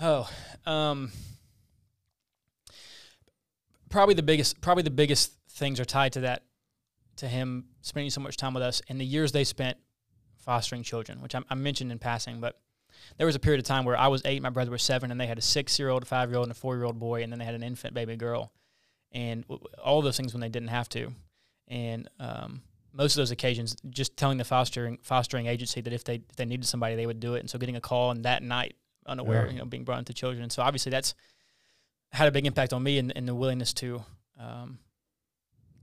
Oh, 0.00 0.28
um, 0.66 1.12
probably 3.88 4.14
the 4.14 4.22
biggest. 4.22 4.60
Probably 4.60 4.82
the 4.82 4.90
biggest 4.90 5.32
things 5.50 5.78
are 5.78 5.84
tied 5.84 6.14
to 6.14 6.20
that, 6.20 6.42
to 7.16 7.28
him 7.28 7.66
spending 7.82 8.10
so 8.10 8.20
much 8.20 8.36
time 8.36 8.54
with 8.54 8.62
us 8.62 8.80
and 8.88 9.00
the 9.00 9.04
years 9.04 9.32
they 9.32 9.44
spent 9.44 9.76
fostering 10.38 10.82
children, 10.82 11.20
which 11.20 11.34
I, 11.34 11.42
I 11.50 11.54
mentioned 11.54 11.92
in 11.92 11.98
passing. 11.98 12.40
But 12.40 12.58
there 13.16 13.26
was 13.26 13.36
a 13.36 13.38
period 13.38 13.60
of 13.60 13.66
time 13.66 13.84
where 13.84 13.96
I 13.96 14.08
was 14.08 14.22
eight, 14.24 14.42
my 14.42 14.50
brother 14.50 14.70
was 14.70 14.82
seven, 14.82 15.10
and 15.10 15.20
they 15.20 15.26
had 15.26 15.38
a 15.38 15.42
six-year-old, 15.42 16.02
a 16.02 16.06
five-year-old, 16.06 16.46
and 16.46 16.52
a 16.52 16.58
four-year-old 16.58 16.98
boy, 16.98 17.22
and 17.22 17.30
then 17.30 17.38
they 17.38 17.44
had 17.44 17.54
an 17.54 17.62
infant 17.62 17.94
baby 17.94 18.16
girl, 18.16 18.52
and 19.12 19.44
all 19.82 20.02
those 20.02 20.16
things 20.16 20.32
when 20.32 20.40
they 20.40 20.48
didn't 20.48 20.68
have 20.68 20.88
to, 20.88 21.12
and 21.72 22.08
um, 22.20 22.62
most 22.92 23.14
of 23.14 23.20
those 23.22 23.30
occasions, 23.30 23.74
just 23.88 24.16
telling 24.16 24.38
the 24.38 24.44
fostering 24.44 24.98
fostering 25.02 25.46
agency 25.46 25.80
that 25.80 25.92
if 25.92 26.04
they 26.04 26.16
if 26.16 26.36
they 26.36 26.44
needed 26.44 26.66
somebody, 26.66 26.94
they 26.94 27.06
would 27.06 27.20
do 27.20 27.34
it, 27.34 27.40
and 27.40 27.48
so 27.50 27.58
getting 27.58 27.76
a 27.76 27.80
call 27.80 28.10
and 28.10 28.24
that 28.24 28.42
night 28.42 28.74
unaware, 29.06 29.46
Yeah. 29.46 29.52
you 29.52 29.58
know, 29.58 29.64
being 29.64 29.84
brought 29.84 29.98
into 29.98 30.12
children. 30.12 30.42
And 30.42 30.52
so 30.52 30.62
obviously 30.62 30.90
that's 30.90 31.14
had 32.12 32.28
a 32.28 32.30
big 32.30 32.46
impact 32.46 32.72
on 32.72 32.82
me 32.82 32.98
and, 32.98 33.10
and 33.16 33.26
the 33.26 33.34
willingness 33.34 33.72
to 33.74 34.04
um, 34.38 34.78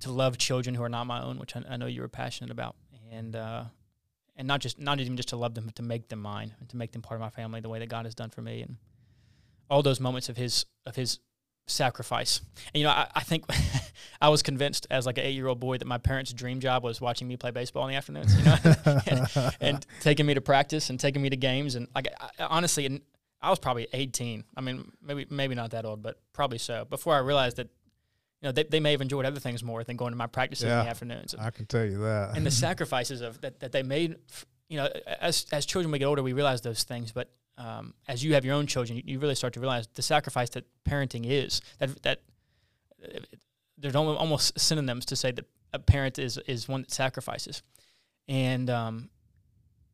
to 0.02 0.12
love 0.12 0.38
children 0.38 0.76
who 0.76 0.84
are 0.84 0.90
not 0.90 1.06
my 1.08 1.22
own, 1.22 1.40
which 1.40 1.56
I, 1.56 1.64
I 1.70 1.78
know 1.78 1.88
you 1.88 2.02
were 2.02 2.08
passionate 2.08 2.52
about, 2.52 2.76
and 3.12 3.36
uh, 3.36 3.64
and 4.36 4.48
not 4.48 4.62
just 4.62 4.80
not 4.80 5.00
even 5.00 5.18
just 5.18 5.30
to 5.30 5.38
love 5.38 5.56
them, 5.56 5.66
but 5.66 5.76
to 5.78 5.84
make 5.84 6.08
them 6.10 6.22
mine 6.22 6.54
and 6.60 6.70
to 6.70 6.78
make 6.78 6.92
them 6.92 7.02
part 7.02 7.18
of 7.20 7.22
my 7.22 7.30
family, 7.32 7.62
the 7.62 7.70
way 7.70 7.80
that 7.80 7.90
God 7.90 8.06
has 8.06 8.14
done 8.16 8.30
for 8.30 8.42
me, 8.44 8.62
and 8.62 8.78
all 9.70 9.82
those 9.82 10.00
moments 10.00 10.30
of 10.30 10.38
His 10.38 10.66
of 10.86 10.96
His 10.96 11.20
sacrifice. 11.70 12.42
And 12.74 12.82
you 12.82 12.84
know, 12.84 12.92
I, 12.92 13.08
I 13.16 13.22
think 13.22 13.46
I 14.22 14.30
was 14.30 14.44
convinced 14.44 14.88
as 14.90 15.06
like 15.06 15.18
an 15.18 15.26
eight 15.26 15.36
year 15.36 15.48
old 15.48 15.60
boy 15.60 15.78
that 15.78 15.86
my 15.86 15.98
parents' 15.98 16.34
dream 16.34 16.60
job 16.60 16.84
was 16.84 17.00
watching 17.00 17.28
me 17.28 17.38
play 17.38 17.52
baseball 17.52 17.86
in 17.88 17.92
the 17.92 17.98
afternoons. 17.98 18.36
You 18.38 18.44
know, 18.46 19.50
and 19.62 19.86
taking 20.02 20.26
me 20.26 20.34
to 20.34 20.42
practice 20.42 20.90
and 20.90 21.00
taking 21.00 21.22
me 21.22 21.30
to 21.30 21.38
games 21.38 21.76
and 21.76 21.88
like 21.96 22.08
I, 22.20 22.46
honestly 22.46 22.86
and 22.86 23.02
I 23.42 23.50
was 23.50 23.60
probably 23.60 23.88
18 23.94 24.44
I 24.56 24.62
mean 24.62 24.92
maybe 25.02 25.26
maybe 25.30 25.56
not 25.56 25.72
that 25.72 25.86
old 25.86 26.02
but 26.02 26.20
probably 26.34 26.58
so 26.58 26.86
before 26.86 27.16
I 27.16 27.20
realized 27.20 27.58
that 27.58 27.68
you 28.42 28.48
know 28.48 28.52
they, 28.52 28.64
they 28.64 28.80
may 28.80 28.92
have 28.92 29.02
enjoyed 29.02 29.26
other 29.26 29.40
things 29.40 29.64
more 29.64 29.84
than 29.84 29.96
going 29.96 30.12
to 30.12 30.18
my 30.18 30.28
practices 30.28 30.64
in 30.64 30.70
the 30.70 30.90
afternoons 30.90 31.34
and, 31.34 31.42
I 31.42 31.52
can 31.52 31.66
tell 31.66 31.86
you 31.86 32.00
that. 32.00 32.36
and 32.36 32.46
the 32.46 32.52
sacrifices 32.68 33.22
of 33.22 33.40
that, 33.42 33.60
that 33.62 33.72
they 33.72 33.84
made 33.84 34.18
you 34.68 34.78
know 34.78 34.90
as 35.22 35.46
as 35.52 35.66
children 35.66 35.92
we 35.92 36.00
get 36.00 36.06
older 36.06 36.24
we 36.24 36.34
realize 36.34 36.62
those 36.62 36.84
things 36.84 37.12
but 37.12 37.30
um, 37.60 37.94
as 38.08 38.24
you 38.24 38.34
have 38.34 38.44
your 38.44 38.56
own 38.56 38.66
children 38.66 38.98
you, 38.98 39.04
you 39.06 39.20
really 39.20 39.36
start 39.36 39.54
to 39.54 39.60
realize 39.60 39.88
the 39.94 40.02
sacrifice 40.02 40.50
that 40.50 40.66
parenting 40.88 41.26
is 41.26 41.62
that 41.78 42.02
that 42.02 42.22
there's 43.78 43.96
almost 43.96 44.60
synonyms 44.60 45.06
to 45.06 45.16
say 45.16 45.32
that 45.32 45.46
a 45.74 45.80
parent 45.80 46.20
is 46.20 46.38
is 46.48 46.68
one 46.68 46.82
that 46.82 46.92
sacrifices, 46.92 47.62
and 48.28 48.70
um, 48.70 49.10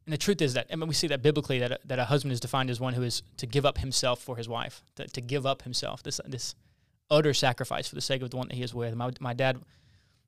and 0.05 0.13
the 0.13 0.17
truth 0.17 0.41
is 0.41 0.53
that 0.53 0.67
I 0.72 0.75
mean 0.75 0.88
we 0.88 0.93
see 0.93 1.07
that 1.07 1.22
biblically 1.22 1.60
that 1.60 1.72
a, 1.72 1.79
that 1.86 2.00
a 2.00 2.05
husband 2.05 2.31
is 2.31 2.39
defined 2.39 2.69
as 2.69 2.79
one 2.79 2.93
who 2.93 3.03
is 3.03 3.24
to 3.38 3.45
give 3.45 3.65
up 3.65 3.77
himself 3.77 4.22
for 4.22 4.38
his 4.38 4.48
wife, 4.48 4.84
to, 4.95 5.07
to 5.07 5.22
give 5.22 5.45
up 5.45 5.63
himself. 5.63 6.03
This 6.03 6.19
this 6.25 6.55
utter 7.10 7.34
sacrifice 7.34 7.88
for 7.88 7.95
the 7.95 8.01
sake 8.01 8.22
of 8.22 8.31
the 8.31 8.38
one 8.38 8.48
that 8.48 8.55
he 8.55 8.63
is 8.63 8.74
with. 8.74 8.95
My 8.95 9.12
my 9.19 9.34
dad 9.34 9.60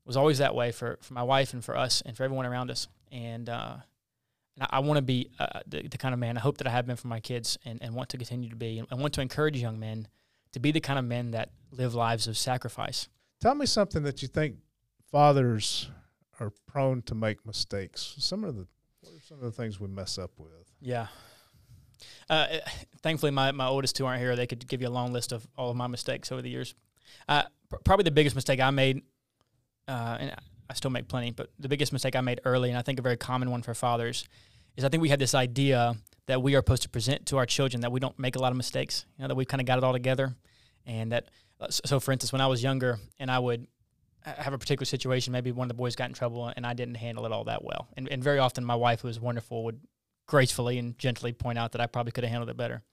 was 0.06 0.18
always 0.18 0.38
that 0.38 0.54
way 0.54 0.72
for 0.72 1.00
for 1.02 1.14
my 1.14 1.24
wife 1.24 1.54
and 1.54 1.64
for 1.64 1.78
us 1.78 2.02
and 2.06 2.16
for 2.16 2.24
everyone 2.24 2.46
around 2.46 2.72
us, 2.72 2.88
and. 3.12 3.50
Uh, 3.50 3.78
I, 4.60 4.68
I 4.72 4.80
want 4.80 4.98
to 4.98 5.02
be 5.02 5.30
uh, 5.40 5.62
the, 5.68 5.88
the, 5.88 5.98
kind 5.98 6.14
of 6.14 6.20
man 6.20 6.38
I 6.38 6.42
hope 6.42 6.58
that 6.58 6.68
I 6.68 6.72
have 6.72 6.86
been 6.86 6.96
for 6.96 7.08
my 7.08 7.20
kids 7.20 7.58
and, 7.66 7.82
and 7.82 7.94
want 7.94 8.10
to 8.10 8.18
continue 8.18 8.50
to 8.50 8.56
be. 8.56 8.80
And 8.80 8.88
I 8.92 8.96
want 8.96 9.14
to 9.16 9.22
encourage 9.22 9.58
young 9.58 9.80
men 9.80 10.08
to 10.54 10.60
be 10.60 10.72
the 10.72 10.80
kind 10.80 11.00
of 11.00 11.06
men 11.06 11.32
that 11.32 11.50
live 11.72 11.94
lives 11.94 12.28
of 12.28 12.38
sacrifice. 12.38 13.10
Tell 13.40 13.56
me 13.56 13.66
something 13.66 14.04
that 14.04 14.22
you 14.22 14.28
think 14.28 14.58
fathers 15.12 15.90
are 16.40 16.52
prone 16.66 17.02
to 17.04 17.16
make 17.16 17.46
mistakes. 17.46 18.16
Some 18.18 18.44
of 18.44 18.56
the 18.56 18.68
what 19.02 19.14
are 19.14 19.22
some 19.22 19.38
of 19.38 19.44
the 19.44 19.52
things 19.52 19.80
we 19.80 19.88
mess 19.88 20.18
up 20.18 20.32
with? 20.38 20.50
Yeah. 20.82 21.08
Uh, 22.30 22.48
eh, 22.50 22.60
thankfully, 23.02 23.32
my, 23.32 23.52
my 23.52 23.68
oldest 23.68 23.96
two 23.96 24.06
aren't 24.06 24.22
here. 24.22 24.36
They 24.36 24.48
could 24.48 24.68
give 24.68 24.82
you 24.82 24.88
a 24.88 24.90
long 24.90 25.14
list 25.14 25.32
of 25.32 25.48
all 25.58 25.70
of 25.70 25.78
my 25.78 25.88
mistakes 25.88 26.32
over 26.32 26.42
the 26.42 26.50
years. 26.50 26.76
Uh, 27.28 27.44
pr- 27.70 27.78
probably 27.84 28.04
the 28.04 28.12
biggest 28.12 28.36
mistake 28.36 28.60
I 28.60 28.70
made, 28.72 29.02
uh, 29.88 30.18
and 30.20 30.36
I 30.70 30.74
still 30.74 30.92
make 30.92 31.08
plenty, 31.08 31.32
but 31.32 31.50
the 31.60 31.70
biggest 31.70 31.94
mistake 31.94 32.16
I 32.16 32.22
made 32.22 32.42
early, 32.46 32.70
and 32.70 32.78
I 32.78 32.82
think 32.82 33.00
a 33.00 33.02
very 33.02 33.18
common 33.18 33.52
one 33.52 33.62
for 33.62 33.74
fathers, 33.74 34.26
is 34.76 34.84
I 34.84 34.90
think 34.90 35.02
we 35.02 35.10
had 35.10 35.20
this 35.20 35.34
idea 35.34 35.96
that 36.28 36.42
we 36.42 36.56
are 36.56 36.60
supposed 36.60 36.84
to 36.84 36.90
present 36.90 37.26
to 37.28 37.38
our 37.38 37.46
children 37.46 37.82
that 37.82 37.92
we 37.92 38.00
don't 38.00 38.18
make 38.20 38.36
a 38.36 38.40
lot 38.40 38.52
of 38.52 38.58
mistakes, 38.58 39.06
you 39.18 39.24
know, 39.24 39.30
that 39.30 39.36
we've 39.36 39.48
kind 39.48 39.62
of 39.62 39.68
got 39.68 39.78
it 39.78 39.84
all 39.84 39.94
together. 39.94 40.36
And 40.86 41.12
that, 41.12 41.30
uh, 41.60 41.68
so 41.70 42.00
for 42.00 42.12
instance, 42.12 42.32
when 42.32 42.42
I 42.42 42.48
was 42.48 42.62
younger 42.62 43.00
and 43.18 43.32
I 43.32 43.40
would 43.40 43.68
have 44.24 44.54
a 44.54 44.58
particular 44.58 44.86
situation, 44.86 45.32
maybe 45.32 45.52
one 45.52 45.66
of 45.66 45.70
the 45.70 45.74
boys 45.74 45.96
got 45.96 46.10
in 46.10 46.14
trouble 46.14 46.52
and 46.54 46.66
I 46.66 46.74
didn't 46.74 46.96
handle 46.96 47.26
it 47.26 47.32
all 47.32 47.46
that 47.46 47.64
well. 47.64 47.88
And, 47.96 48.08
and 48.10 48.24
very 48.24 48.40
often 48.40 48.64
my 48.66 48.76
wife, 48.76 49.02
who 49.02 49.08
was 49.08 49.20
wonderful, 49.20 49.64
would 49.64 49.80
gracefully 50.28 50.78
and 50.78 50.98
gently 51.00 51.32
point 51.32 51.58
out 51.58 51.72
that 51.72 51.82
I 51.82 51.88
probably 51.88 52.12
could 52.12 52.24
have 52.24 52.32
handled 52.32 52.50
it 52.50 52.58
better. 52.58 52.84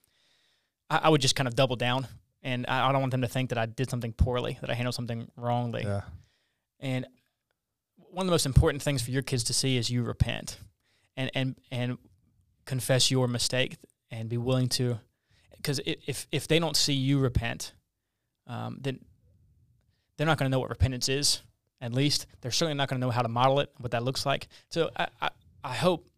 I, 0.88 1.00
I 1.04 1.08
would 1.08 1.20
just 1.20 1.34
kind 1.34 1.48
of 1.48 1.56
double 1.56 1.76
down. 1.76 2.06
And 2.42 2.66
I, 2.68 2.88
I, 2.88 2.92
don't 2.92 3.00
want 3.00 3.10
them 3.10 3.22
to 3.22 3.28
think 3.28 3.48
that 3.48 3.58
I 3.58 3.66
did 3.66 3.90
something 3.90 4.12
poorly, 4.12 4.58
that 4.60 4.70
I 4.70 4.74
handled 4.74 4.94
something 4.94 5.30
wrongly. 5.36 5.82
Yeah. 5.84 6.02
And 6.78 7.06
one 8.14 8.24
of 8.24 8.26
the 8.26 8.32
most 8.32 8.46
important 8.46 8.82
things 8.82 9.02
for 9.02 9.10
your 9.10 9.22
kids 9.22 9.44
to 9.44 9.54
see 9.54 9.76
is 9.76 9.90
you 9.90 10.02
repent 10.02 10.58
and 11.16 11.30
and 11.34 11.56
and 11.70 11.98
confess 12.64 13.10
your 13.10 13.28
mistake 13.28 13.76
and 14.10 14.28
be 14.28 14.38
willing 14.38 14.68
to 14.68 14.98
because 15.56 15.80
if 15.84 16.26
if 16.32 16.48
they 16.48 16.58
don't 16.58 16.76
see 16.76 16.94
you 16.94 17.18
repent 17.18 17.72
um, 18.46 18.78
then 18.80 18.98
they're 20.16 20.26
not 20.26 20.38
going 20.38 20.50
to 20.50 20.54
know 20.54 20.60
what 20.60 20.70
repentance 20.70 21.08
is 21.08 21.42
at 21.80 21.92
least. 21.92 22.26
They're 22.40 22.50
certainly 22.50 22.74
not 22.74 22.88
going 22.88 23.00
to 23.00 23.06
know 23.06 23.10
how 23.10 23.22
to 23.22 23.28
model 23.28 23.60
it 23.60 23.70
what 23.78 23.92
that 23.92 24.02
looks 24.02 24.24
like. 24.24 24.48
So 24.70 24.90
I, 24.96 25.08
I, 25.20 25.30
I 25.62 25.74
hope 25.74 26.08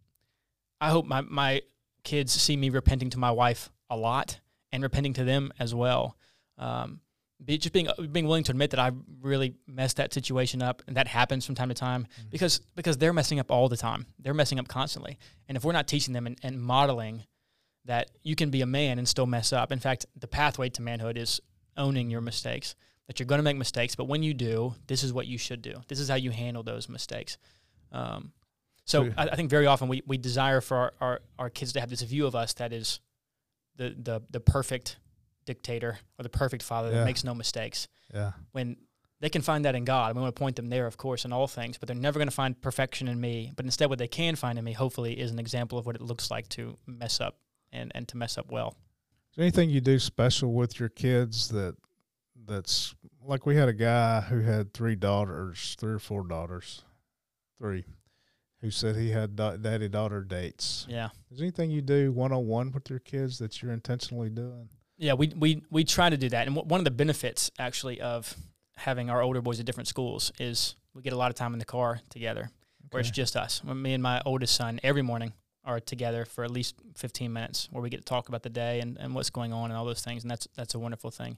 I 0.80 0.90
hope 0.90 1.06
my, 1.06 1.22
my 1.22 1.62
kids 2.04 2.32
see 2.32 2.56
me 2.56 2.68
repenting 2.68 3.10
to 3.10 3.18
my 3.18 3.30
wife 3.30 3.70
a 3.88 3.96
lot 3.96 4.40
and 4.72 4.82
repenting 4.82 5.14
to 5.14 5.24
them 5.24 5.52
as 5.58 5.74
well. 5.74 6.16
Um, 6.58 7.00
be 7.44 7.58
just 7.58 7.72
being 7.72 7.88
being 8.12 8.26
willing 8.26 8.44
to 8.44 8.52
admit 8.52 8.70
that 8.70 8.80
I 8.80 8.92
really 9.20 9.54
messed 9.66 9.98
that 9.98 10.12
situation 10.14 10.62
up, 10.62 10.82
and 10.86 10.96
that 10.96 11.06
happens 11.06 11.44
from 11.44 11.54
time 11.54 11.68
to 11.68 11.74
time 11.74 12.04
mm-hmm. 12.04 12.28
because 12.30 12.60
because 12.74 12.96
they're 12.98 13.12
messing 13.12 13.38
up 13.38 13.50
all 13.50 13.68
the 13.68 13.76
time. 13.76 14.06
They're 14.18 14.34
messing 14.34 14.58
up 14.58 14.68
constantly, 14.68 15.18
and 15.48 15.56
if 15.56 15.64
we're 15.64 15.72
not 15.72 15.86
teaching 15.86 16.14
them 16.14 16.26
and, 16.26 16.38
and 16.42 16.60
modeling 16.60 17.24
that 17.86 18.10
you 18.22 18.34
can 18.34 18.50
be 18.50 18.62
a 18.62 18.66
man 18.66 18.98
and 18.98 19.08
still 19.08 19.26
mess 19.26 19.52
up. 19.52 19.72
In 19.72 19.78
fact, 19.78 20.06
the 20.18 20.26
pathway 20.26 20.68
to 20.70 20.82
manhood 20.82 21.16
is 21.16 21.40
owning 21.76 22.10
your 22.10 22.20
mistakes. 22.20 22.74
That 23.06 23.20
you're 23.20 23.26
going 23.26 23.38
to 23.38 23.44
make 23.44 23.56
mistakes, 23.56 23.94
but 23.94 24.06
when 24.08 24.24
you 24.24 24.34
do, 24.34 24.74
this 24.88 25.04
is 25.04 25.12
what 25.12 25.28
you 25.28 25.38
should 25.38 25.62
do. 25.62 25.74
This 25.86 26.00
is 26.00 26.08
how 26.08 26.16
you 26.16 26.32
handle 26.32 26.64
those 26.64 26.88
mistakes. 26.88 27.38
Um, 27.92 28.32
so 28.84 29.04
yeah. 29.04 29.12
I, 29.16 29.28
I, 29.28 29.36
think 29.36 29.48
very 29.48 29.66
often 29.66 29.86
we, 29.86 30.02
we 30.08 30.18
desire 30.18 30.60
for 30.60 30.76
our, 30.76 30.92
our, 31.00 31.20
our 31.38 31.50
kids 31.50 31.72
to 31.74 31.80
have 31.80 31.88
this 31.88 32.02
view 32.02 32.26
of 32.26 32.34
us 32.34 32.54
that 32.54 32.72
is 32.72 32.98
the 33.76 33.94
the 33.96 34.22
the 34.30 34.40
perfect 34.40 34.96
dictator 35.46 35.98
or 36.18 36.22
the 36.22 36.28
perfect 36.28 36.62
father 36.62 36.90
yeah. 36.90 36.98
that 36.98 37.04
makes 37.04 37.24
no 37.24 37.34
mistakes. 37.34 37.88
Yeah. 38.12 38.32
When 38.52 38.76
they 39.20 39.28
can 39.30 39.42
find 39.42 39.64
that 39.64 39.74
in 39.74 39.84
God. 39.84 40.10
I'm 40.10 40.16
going 40.16 40.26
to 40.26 40.32
point 40.32 40.56
them 40.56 40.68
there, 40.68 40.86
of 40.86 40.96
course, 40.96 41.24
in 41.24 41.32
all 41.32 41.46
things, 41.46 41.78
but 41.78 41.86
they're 41.86 41.96
never 41.96 42.18
going 42.18 42.28
to 42.28 42.34
find 42.34 42.60
perfection 42.60 43.08
in 43.08 43.20
me. 43.20 43.52
But 43.56 43.64
instead, 43.64 43.88
what 43.88 43.98
they 43.98 44.08
can 44.08 44.36
find 44.36 44.58
in 44.58 44.64
me, 44.64 44.72
hopefully, 44.72 45.18
is 45.18 45.30
an 45.30 45.38
example 45.38 45.78
of 45.78 45.86
what 45.86 45.96
it 45.96 46.02
looks 46.02 46.30
like 46.30 46.48
to 46.50 46.76
mess 46.86 47.20
up 47.20 47.38
and, 47.72 47.90
and 47.94 48.06
to 48.08 48.16
mess 48.16 48.36
up 48.36 48.50
well. 48.50 48.76
Is 49.30 49.36
there 49.36 49.44
anything 49.44 49.70
you 49.70 49.80
do 49.80 49.98
special 49.98 50.52
with 50.52 50.78
your 50.78 50.88
kids 50.88 51.48
that 51.48 51.76
that's 52.46 52.94
like 53.24 53.44
we 53.46 53.56
had 53.56 53.68
a 53.68 53.72
guy 53.72 54.20
who 54.20 54.40
had 54.40 54.72
three 54.72 54.94
daughters, 54.94 55.76
three 55.80 55.94
or 55.94 55.98
four 55.98 56.26
daughters, 56.26 56.82
three, 57.58 57.84
who 58.60 58.70
said 58.70 58.96
he 58.96 59.10
had 59.10 59.34
da- 59.34 59.56
daddy 59.56 59.88
daughter 59.88 60.22
dates. 60.22 60.86
Yeah. 60.88 61.08
Is 61.30 61.38
there 61.38 61.44
anything 61.44 61.70
you 61.70 61.82
do 61.82 62.12
one 62.12 62.32
on 62.32 62.46
one 62.46 62.70
with 62.70 62.88
your 62.88 63.00
kids 63.00 63.38
that 63.38 63.62
you're 63.62 63.72
intentionally 63.72 64.30
doing? 64.30 64.68
Yeah, 64.98 65.14
we 65.14 65.32
we 65.36 65.62
we 65.70 65.84
try 65.84 66.08
to 66.10 66.16
do 66.16 66.28
that, 66.30 66.46
and 66.46 66.56
w- 66.56 66.68
one 66.68 66.80
of 66.80 66.84
the 66.84 66.90
benefits 66.90 67.50
actually 67.58 68.00
of 68.00 68.34
having 68.76 69.10
our 69.10 69.22
older 69.22 69.42
boys 69.42 69.60
at 69.60 69.66
different 69.66 69.88
schools 69.88 70.32
is 70.38 70.74
we 70.94 71.02
get 71.02 71.12
a 71.12 71.16
lot 71.16 71.30
of 71.30 71.34
time 71.34 71.52
in 71.52 71.58
the 71.58 71.64
car 71.64 72.00
together, 72.08 72.42
okay. 72.42 72.88
where 72.90 73.00
it's 73.00 73.10
just 73.10 73.36
us. 73.36 73.62
When 73.62 73.80
me 73.80 73.92
and 73.92 74.02
my 74.02 74.22
oldest 74.24 74.54
son 74.54 74.80
every 74.82 75.02
morning 75.02 75.32
are 75.64 75.80
together 75.80 76.24
for 76.24 76.44
at 76.44 76.50
least 76.50 76.76
15 76.94 77.32
minutes, 77.32 77.68
where 77.70 77.82
we 77.82 77.90
get 77.90 77.98
to 77.98 78.04
talk 78.04 78.28
about 78.28 78.42
the 78.42 78.48
day 78.48 78.80
and, 78.80 78.96
and 78.98 79.14
what's 79.14 79.30
going 79.30 79.52
on 79.52 79.70
and 79.70 79.78
all 79.78 79.84
those 79.84 80.02
things, 80.02 80.22
and 80.22 80.30
that's 80.30 80.48
that's 80.56 80.74
a 80.74 80.78
wonderful 80.78 81.10
thing. 81.10 81.36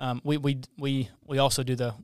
Um, 0.00 0.20
we 0.24 0.36
we 0.36 0.60
we 0.76 1.08
we 1.24 1.38
also 1.38 1.62
do 1.62 1.76
the 1.76 1.94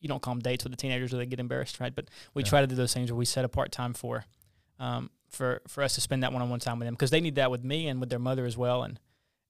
you 0.00 0.08
don't 0.08 0.22
call 0.22 0.34
them 0.34 0.42
dates 0.42 0.62
with 0.64 0.72
the 0.72 0.76
teenagers 0.76 1.12
or 1.12 1.16
they 1.16 1.26
get 1.26 1.40
embarrassed, 1.40 1.80
right? 1.80 1.94
But 1.94 2.08
we 2.34 2.42
yeah. 2.42 2.48
try 2.48 2.60
to 2.60 2.66
do 2.66 2.74
those 2.74 2.94
things 2.94 3.10
where 3.10 3.18
we 3.18 3.24
set 3.24 3.44
apart 3.44 3.72
time 3.72 3.94
for 3.94 4.24
um, 4.78 5.10
for 5.28 5.62
for 5.66 5.82
us 5.82 5.94
to 5.94 6.00
spend 6.00 6.22
that 6.22 6.32
one 6.32 6.42
on 6.42 6.50
one 6.50 6.60
time 6.60 6.78
with 6.78 6.86
them 6.86 6.94
because 6.94 7.10
they 7.10 7.20
need 7.20 7.36
that 7.36 7.50
with 7.50 7.64
me 7.64 7.88
and 7.88 8.00
with 8.00 8.10
their 8.10 8.18
mother 8.18 8.46
as 8.46 8.56
well, 8.56 8.82
and 8.82 9.00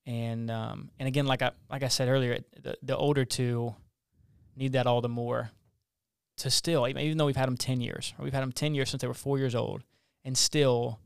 and 0.07 0.51
um, 0.51 0.91
and 0.99 1.09
again, 1.09 1.27
like 1.27 1.43
I 1.43 1.51
like 1.71 1.83
I 1.83 1.89
said 1.89 2.09
earlier, 2.09 2.39
the 2.63 2.77
the 2.83 2.97
older 2.97 3.25
two 3.25 3.75
need 4.57 4.73
that 4.73 4.87
all 4.87 5.01
the 5.01 5.09
more 5.09 5.51
to 6.39 6.51
still, 6.51 6.87
even 6.87 7.19
though 7.19 7.27
we've 7.27 7.37
had 7.37 7.49
them 7.49 7.57
ten 7.57 7.81
years, 7.81 8.15
or 8.19 8.25
we've 8.25 8.33
had 8.33 8.43
them 8.43 8.53
ten 8.53 8.75
years 8.75 8.91
since 8.91 9.01
they 9.01 9.09
were 9.09 9.15
four 9.15 9.39
years 9.39 9.55
old, 9.55 9.83
and 10.25 10.37
still 10.37 11.01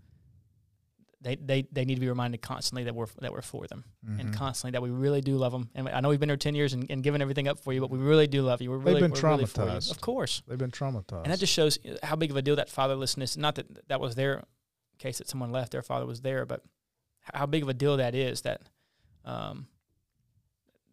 they, 1.22 1.36
they, 1.36 1.66
they 1.70 1.84
need 1.84 1.96
to 1.96 2.00
be 2.00 2.08
reminded 2.08 2.40
constantly 2.40 2.84
that 2.84 2.94
we're 2.94 3.06
that 3.20 3.32
we're 3.32 3.42
for 3.42 3.66
them, 3.66 3.84
mm-hmm. 4.04 4.20
and 4.20 4.34
constantly 4.34 4.72
that 4.72 4.82
we 4.82 4.90
really 4.90 5.20
do 5.20 5.36
love 5.36 5.52
them. 5.52 5.68
And 5.74 5.88
I 5.88 6.00
know 6.00 6.08
we've 6.08 6.20
been 6.20 6.28
here 6.28 6.36
ten 6.36 6.54
years 6.54 6.72
and, 6.72 6.90
and 6.90 7.02
given 7.02 7.22
everything 7.22 7.46
up 7.48 7.58
for 7.58 7.72
you, 7.72 7.80
but 7.80 7.90
we 7.90 7.98
really 7.98 8.26
do 8.26 8.42
love 8.42 8.60
you. 8.60 8.70
We're 8.70 8.78
really, 8.78 9.00
They've 9.00 9.12
been 9.12 9.20
traumatized. 9.20 9.58
Really 9.58 9.90
of 9.90 10.00
course, 10.00 10.42
they've 10.46 10.58
been 10.58 10.70
traumatized, 10.70 11.24
and 11.24 11.32
that 11.32 11.38
just 11.38 11.52
shows 11.52 11.78
how 12.02 12.16
big 12.16 12.30
of 12.30 12.36
a 12.36 12.42
deal 12.42 12.56
that 12.56 12.68
fatherlessness. 12.68 13.36
Not 13.36 13.54
that 13.56 13.88
that 13.88 14.00
was 14.00 14.14
their 14.14 14.44
case 14.98 15.18
that 15.18 15.28
someone 15.28 15.52
left, 15.52 15.72
their 15.72 15.82
father 15.82 16.06
was 16.06 16.22
there, 16.22 16.44
but 16.44 16.62
how 17.20 17.46
big 17.46 17.62
of 17.62 17.68
a 17.68 17.74
deal 17.74 17.96
that 17.98 18.14
is 18.14 18.42
that 18.42 18.62
um, 19.24 19.66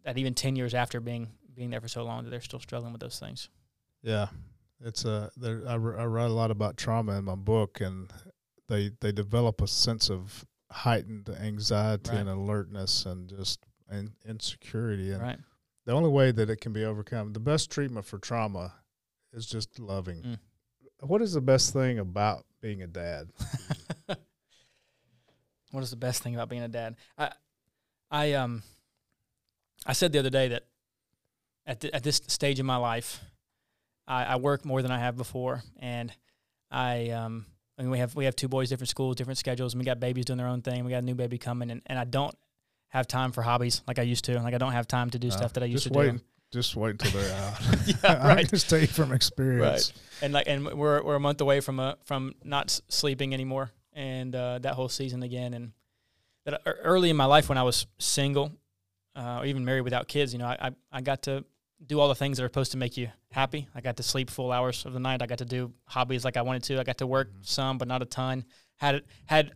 that 0.04 0.18
even 0.18 0.34
ten 0.34 0.56
years 0.56 0.74
after 0.74 1.00
being 1.00 1.28
being 1.54 1.70
there 1.70 1.80
for 1.80 1.88
so 1.88 2.04
long, 2.04 2.24
that 2.24 2.30
they're 2.30 2.40
still 2.40 2.60
struggling 2.60 2.92
with 2.92 3.00
those 3.00 3.18
things. 3.18 3.48
Yeah, 4.02 4.28
it's 4.80 5.04
a. 5.04 5.30
I, 5.42 5.72
I 5.72 5.76
write 5.76 6.30
a 6.30 6.34
lot 6.34 6.50
about 6.50 6.76
trauma 6.76 7.18
in 7.18 7.24
my 7.24 7.34
book, 7.34 7.80
and 7.80 8.10
they 8.68 8.90
they 9.00 9.12
develop 9.12 9.60
a 9.60 9.66
sense 9.66 10.10
of 10.10 10.44
heightened 10.70 11.28
anxiety 11.28 12.10
right. 12.10 12.20
and 12.20 12.28
alertness, 12.28 13.06
and 13.06 13.28
just 13.28 13.60
and 13.88 14.12
insecurity. 14.26 15.12
And 15.12 15.22
right. 15.22 15.38
the 15.84 15.92
only 15.92 16.10
way 16.10 16.30
that 16.30 16.50
it 16.50 16.60
can 16.60 16.72
be 16.72 16.84
overcome, 16.84 17.32
the 17.32 17.40
best 17.40 17.70
treatment 17.70 18.06
for 18.06 18.18
trauma, 18.18 18.74
is 19.32 19.46
just 19.46 19.78
loving. 19.78 20.22
Mm. 20.22 20.38
What 21.00 21.22
is 21.22 21.32
the 21.32 21.40
best 21.40 21.72
thing 21.72 21.98
about 21.98 22.44
being 22.60 22.82
a 22.82 22.86
dad? 22.86 23.28
what 25.70 25.82
is 25.82 25.90
the 25.90 25.96
best 25.96 26.22
thing 26.22 26.34
about 26.34 26.48
being 26.48 26.62
a 26.62 26.68
dad? 26.68 26.96
I 27.16 27.32
I 28.10 28.34
um 28.34 28.62
I 29.86 29.92
said 29.92 30.12
the 30.12 30.18
other 30.18 30.30
day 30.30 30.48
that 30.48 30.64
at 31.66 31.80
the, 31.80 31.94
at 31.94 32.02
this 32.02 32.20
stage 32.26 32.58
in 32.58 32.66
my 32.66 32.76
life, 32.76 33.20
I, 34.06 34.24
I 34.24 34.36
work 34.36 34.64
more 34.64 34.80
than 34.82 34.90
I 34.90 34.98
have 34.98 35.16
before, 35.16 35.62
and 35.78 36.12
I 36.70 37.10
um 37.10 37.46
I 37.78 37.82
mean 37.82 37.90
we 37.90 37.98
have 37.98 38.14
we 38.14 38.24
have 38.24 38.36
two 38.36 38.48
boys, 38.48 38.68
different 38.68 38.88
schools, 38.88 39.16
different 39.16 39.38
schedules, 39.38 39.74
and 39.74 39.80
we 39.80 39.84
got 39.84 40.00
babies 40.00 40.24
doing 40.24 40.38
their 40.38 40.48
own 40.48 40.62
thing. 40.62 40.84
We 40.84 40.90
got 40.90 40.98
a 40.98 41.02
new 41.02 41.14
baby 41.14 41.38
coming, 41.38 41.70
and, 41.70 41.82
and 41.86 41.98
I 41.98 42.04
don't 42.04 42.34
have 42.88 43.06
time 43.06 43.32
for 43.32 43.42
hobbies 43.42 43.82
like 43.86 43.98
I 43.98 44.02
used 44.02 44.24
to. 44.24 44.40
Like 44.40 44.54
I 44.54 44.58
don't 44.58 44.72
have 44.72 44.88
time 44.88 45.10
to 45.10 45.18
do 45.18 45.28
uh, 45.28 45.32
stuff 45.32 45.52
that 45.54 45.62
I 45.62 45.66
used 45.66 45.86
to 45.86 45.92
wait, 45.92 46.12
do. 46.12 46.20
Just 46.50 46.74
wait 46.74 46.92
until 46.92 47.20
they're 47.20 47.34
out. 47.42 47.60
yeah, 47.86 48.26
right. 48.26 48.38
I 48.44 48.44
can 48.44 48.58
tell 48.58 48.78
you 48.78 48.86
from 48.86 49.12
experience. 49.12 49.92
Right. 49.94 50.24
And 50.24 50.32
like, 50.32 50.48
and 50.48 50.66
we're 50.66 51.02
we're 51.02 51.16
a 51.16 51.20
month 51.20 51.42
away 51.42 51.60
from 51.60 51.78
a 51.78 51.98
from 52.04 52.34
not 52.42 52.80
sleeping 52.88 53.34
anymore, 53.34 53.70
and 53.92 54.34
uh, 54.34 54.58
that 54.60 54.74
whole 54.74 54.88
season 54.88 55.22
again, 55.22 55.52
and 55.52 55.72
that 56.50 56.62
early 56.66 57.10
in 57.10 57.16
my 57.16 57.24
life 57.24 57.48
when 57.48 57.58
I 57.58 57.62
was 57.62 57.86
single, 57.98 58.52
uh, 59.16 59.38
or 59.40 59.46
even 59.46 59.64
married 59.64 59.82
without 59.82 60.08
kids, 60.08 60.32
you 60.32 60.38
know, 60.38 60.46
I, 60.46 60.56
I, 60.60 60.70
I 60.92 61.00
got 61.00 61.22
to 61.22 61.44
do 61.84 62.00
all 62.00 62.08
the 62.08 62.14
things 62.14 62.38
that 62.38 62.44
are 62.44 62.48
supposed 62.48 62.72
to 62.72 62.78
make 62.78 62.96
you 62.96 63.08
happy. 63.30 63.68
I 63.74 63.80
got 63.80 63.96
to 63.98 64.02
sleep 64.02 64.30
full 64.30 64.50
hours 64.52 64.84
of 64.84 64.92
the 64.92 65.00
night. 65.00 65.22
I 65.22 65.26
got 65.26 65.38
to 65.38 65.44
do 65.44 65.72
hobbies 65.84 66.24
like 66.24 66.36
I 66.36 66.42
wanted 66.42 66.64
to. 66.64 66.80
I 66.80 66.84
got 66.84 66.98
to 66.98 67.06
work 67.06 67.30
mm-hmm. 67.30 67.42
some, 67.42 67.78
but 67.78 67.88
not 67.88 68.02
a 68.02 68.06
ton. 68.06 68.44
Had 68.76 69.02
had, 69.26 69.52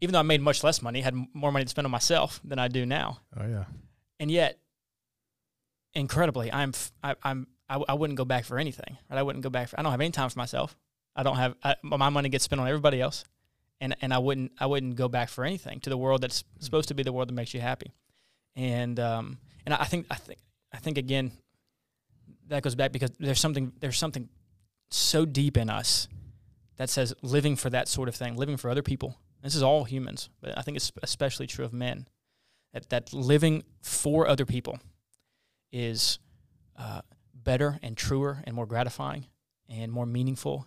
even 0.00 0.12
though 0.12 0.18
I 0.18 0.22
made 0.22 0.40
much 0.40 0.64
less 0.64 0.82
money, 0.82 1.00
had 1.00 1.14
more 1.32 1.52
money 1.52 1.64
to 1.64 1.68
spend 1.68 1.86
on 1.86 1.90
myself 1.90 2.40
than 2.44 2.58
I 2.58 2.68
do 2.68 2.84
now. 2.84 3.20
Oh 3.38 3.46
yeah. 3.46 3.64
And 4.18 4.30
yet, 4.30 4.58
incredibly, 5.94 6.52
I'm 6.52 6.72
I, 7.02 7.14
am 7.24 7.46
I, 7.68 7.82
I 7.88 7.94
wouldn't 7.94 8.16
go 8.16 8.24
back 8.24 8.44
for 8.44 8.58
anything. 8.58 8.96
Right? 9.10 9.18
I 9.18 9.22
wouldn't 9.22 9.42
go 9.42 9.50
back. 9.50 9.68
For, 9.68 9.78
I 9.78 9.82
don't 9.82 9.92
have 9.92 10.00
any 10.00 10.10
time 10.10 10.28
for 10.28 10.38
myself. 10.38 10.76
I 11.14 11.22
don't 11.22 11.36
have 11.36 11.54
I, 11.62 11.76
my 11.82 12.08
money 12.10 12.28
gets 12.28 12.44
spent 12.44 12.60
on 12.60 12.68
everybody 12.68 13.00
else, 13.00 13.24
and 13.80 13.94
and 14.00 14.12
I 14.12 14.18
wouldn't 14.18 14.52
I 14.58 14.66
wouldn't 14.66 14.96
go 14.96 15.08
back 15.08 15.28
for 15.28 15.44
anything 15.44 15.80
to 15.80 15.90
the 15.90 15.96
world 15.96 16.22
that's 16.22 16.42
mm-hmm. 16.42 16.62
supposed 16.64 16.88
to 16.88 16.94
be 16.94 17.02
the 17.02 17.12
world 17.12 17.28
that 17.28 17.34
makes 17.34 17.54
you 17.54 17.60
happy, 17.60 17.92
and 18.54 18.98
um 19.00 19.38
and 19.64 19.74
I 19.74 19.84
think 19.84 20.06
I 20.10 20.16
think 20.16 20.38
I 20.72 20.78
think 20.78 20.98
again 20.98 21.32
that 22.48 22.62
goes 22.62 22.74
back 22.74 22.92
because 22.92 23.10
there's 23.18 23.40
something 23.40 23.72
there's 23.80 23.98
something 23.98 24.28
so 24.90 25.24
deep 25.24 25.56
in 25.56 25.68
us 25.68 26.08
that 26.76 26.90
says 26.90 27.14
living 27.22 27.56
for 27.56 27.70
that 27.70 27.88
sort 27.88 28.08
of 28.08 28.14
thing, 28.14 28.36
living 28.36 28.56
for 28.56 28.70
other 28.70 28.82
people. 28.82 29.16
This 29.42 29.54
is 29.54 29.62
all 29.62 29.84
humans, 29.84 30.28
but 30.40 30.56
I 30.58 30.62
think 30.62 30.76
it's 30.76 30.92
especially 31.02 31.46
true 31.46 31.64
of 31.64 31.72
men. 31.72 32.08
That 32.72 32.88
that 32.90 33.12
living 33.12 33.64
for 33.82 34.26
other 34.26 34.44
people 34.44 34.78
is 35.72 36.18
uh, 36.78 37.02
better 37.34 37.78
and 37.82 37.96
truer 37.96 38.42
and 38.44 38.54
more 38.54 38.66
gratifying 38.66 39.26
and 39.68 39.90
more 39.92 40.06
meaningful 40.06 40.66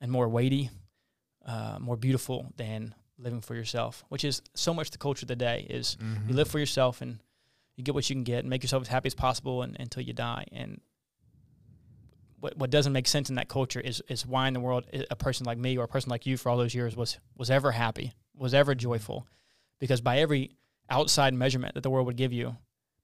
and 0.00 0.10
more 0.10 0.28
weighty, 0.28 0.70
uh, 1.46 1.78
more 1.80 1.96
beautiful 1.96 2.52
than 2.56 2.94
living 3.18 3.40
for 3.40 3.54
yourself, 3.54 4.04
which 4.08 4.24
is 4.24 4.42
so 4.54 4.74
much 4.74 4.90
the 4.90 4.98
culture 4.98 5.24
of 5.24 5.28
the 5.28 5.36
day 5.36 5.66
is 5.70 5.96
mm-hmm. 6.00 6.28
you 6.28 6.34
live 6.34 6.48
for 6.48 6.58
yourself 6.58 7.00
and 7.00 7.20
you 7.76 7.84
get 7.84 7.94
what 7.94 8.08
you 8.08 8.16
can 8.16 8.24
get 8.24 8.40
and 8.40 8.50
make 8.50 8.62
yourself 8.62 8.82
as 8.82 8.88
happy 8.88 9.06
as 9.06 9.14
possible 9.14 9.62
and, 9.62 9.76
until 9.78 10.02
you 10.02 10.12
die. 10.12 10.46
And 10.52 10.80
what, 12.40 12.56
what 12.56 12.70
doesn't 12.70 12.92
make 12.92 13.08
sense 13.08 13.28
in 13.28 13.36
that 13.36 13.48
culture 13.48 13.80
is, 13.80 14.02
is 14.08 14.26
why 14.26 14.48
in 14.48 14.54
the 14.54 14.60
world 14.60 14.84
a 15.10 15.16
person 15.16 15.46
like 15.46 15.58
me 15.58 15.76
or 15.76 15.84
a 15.84 15.88
person 15.88 16.10
like 16.10 16.26
you 16.26 16.36
for 16.36 16.48
all 16.48 16.56
those 16.56 16.74
years 16.74 16.96
was, 16.96 17.18
was 17.36 17.50
ever 17.50 17.72
happy, 17.72 18.12
was 18.36 18.54
ever 18.54 18.74
joyful. 18.74 19.26
Because 19.80 20.00
by 20.00 20.18
every 20.18 20.56
outside 20.88 21.34
measurement 21.34 21.74
that 21.74 21.82
the 21.82 21.90
world 21.90 22.06
would 22.06 22.16
give 22.16 22.32
you, 22.32 22.56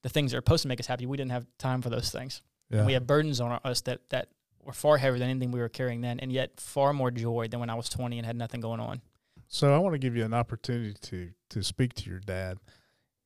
the 0.03 0.09
things 0.09 0.31
that 0.31 0.39
are 0.39 0.41
supposed 0.41 0.63
to 0.63 0.69
make 0.69 0.81
us 0.81 0.87
happy, 0.87 1.07
we 1.07 1.17
didn't 1.17 1.33
have 1.33 1.47
time 1.59 1.83
for 1.83 1.91
those 1.91 2.11
things. 2.11 2.43
Yeah. 2.71 2.87
We 2.87 2.95
have 2.95 3.07
burdens 3.07 3.41
on 3.41 3.59
us 3.65 3.81
that, 3.83 4.01
that 4.11 4.29
were 4.65 4.73
far 4.73 4.99
heavier 4.99 5.19
than 5.19 5.31
anything 5.31 5.51
we 5.51 5.61
were 5.61 5.69
carrying 5.69 6.01
then, 6.01 6.21
and 6.21 6.33
yet 6.33 6.61
far 6.61 6.93
more 6.93 7.11
joy 7.11 7.49
than 7.49 7.61
when 7.61 7.71
I 7.71 7.75
was 7.75 7.89
20 7.89 8.19
and 8.19 8.27
had 8.27 8.37
nothing 8.37 8.61
going 8.61 8.81
on. 8.81 9.01
So 9.49 9.75
I 9.75 9.79
want 9.79 9.95
to 9.95 9.99
give 9.99 10.17
you 10.17 10.25
an 10.25 10.35
opportunity 10.35 10.95
to 11.03 11.31
to 11.51 11.63
speak 11.63 11.95
to 11.95 12.11
your 12.11 12.21
dad. 12.21 12.59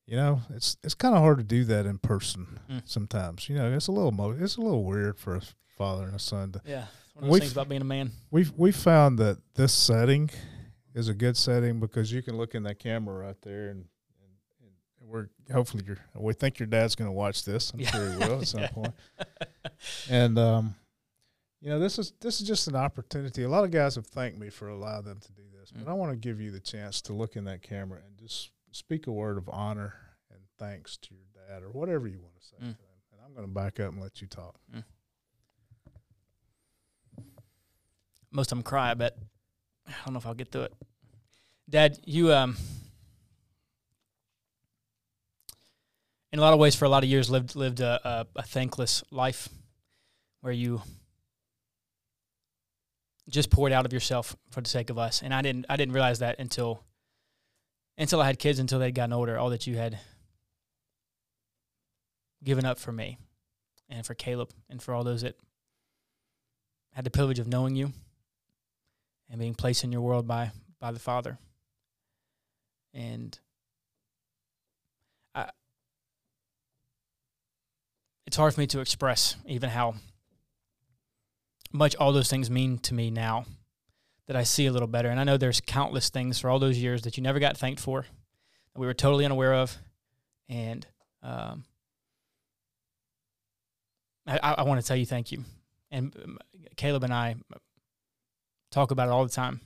You 0.07 0.17
know, 0.17 0.41
it's 0.53 0.77
it's 0.83 0.95
kind 0.95 1.15
of 1.15 1.21
hard 1.21 1.37
to 1.37 1.43
do 1.43 1.63
that 1.65 1.85
in 1.85 1.99
person 1.99 2.59
mm. 2.69 2.81
sometimes. 2.85 3.47
You 3.47 3.55
know, 3.55 3.71
it's 3.71 3.87
a 3.87 3.91
little 3.91 4.11
mo- 4.11 4.35
it's 4.39 4.57
a 4.57 4.61
little 4.61 4.83
weird 4.83 5.19
for 5.19 5.35
a 5.35 5.41
father 5.77 6.05
and 6.05 6.15
a 6.15 6.19
son 6.19 6.53
to. 6.53 6.61
Yeah, 6.65 6.85
one 7.13 7.25
of 7.25 7.29
those 7.31 7.39
things 7.39 7.51
about 7.51 7.69
being 7.69 7.81
a 7.81 7.85
man. 7.85 8.11
We've 8.31 8.51
we 8.57 8.71
found 8.71 9.19
that 9.19 9.37
this 9.53 9.73
setting 9.73 10.31
is 10.95 11.09
a 11.09 11.13
good 11.13 11.37
setting 11.37 11.79
because 11.79 12.11
you 12.11 12.23
can 12.23 12.37
look 12.37 12.55
in 12.55 12.63
that 12.63 12.79
camera 12.79 13.27
right 13.27 13.41
there 13.43 13.69
and 13.69 13.85
we're 15.07 15.29
hopefully 15.51 15.83
we 16.15 16.33
think 16.33 16.59
your 16.59 16.67
dad's 16.67 16.95
going 16.95 17.07
to 17.07 17.13
watch 17.13 17.45
this. 17.45 17.71
I'm 17.71 17.79
yeah. 17.79 17.91
sure 17.91 18.11
he 18.11 18.17
will 18.17 18.41
at 18.41 18.47
some 18.47 18.67
point. 18.73 18.93
And 20.09 20.37
um, 20.39 20.75
you 21.65 21.71
know, 21.71 21.79
this 21.79 21.97
is 21.97 22.13
this 22.21 22.39
is 22.39 22.47
just 22.47 22.67
an 22.67 22.75
opportunity. 22.75 23.41
A 23.41 23.49
lot 23.49 23.63
of 23.63 23.71
guys 23.71 23.95
have 23.95 24.05
thanked 24.05 24.37
me 24.37 24.51
for 24.51 24.67
allowing 24.67 25.05
them 25.05 25.19
to 25.19 25.31
do 25.31 25.41
this, 25.59 25.71
mm. 25.71 25.83
but 25.83 25.89
I 25.89 25.95
want 25.95 26.11
to 26.11 26.15
give 26.15 26.39
you 26.39 26.51
the 26.51 26.59
chance 26.59 27.01
to 27.01 27.13
look 27.13 27.35
in 27.35 27.45
that 27.45 27.63
camera 27.63 28.01
and 28.05 28.19
just 28.19 28.51
speak 28.71 29.07
a 29.07 29.11
word 29.11 29.39
of 29.39 29.49
honor 29.49 29.95
and 30.29 30.41
thanks 30.59 30.95
to 30.97 31.15
your 31.15 31.25
dad 31.33 31.63
or 31.63 31.71
whatever 31.71 32.07
you 32.07 32.19
want 32.21 32.35
to 32.39 32.45
say 32.45 32.57
mm. 32.57 32.59
to 32.59 32.67
him. 32.67 32.75
And 33.13 33.21
I'm 33.25 33.33
going 33.33 33.47
to 33.47 33.51
back 33.51 33.79
up 33.79 33.93
and 33.93 33.99
let 33.99 34.21
you 34.21 34.27
talk. 34.27 34.59
Mm. 34.75 34.83
Most 38.29 38.51
of 38.51 38.59
them 38.59 38.63
cry, 38.63 38.93
but 38.93 39.17
I 39.87 39.93
don't 40.05 40.13
know 40.13 40.19
if 40.19 40.27
I'll 40.27 40.35
get 40.35 40.51
through 40.51 40.65
it. 40.65 40.73
Dad, 41.67 41.97
you 42.05 42.31
um 42.31 42.57
in 46.31 46.37
a 46.37 46.43
lot 46.43 46.53
of 46.53 46.59
ways, 46.59 46.75
for 46.75 46.85
a 46.85 46.89
lot 46.89 47.03
of 47.03 47.09
years, 47.09 47.31
lived 47.31 47.55
lived 47.55 47.79
a, 47.79 48.07
a, 48.07 48.27
a 48.35 48.43
thankless 48.43 49.03
life, 49.09 49.49
where 50.41 50.53
you 50.53 50.83
just 53.29 53.49
poured 53.49 53.71
out 53.71 53.85
of 53.85 53.93
yourself 53.93 54.35
for 54.51 54.61
the 54.61 54.69
sake 54.69 54.89
of 54.89 54.97
us. 54.97 55.21
And 55.21 55.33
I 55.33 55.41
didn't 55.41 55.65
I 55.69 55.75
didn't 55.75 55.93
realize 55.93 56.19
that 56.19 56.39
until 56.39 56.83
until 57.97 58.21
I 58.21 58.25
had 58.25 58.39
kids, 58.39 58.59
until 58.59 58.79
they'd 58.79 58.93
gotten 58.93 59.13
older, 59.13 59.37
all 59.37 59.49
that 59.49 59.67
you 59.67 59.77
had 59.77 59.99
given 62.43 62.65
up 62.65 62.77
for 62.77 62.91
me 62.91 63.17
and 63.89 64.05
for 64.05 64.13
Caleb 64.13 64.51
and 64.69 64.81
for 64.81 64.93
all 64.93 65.03
those 65.03 65.21
that 65.21 65.35
had 66.93 67.05
the 67.05 67.11
privilege 67.11 67.39
of 67.39 67.47
knowing 67.47 67.75
you 67.75 67.93
and 69.29 69.39
being 69.39 69.55
placed 69.55 69.83
in 69.83 69.91
your 69.91 70.01
world 70.01 70.27
by 70.27 70.51
by 70.79 70.91
the 70.91 70.99
Father. 70.99 71.37
And 72.93 73.37
I 75.33 75.49
it's 78.27 78.37
hard 78.37 78.53
for 78.53 78.59
me 78.59 78.67
to 78.67 78.79
express 78.79 79.35
even 79.45 79.69
how 79.69 79.95
much 81.75 81.95
all 81.95 82.13
those 82.13 82.29
things 82.29 82.49
mean 82.49 82.77
to 82.79 82.93
me 82.93 83.11
now 83.11 83.45
that 84.27 84.35
I 84.35 84.43
see 84.43 84.65
a 84.65 84.71
little 84.71 84.87
better. 84.87 85.09
And 85.09 85.19
I 85.19 85.23
know 85.23 85.37
there's 85.37 85.61
countless 85.61 86.09
things 86.09 86.39
for 86.39 86.49
all 86.49 86.59
those 86.59 86.77
years 86.77 87.03
that 87.03 87.17
you 87.17 87.23
never 87.23 87.39
got 87.39 87.57
thanked 87.57 87.81
for, 87.81 88.01
that 88.01 88.79
we 88.79 88.87
were 88.87 88.93
totally 88.93 89.25
unaware 89.25 89.53
of. 89.53 89.77
And 90.49 90.85
um, 91.21 91.63
I, 94.25 94.39
I 94.57 94.63
want 94.63 94.81
to 94.81 94.87
tell 94.87 94.97
you 94.97 95.05
thank 95.05 95.31
you. 95.31 95.43
And 95.91 96.15
um, 96.23 96.39
Caleb 96.75 97.03
and 97.03 97.13
I 97.13 97.35
talk 98.71 98.91
about 98.91 99.07
it 99.07 99.11
all 99.11 99.23
the 99.23 99.31
time 99.31 99.61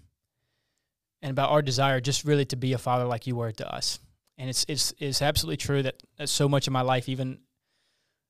and 1.22 1.32
about 1.32 1.52
our 1.52 1.62
desire 1.62 2.02
just 2.02 2.26
really 2.26 2.46
to 2.46 2.56
be 2.56 2.74
a 2.74 2.78
father 2.78 3.06
like 3.06 3.28
you 3.28 3.36
were 3.36 3.52
to 3.52 3.74
us. 3.74 4.00
And 4.38 4.50
it's, 4.50 4.66
it's, 4.68 4.94
it's 5.00 5.22
absolutely 5.22 5.58
true 5.58 5.84
that, 5.84 6.02
that 6.18 6.30
so 6.30 6.48
much 6.48 6.68
of 6.68 6.74
my 6.74 6.82
life, 6.82 7.10
even 7.10 7.40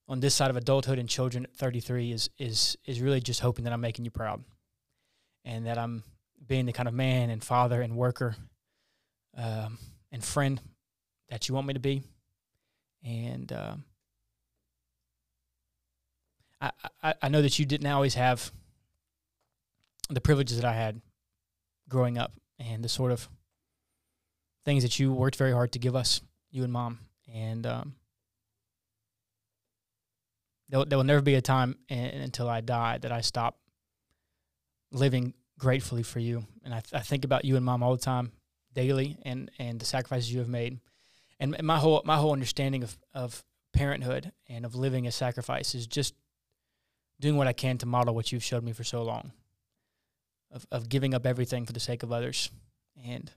on 0.10 0.20
this 0.20 0.34
side 0.34 0.50
of 0.50 0.58
adulthood 0.58 0.98
and 0.98 1.08
children 1.08 1.46
at 1.46 1.54
33 1.54 2.12
is 2.12 2.30
is 2.40 2.78
is 2.86 3.00
really 3.00 3.22
just 3.22 3.40
hoping 3.40 3.64
that 3.64 3.72
I'm 3.72 3.80
making 3.80 4.04
you 4.04 4.12
proud, 4.12 4.44
and 5.46 5.68
that 5.68 5.78
I'm 5.78 6.04
being 6.46 6.66
the 6.66 6.74
kind 6.74 6.88
of 6.88 6.96
man 6.96 7.30
and 7.30 7.44
father 7.44 7.82
and 7.82 7.96
worker, 7.96 8.36
um, 9.38 9.78
and 10.12 10.24
friend 10.24 10.60
that 11.30 11.48
you 11.48 11.54
want 11.54 11.68
me 11.68 11.76
to 11.76 11.80
be, 11.80 12.02
and 13.06 13.54
um, 13.54 13.84
I, 16.60 16.72
I 17.04 17.14
I 17.22 17.30
know 17.30 17.44
that 17.44 17.60
you 17.60 17.66
didn't 17.66 17.88
always 17.88 18.16
have 18.16 18.52
the 20.10 20.22
privileges 20.22 20.58
that 20.58 20.66
I 20.66 20.74
had 20.74 21.02
growing 21.88 22.18
up, 22.18 22.34
and 22.58 22.84
the 22.84 22.90
sort 22.90 23.12
of 23.12 23.30
things 24.66 24.82
that 24.82 25.00
you 25.00 25.14
worked 25.14 25.36
very 25.36 25.52
hard 25.52 25.72
to 25.74 25.80
give 25.80 25.96
us, 25.96 26.22
you 26.50 26.64
and 26.64 26.74
mom, 26.74 27.00
and 27.32 27.68
um, 27.68 27.94
there, 30.70 30.86
there 30.86 30.98
will 30.98 31.06
never 31.06 31.22
be 31.22 31.36
a 31.36 31.42
time 31.42 31.76
in, 31.90 31.98
until 31.98 32.50
I 32.50 32.62
die 32.62 32.98
that 33.00 33.12
I 33.12 33.22
stop 33.22 33.58
living 34.92 35.34
gratefully 35.58 36.04
for 36.04 36.20
you. 36.20 36.46
And 36.64 36.74
I, 36.74 36.80
th- 36.80 36.94
I 36.94 37.04
think 37.04 37.26
about 37.26 37.46
you 37.46 37.56
and 37.56 37.66
mom 37.66 37.84
all 37.84 37.96
the 37.96 38.02
time, 38.02 38.32
daily, 38.74 39.18
and 39.24 39.52
and 39.60 39.80
the 39.80 39.86
sacrifices 39.86 40.32
you 40.32 40.40
have 40.40 40.50
made. 40.50 40.80
And, 41.40 41.56
my 41.64 41.78
whole 41.78 42.02
my 42.06 42.18
whole 42.18 42.34
understanding 42.34 42.84
of 42.84 42.98
of 43.14 43.44
parenthood 43.74 44.32
and 44.48 44.66
of 44.66 44.76
living 44.76 45.08
a 45.08 45.12
sacrifice 45.12 45.76
is 45.76 45.88
just 45.88 46.14
doing 47.20 47.36
what 47.36 47.48
I 47.48 47.54
can 47.54 47.78
to 47.80 47.86
model 47.86 48.16
what 48.16 48.32
you've 48.32 48.44
showed 48.44 48.64
me 48.64 48.74
for 48.74 48.84
so 48.84 49.04
long. 49.04 49.32
Of 50.52 50.66
of 50.72 50.90
giving 50.90 51.14
up 51.14 51.26
everything 51.26 51.66
for 51.66 51.74
the 51.74 51.80
sake 51.80 52.04
of 52.04 52.12
others, 52.12 52.50
and 53.06 53.32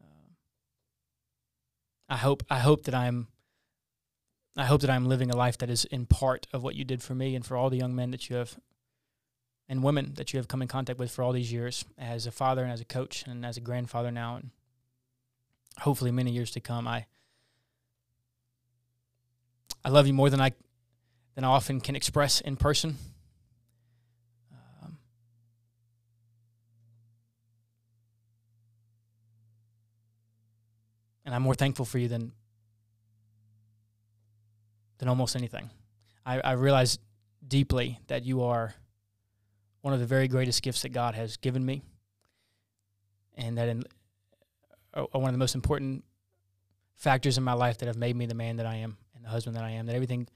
uh, 0.00 0.32
I 2.08 2.16
hope 2.16 2.42
I 2.50 2.58
hope 2.58 2.84
that 2.84 2.94
I'm 2.94 3.28
I 4.56 4.66
hope 4.66 4.82
that 4.82 4.90
I'm 4.90 5.06
living 5.06 5.30
a 5.30 5.36
life 5.36 5.56
that 5.58 5.70
is 5.70 5.86
in 5.86 6.04
part 6.06 6.46
of 6.52 6.62
what 6.62 6.74
you 6.74 6.84
did 6.84 7.02
for 7.02 7.14
me 7.14 7.34
and 7.34 7.44
for 7.44 7.56
all 7.56 7.70
the 7.70 7.78
young 7.78 7.94
men 7.94 8.10
that 8.10 8.28
you 8.28 8.36
have 8.36 8.58
and 9.68 9.82
women 9.82 10.12
that 10.14 10.32
you 10.32 10.38
have 10.38 10.48
come 10.48 10.60
in 10.60 10.68
contact 10.68 10.98
with 10.98 11.10
for 11.10 11.22
all 11.22 11.32
these 11.32 11.50
years 11.50 11.86
as 11.96 12.26
a 12.26 12.30
father 12.30 12.62
and 12.62 12.70
as 12.70 12.80
a 12.80 12.84
coach 12.84 13.24
and 13.26 13.46
as 13.46 13.56
a 13.56 13.60
grandfather 13.60 14.10
now 14.10 14.36
and 14.36 14.50
hopefully 15.80 16.10
many 16.10 16.30
years 16.30 16.50
to 16.50 16.60
come. 16.60 16.86
I 16.86 17.06
I 19.84 19.88
love 19.88 20.06
you 20.06 20.12
more 20.12 20.28
than 20.28 20.40
I 20.40 20.52
than 21.34 21.44
I 21.44 21.48
often 21.48 21.80
can 21.80 21.96
express 21.96 22.40
in 22.42 22.56
person. 22.56 22.98
Um, 24.52 24.98
and 31.24 31.34
I'm 31.34 31.42
more 31.42 31.54
thankful 31.54 31.86
for 31.86 31.98
you 31.98 32.08
than 32.08 32.32
than 35.02 35.08
almost 35.08 35.34
anything. 35.34 35.68
I, 36.24 36.38
I 36.38 36.52
realize 36.52 37.00
deeply 37.48 37.98
that 38.06 38.24
you 38.24 38.44
are 38.44 38.72
one 39.80 39.92
of 39.92 39.98
the 39.98 40.06
very 40.06 40.28
greatest 40.28 40.62
gifts 40.62 40.82
that 40.82 40.90
God 40.90 41.16
has 41.16 41.36
given 41.38 41.66
me, 41.66 41.82
and 43.36 43.58
that 43.58 43.68
in, 43.68 43.82
uh, 44.94 45.02
one 45.10 45.24
of 45.24 45.32
the 45.32 45.38
most 45.38 45.56
important 45.56 46.04
factors 46.94 47.36
in 47.36 47.42
my 47.42 47.52
life 47.52 47.78
that 47.78 47.86
have 47.86 47.96
made 47.96 48.14
me 48.14 48.26
the 48.26 48.36
man 48.36 48.58
that 48.58 48.66
I 48.66 48.76
am 48.76 48.96
and 49.16 49.24
the 49.24 49.28
husband 49.28 49.56
that 49.56 49.64
I 49.64 49.70
am. 49.70 49.86
That 49.86 49.96
everything, 49.96 50.28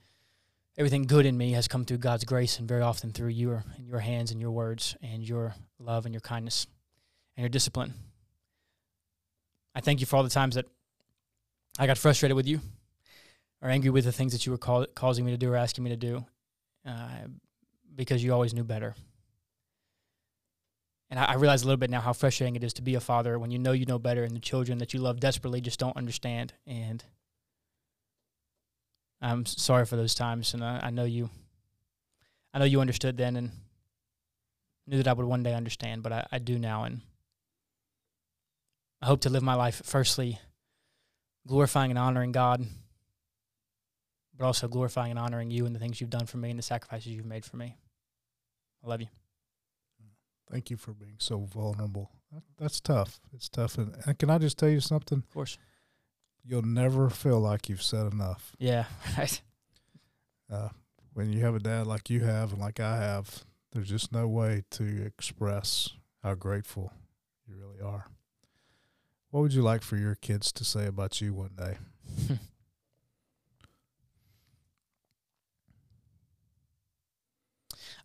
everything 0.77 1.03
good 1.03 1.25
in 1.25 1.37
me 1.37 1.53
has 1.53 1.69
come 1.69 1.85
through 1.85 1.99
God's 1.99 2.25
grace, 2.25 2.59
and 2.59 2.67
very 2.67 2.81
often 2.81 3.13
through 3.13 3.29
your 3.29 3.63
and 3.77 3.87
your 3.87 3.99
hands 3.99 4.31
and 4.31 4.41
your 4.41 4.51
words 4.51 4.97
and 5.01 5.23
your 5.23 5.55
love 5.79 6.05
and 6.05 6.13
your 6.13 6.19
kindness 6.19 6.67
and 7.37 7.43
your 7.43 7.49
discipline. 7.49 7.93
I 9.73 9.79
thank 9.79 10.01
you 10.01 10.05
for 10.05 10.17
all 10.17 10.23
the 10.23 10.29
times 10.29 10.55
that 10.55 10.65
I 11.79 11.87
got 11.87 11.97
frustrated 11.97 12.35
with 12.35 12.47
you 12.47 12.59
or 13.61 13.69
angry 13.69 13.89
with 13.89 14.05
the 14.05 14.11
things 14.11 14.33
that 14.33 14.45
you 14.45 14.51
were 14.51 14.85
causing 14.95 15.25
me 15.25 15.31
to 15.31 15.37
do 15.37 15.51
or 15.51 15.55
asking 15.55 15.83
me 15.83 15.89
to 15.89 15.97
do. 15.97 16.25
Uh, 16.85 17.27
because 17.97 18.23
you 18.23 18.31
always 18.31 18.53
knew 18.53 18.63
better. 18.63 18.95
And 21.09 21.19
I, 21.19 21.25
I 21.25 21.33
realize 21.35 21.63
a 21.63 21.65
little 21.65 21.77
bit 21.77 21.89
now 21.89 21.99
how 21.99 22.13
frustrating 22.13 22.55
it 22.55 22.63
is 22.63 22.73
to 22.73 22.81
be 22.81 22.95
a 22.95 22.99
father 22.99 23.37
when 23.37 23.51
you 23.51 23.59
know 23.59 23.71
you 23.71 23.85
know 23.85 23.99
better 23.99 24.23
and 24.23 24.35
the 24.35 24.39
children 24.39 24.77
that 24.77 24.93
you 24.93 24.99
love 24.99 25.19
desperately 25.19 25.59
just 25.59 25.79
don't 25.79 25.97
understand. 25.97 26.53
And 26.65 27.03
I'm 29.21 29.45
sorry 29.45 29.85
for 29.85 29.95
those 29.95 30.13
times, 30.13 30.53
and 30.53 30.63
I, 30.63 30.79
I 30.83 30.89
know 30.91 31.05
you. 31.05 31.29
I 32.53 32.59
know 32.59 32.65
you 32.65 32.81
understood 32.81 33.17
then, 33.17 33.35
and 33.35 33.51
knew 34.85 34.97
that 34.97 35.07
I 35.07 35.13
would 35.13 35.25
one 35.25 35.43
day 35.43 35.53
understand, 35.53 36.03
but 36.03 36.11
I, 36.11 36.27
I 36.31 36.39
do 36.39 36.59
now, 36.59 36.83
and 36.83 37.01
I 39.01 39.07
hope 39.07 39.21
to 39.21 39.29
live 39.29 39.43
my 39.43 39.55
life 39.55 39.81
firstly 39.83 40.39
glorifying 41.47 41.91
and 41.91 41.99
honoring 41.99 42.31
God, 42.31 42.65
but 44.37 44.45
also 44.45 44.67
glorifying 44.67 45.11
and 45.11 45.19
honoring 45.19 45.51
you 45.51 45.65
and 45.65 45.75
the 45.75 45.79
things 45.79 45.99
you've 45.99 46.09
done 46.09 46.25
for 46.25 46.37
me 46.37 46.49
and 46.49 46.59
the 46.59 46.63
sacrifices 46.63 47.07
you've 47.07 47.25
made 47.25 47.43
for 47.45 47.57
me. 47.57 47.77
I 48.83 48.87
love 48.87 49.01
you. 49.01 49.07
Thank 50.49 50.69
you 50.69 50.77
for 50.77 50.93
being 50.93 51.15
so 51.17 51.39
vulnerable. 51.39 52.11
That's 52.57 52.79
tough. 52.79 53.19
It's 53.33 53.49
tough. 53.49 53.77
And, 53.77 53.95
and 54.05 54.17
can 54.17 54.29
I 54.29 54.37
just 54.37 54.57
tell 54.57 54.69
you 54.69 54.79
something? 54.79 55.17
Of 55.17 55.29
course. 55.33 55.57
You'll 56.43 56.61
never 56.61 57.09
feel 57.09 57.39
like 57.39 57.67
you've 57.67 57.83
said 57.83 58.11
enough. 58.13 58.55
Yeah, 58.57 58.85
right. 59.17 59.41
Uh, 60.49 60.69
when 61.13 61.33
you 61.33 61.41
have 61.41 61.55
a 61.55 61.59
dad 61.59 61.87
like 61.87 62.09
you 62.09 62.21
have 62.21 62.53
and 62.53 62.61
like 62.61 62.79
I 62.79 62.97
have, 62.97 63.43
there's 63.73 63.89
just 63.89 64.13
no 64.13 64.27
way 64.27 64.63
to 64.71 65.05
express 65.05 65.89
how 66.23 66.35
grateful 66.35 66.93
you 67.45 67.55
really 67.57 67.81
are. 67.81 68.05
What 69.31 69.41
would 69.41 69.53
you 69.53 69.61
like 69.61 69.81
for 69.81 69.97
your 69.97 70.15
kids 70.15 70.53
to 70.53 70.63
say 70.63 70.85
about 70.85 71.19
you 71.19 71.33
one 71.33 71.51
day? 71.57 71.77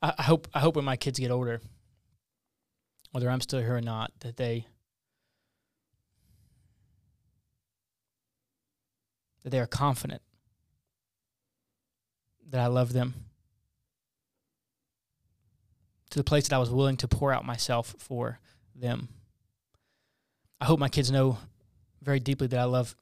I, 0.03 0.15
I 0.19 0.23
hope 0.25 0.49
I 0.53 0.61
hope 0.61 0.77
when 0.77 0.85
my 0.85 0.97
kids 0.97 1.19
get 1.19 1.31
older, 1.31 1.61
whether 3.12 3.31
I'm 3.31 3.41
still 3.41 3.61
here 3.61 3.77
or 3.77 3.81
not, 3.81 4.11
that 4.21 4.37
they 4.37 4.67
that 9.43 9.51
they 9.51 9.61
are 9.61 9.67
confident 9.67 10.23
that 12.51 12.61
I 12.61 12.67
love 12.67 12.93
them 12.93 13.15
to 16.11 16.19
the 16.19 16.25
place 16.25 16.47
that 16.49 16.55
I 16.55 16.59
was 16.59 16.71
willing 16.71 16.97
to 16.99 17.09
pour 17.09 17.33
out 17.33 17.45
myself 17.45 17.95
for 17.99 18.38
them. 18.75 19.09
I 20.61 20.67
hope 20.67 20.79
my 20.79 20.91
kids 20.91 21.11
know 21.11 21.38
very 22.03 22.21
deeply 22.21 22.47
that 22.49 22.59
I 22.59 22.65
love 22.65 22.95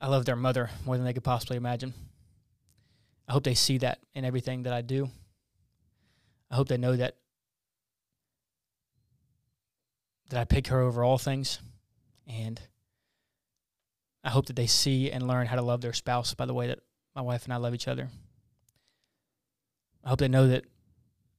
I 0.00 0.08
love 0.08 0.24
their 0.24 0.36
mother 0.36 0.70
more 0.84 0.96
than 0.96 1.06
they 1.06 1.12
could 1.12 1.24
possibly 1.24 1.56
imagine. 1.56 1.94
I 3.28 3.32
hope 3.32 3.44
they 3.44 3.54
see 3.54 3.78
that 3.78 3.98
in 4.14 4.24
everything 4.24 4.64
that 4.64 4.72
I 4.72 4.82
do. 4.82 5.08
I 6.50 6.54
hope 6.54 6.68
they 6.68 6.76
know 6.76 6.96
that 6.96 7.16
that 10.30 10.40
I 10.40 10.44
pick 10.44 10.68
her 10.68 10.80
over 10.80 11.04
all 11.04 11.18
things 11.18 11.60
and 12.26 12.60
I 14.24 14.30
hope 14.30 14.46
that 14.46 14.56
they 14.56 14.66
see 14.66 15.10
and 15.10 15.26
learn 15.26 15.46
how 15.46 15.56
to 15.56 15.62
love 15.62 15.80
their 15.80 15.92
spouse 15.92 16.34
by 16.34 16.46
the 16.46 16.54
way 16.54 16.66
that 16.66 16.80
my 17.14 17.22
wife 17.22 17.44
and 17.44 17.52
I 17.52 17.58
love 17.58 17.74
each 17.74 17.86
other. 17.86 18.08
I 20.04 20.08
hope 20.08 20.18
they 20.18 20.28
know 20.28 20.48
that 20.48 20.64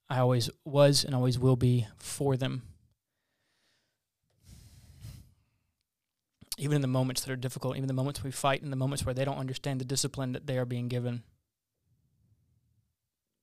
I 0.10 0.20
always 0.20 0.50
was 0.64 1.04
and 1.04 1.14
always 1.14 1.38
will 1.38 1.58
be 1.58 1.88
for 1.98 2.38
them. 2.38 2.64
Even 6.58 6.78
in 6.78 6.82
the 6.82 6.88
moments 6.88 7.22
that 7.22 7.32
are 7.32 7.38
difficult, 7.38 7.76
even 7.76 7.88
the 7.88 7.94
moments 7.94 8.24
we 8.24 8.32
fight, 8.32 8.64
in 8.64 8.72
the 8.72 8.76
moments 8.76 9.06
where 9.06 9.14
they 9.14 9.26
don't 9.26 9.38
understand 9.38 9.80
the 9.80 9.86
discipline 9.86 10.32
that 10.32 10.48
they 10.48 10.58
are 10.58 10.66
being 10.66 10.88
given. 10.88 11.24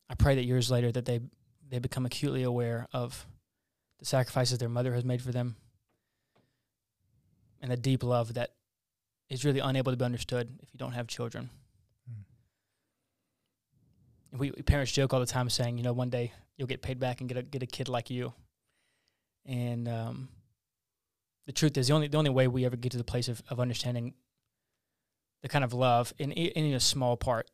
I 0.09 0.15
pray 0.15 0.35
that 0.35 0.45
years 0.45 0.71
later 0.71 0.91
that 0.91 1.05
they 1.05 1.21
they 1.75 1.81
become 1.81 2.07
acutely 2.07 2.45
aware 2.45 2.87
of 2.93 3.27
the 3.99 4.05
sacrifices 4.05 4.59
their 4.59 4.69
mother 4.69 4.95
has 4.95 5.05
made 5.05 5.21
for 5.21 5.33
them 5.33 5.57
and 7.61 7.73
the 7.73 7.77
deep 7.77 8.05
love 8.05 8.35
that 8.35 8.51
is 9.29 9.45
really 9.45 9.59
unable 9.59 9.91
to 9.91 9.97
be 9.97 10.05
understood 10.05 10.59
if 10.63 10.69
you 10.73 10.79
don't 10.79 10.93
have 10.93 11.09
children. 11.09 11.51
Mm. 12.09 12.25
We, 14.39 14.51
we 14.51 14.63
parents 14.63 14.93
joke 14.93 15.13
all 15.13 15.21
the 15.21 15.27
time 15.27 15.51
saying, 15.51 15.79
you 15.79 15.83
know, 15.83 15.93
one 15.93 16.11
day 16.11 16.33
you'll 16.57 16.69
get 16.69 16.83
paid 16.83 17.01
back 17.01 17.21
and 17.21 17.29
get 17.29 17.39
a 17.39 17.43
get 17.43 17.63
a 17.63 17.67
kid 17.67 17.89
like 17.89 18.11
you. 18.11 18.35
And 19.47 19.89
um, 19.89 20.29
the 21.47 21.53
truth 21.53 21.77
is, 21.77 21.89
the 21.89 21.95
only 21.95 22.07
the 22.09 22.19
only 22.19 22.31
way 22.31 22.47
we 22.47 22.67
ever 22.67 22.77
get 22.77 22.93
to 22.93 22.99
the 22.99 23.05
place 23.05 23.29
of, 23.29 23.43
of 23.49 23.59
understanding 23.59 24.15
the 25.43 25.49
kind 25.49 25.65
of 25.65 25.73
love 25.73 26.13
in, 26.19 26.33
in 26.33 26.75
a 26.75 26.81
small 26.81 27.17
part 27.17 27.51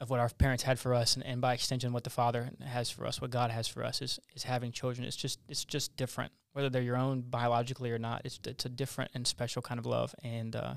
of 0.00 0.08
what 0.08 0.18
our 0.18 0.30
parents 0.30 0.62
had 0.62 0.78
for 0.78 0.94
us, 0.94 1.14
and, 1.14 1.24
and 1.24 1.40
by 1.40 1.52
extension, 1.52 1.92
what 1.92 2.04
the 2.04 2.10
Father 2.10 2.50
has 2.64 2.90
for 2.90 3.06
us, 3.06 3.20
what 3.20 3.30
God 3.30 3.50
has 3.50 3.68
for 3.68 3.84
us, 3.84 4.00
is 4.00 4.18
is 4.34 4.44
having 4.44 4.72
children. 4.72 5.06
It's 5.06 5.16
just 5.16 5.38
it's 5.48 5.64
just 5.64 5.94
different, 5.96 6.32
whether 6.52 6.70
they're 6.70 6.82
your 6.82 6.96
own 6.96 7.20
biologically 7.20 7.90
or 7.90 7.98
not. 7.98 8.22
It's 8.24 8.40
it's 8.46 8.64
a 8.64 8.70
different 8.70 9.10
and 9.14 9.26
special 9.26 9.60
kind 9.60 9.78
of 9.78 9.84
love, 9.84 10.14
and 10.24 10.56
uh, 10.56 10.74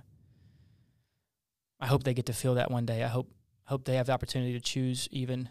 I 1.79 1.88
hope 1.88 2.03
they 2.03 2.13
get 2.13 2.25
to 2.25 2.33
feel 2.33 2.55
that 2.55 2.69
one 2.69 2.86
day. 2.86 3.01
I 3.03 3.07
hope 3.07 3.31
hope 3.65 3.86
they 3.86 3.95
have 3.95 4.07
the 4.07 4.12
opportunity 4.12 4.51
to 4.53 4.59
choose 4.59 5.07
even 5.09 5.49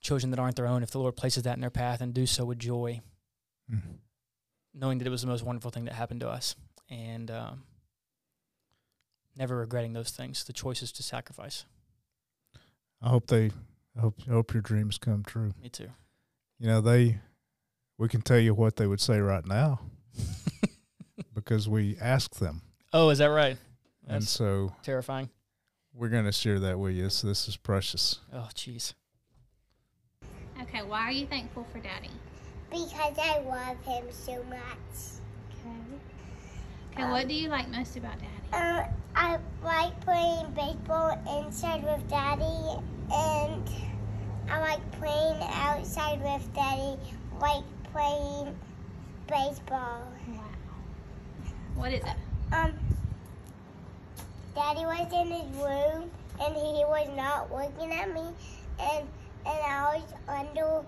children 0.00 0.30
that 0.30 0.40
aren't 0.40 0.56
their 0.56 0.66
own 0.66 0.82
if 0.82 0.90
the 0.90 0.98
Lord 0.98 1.16
places 1.16 1.44
that 1.44 1.54
in 1.54 1.60
their 1.60 1.70
path, 1.70 2.00
and 2.00 2.12
do 2.12 2.26
so 2.26 2.44
with 2.44 2.58
joy, 2.58 3.00
mm-hmm. 3.72 3.92
knowing 4.74 4.98
that 4.98 5.06
it 5.06 5.10
was 5.10 5.22
the 5.22 5.28
most 5.28 5.44
wonderful 5.44 5.70
thing 5.70 5.84
that 5.84 5.94
happened 5.94 6.20
to 6.20 6.28
us, 6.28 6.56
and 6.90 7.30
um, 7.30 7.62
never 9.36 9.56
regretting 9.56 9.92
those 9.92 10.10
things, 10.10 10.42
the 10.42 10.52
choices 10.52 10.90
to 10.90 11.04
sacrifice. 11.04 11.64
I 13.02 13.08
hope 13.08 13.26
they 13.26 13.50
I 13.96 14.00
hope 14.00 14.20
I 14.28 14.32
hope 14.32 14.52
your 14.52 14.62
dreams 14.62 14.98
come 14.98 15.22
true. 15.24 15.52
Me 15.62 15.68
too. 15.68 15.88
You 16.58 16.68
know, 16.68 16.80
they 16.80 17.18
we 17.98 18.08
can 18.08 18.22
tell 18.22 18.38
you 18.38 18.54
what 18.54 18.76
they 18.76 18.86
would 18.86 19.00
say 19.00 19.20
right 19.20 19.44
now 19.46 19.80
because 21.34 21.68
we 21.68 21.96
asked 22.00 22.40
them. 22.40 22.62
Oh, 22.92 23.10
is 23.10 23.18
that 23.18 23.26
right? 23.26 23.56
That's 24.06 24.14
and 24.16 24.24
so 24.24 24.72
terrifying. 24.82 25.30
We're 25.94 26.10
going 26.10 26.26
to 26.26 26.32
share 26.32 26.58
that 26.60 26.78
with 26.78 26.94
you. 26.94 27.08
So 27.08 27.26
this 27.26 27.48
is 27.48 27.56
precious. 27.56 28.20
Oh, 28.32 28.48
jeez. 28.54 28.92
Okay, 30.60 30.82
why 30.82 31.00
are 31.00 31.12
you 31.12 31.26
thankful 31.26 31.66
for 31.72 31.78
Daddy? 31.78 32.10
Because 32.70 33.18
I 33.18 33.40
love 33.40 33.82
him 33.84 34.04
so 34.10 34.42
much. 34.44 35.22
Okay. 36.96 37.04
Um, 37.04 37.10
what 37.10 37.28
do 37.28 37.34
you 37.34 37.50
like 37.50 37.68
most 37.68 37.94
about 37.96 38.14
Daddy? 38.18 38.32
Um, 38.54 38.86
I 39.14 39.38
like 39.62 40.00
playing 40.00 40.46
baseball 40.52 41.12
inside 41.38 41.84
with 41.84 42.08
Daddy, 42.08 42.80
and 43.12 43.68
I 44.50 44.60
like 44.60 44.92
playing 44.92 45.42
outside 45.42 46.22
with 46.22 46.54
Daddy, 46.54 46.96
like 47.38 47.64
playing 47.92 48.56
baseball. 49.28 50.08
Wow. 50.26 50.44
What 51.74 51.92
is 51.92 52.02
it? 52.02 52.54
Um, 52.54 52.72
Daddy 54.54 54.86
was 54.86 55.12
in 55.12 55.32
his 55.32 55.62
room, 55.62 56.10
and 56.40 56.54
he 56.54 56.82
was 56.86 57.10
not 57.14 57.52
looking 57.52 57.92
at 57.92 58.08
me, 58.14 58.24
and 58.80 59.06
and 59.44 59.60
I 59.66 59.96
was 59.96 60.14
under 60.28 60.82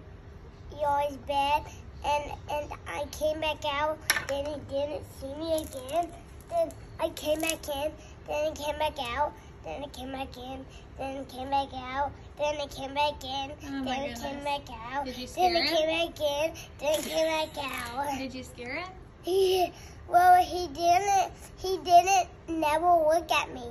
your 0.80 1.18
bed, 1.26 1.64
and 2.04 2.32
and 2.50 2.72
I 2.86 3.04
came 3.12 3.40
back 3.40 3.64
out, 3.64 3.98
then 4.28 4.46
he 4.46 4.54
didn't 4.70 5.04
see 5.20 5.34
me 5.34 5.62
again. 5.62 6.08
Then 6.50 6.70
I 7.00 7.08
came 7.10 7.40
back 7.40 7.68
in, 7.68 7.92
then 8.26 8.52
it 8.52 8.58
came 8.58 8.78
back 8.78 8.98
out, 9.00 9.32
then 9.64 9.82
it 9.82 9.92
came 9.92 10.12
back 10.12 10.36
in, 10.36 10.64
then 10.98 11.16
it 11.16 11.28
came 11.28 11.50
back 11.50 11.68
out, 11.74 12.10
then 12.38 12.54
it 12.54 12.70
came 12.70 12.94
back 12.94 13.22
in, 13.22 13.52
oh 13.64 13.84
then 13.84 14.10
it 14.10 14.20
came 14.20 14.44
back 14.44 14.62
out, 14.92 15.04
Did 15.04 15.18
you 15.18 15.26
scare 15.26 15.52
then 15.52 15.62
it 15.62 15.68
came 15.68 15.86
back 15.86 16.20
in, 16.20 16.52
then 16.80 17.02
came 17.02 17.26
back 17.26 17.96
out. 17.96 18.08
Did 18.18 18.34
you 18.34 18.44
scare 18.44 18.76
it? 18.76 18.86
He, 19.22 19.72
well, 20.08 20.42
he 20.42 20.68
didn't. 20.68 21.32
He 21.58 21.78
didn't 21.78 22.28
never 22.48 22.86
look 22.86 23.30
at 23.30 23.52
me. 23.52 23.66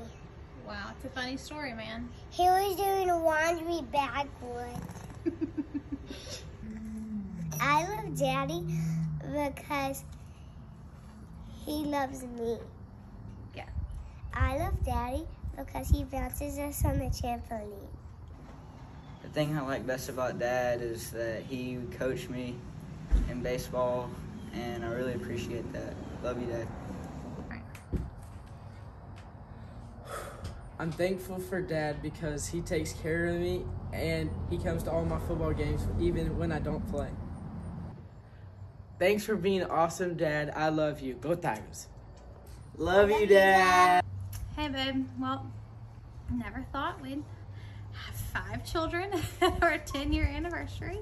Wow, 0.67 0.91
it's 0.91 1.05
a 1.05 1.09
funny 1.09 1.37
story, 1.37 1.73
man. 1.73 2.09
He 2.29 2.43
was 2.43 2.75
doing 2.75 3.07
laundry 3.07 3.81
backwards. 3.91 4.77
I 7.59 7.87
love 7.87 8.17
Daddy 8.17 8.63
because 9.21 10.03
he 11.65 11.85
loves 11.85 12.23
me. 12.23 12.57
Yeah. 13.55 13.65
I 14.33 14.57
love 14.57 14.83
Daddy 14.85 15.25
because 15.55 15.89
he 15.89 16.03
bounces 16.03 16.57
us 16.57 16.85
on 16.85 16.99
the 16.99 17.05
trampoline. 17.05 17.87
The 19.23 19.29
thing 19.29 19.57
I 19.57 19.61
like 19.61 19.85
best 19.85 20.09
about 20.09 20.39
Dad 20.39 20.81
is 20.81 21.11
that 21.11 21.43
he 21.43 21.79
coached 21.97 22.29
me 22.29 22.55
in 23.29 23.41
baseball, 23.41 24.09
and 24.53 24.85
I 24.85 24.89
really 24.89 25.13
appreciate 25.13 25.71
that. 25.73 25.93
Love 26.23 26.39
you, 26.39 26.47
Dad. 26.47 26.67
I'm 30.79 30.91
thankful 30.91 31.39
for 31.39 31.59
dad 31.59 32.03
because 32.03 32.47
he 32.47 32.61
takes 32.61 32.93
care 32.93 33.25
of 33.25 33.39
me 33.39 33.65
and 33.93 34.29
he 34.47 34.59
comes 34.59 34.83
to 34.83 34.91
all 34.91 35.03
my 35.05 35.17
football 35.21 35.51
games 35.51 35.81
even 35.99 36.37
when 36.37 36.51
I 36.51 36.59
don't 36.59 36.87
play. 36.91 37.09
Thanks 38.99 39.23
for 39.23 39.35
being 39.35 39.63
awesome, 39.63 40.15
Dad. 40.15 40.51
I 40.55 40.69
love 40.69 41.01
you. 41.01 41.13
Go 41.13 41.35
Tigers. 41.35 41.87
Love 42.77 43.11
you, 43.11 43.27
Dad. 43.27 44.03
Hey, 44.55 44.69
babe. 44.69 45.05
Well, 45.19 45.51
never 46.33 46.65
thought 46.71 46.99
we'd 47.01 47.23
have 47.93 48.15
five 48.15 48.65
children 48.65 49.15
for 49.59 49.69
a 49.69 49.77
10 49.77 50.11
year 50.11 50.25
anniversary. 50.25 50.99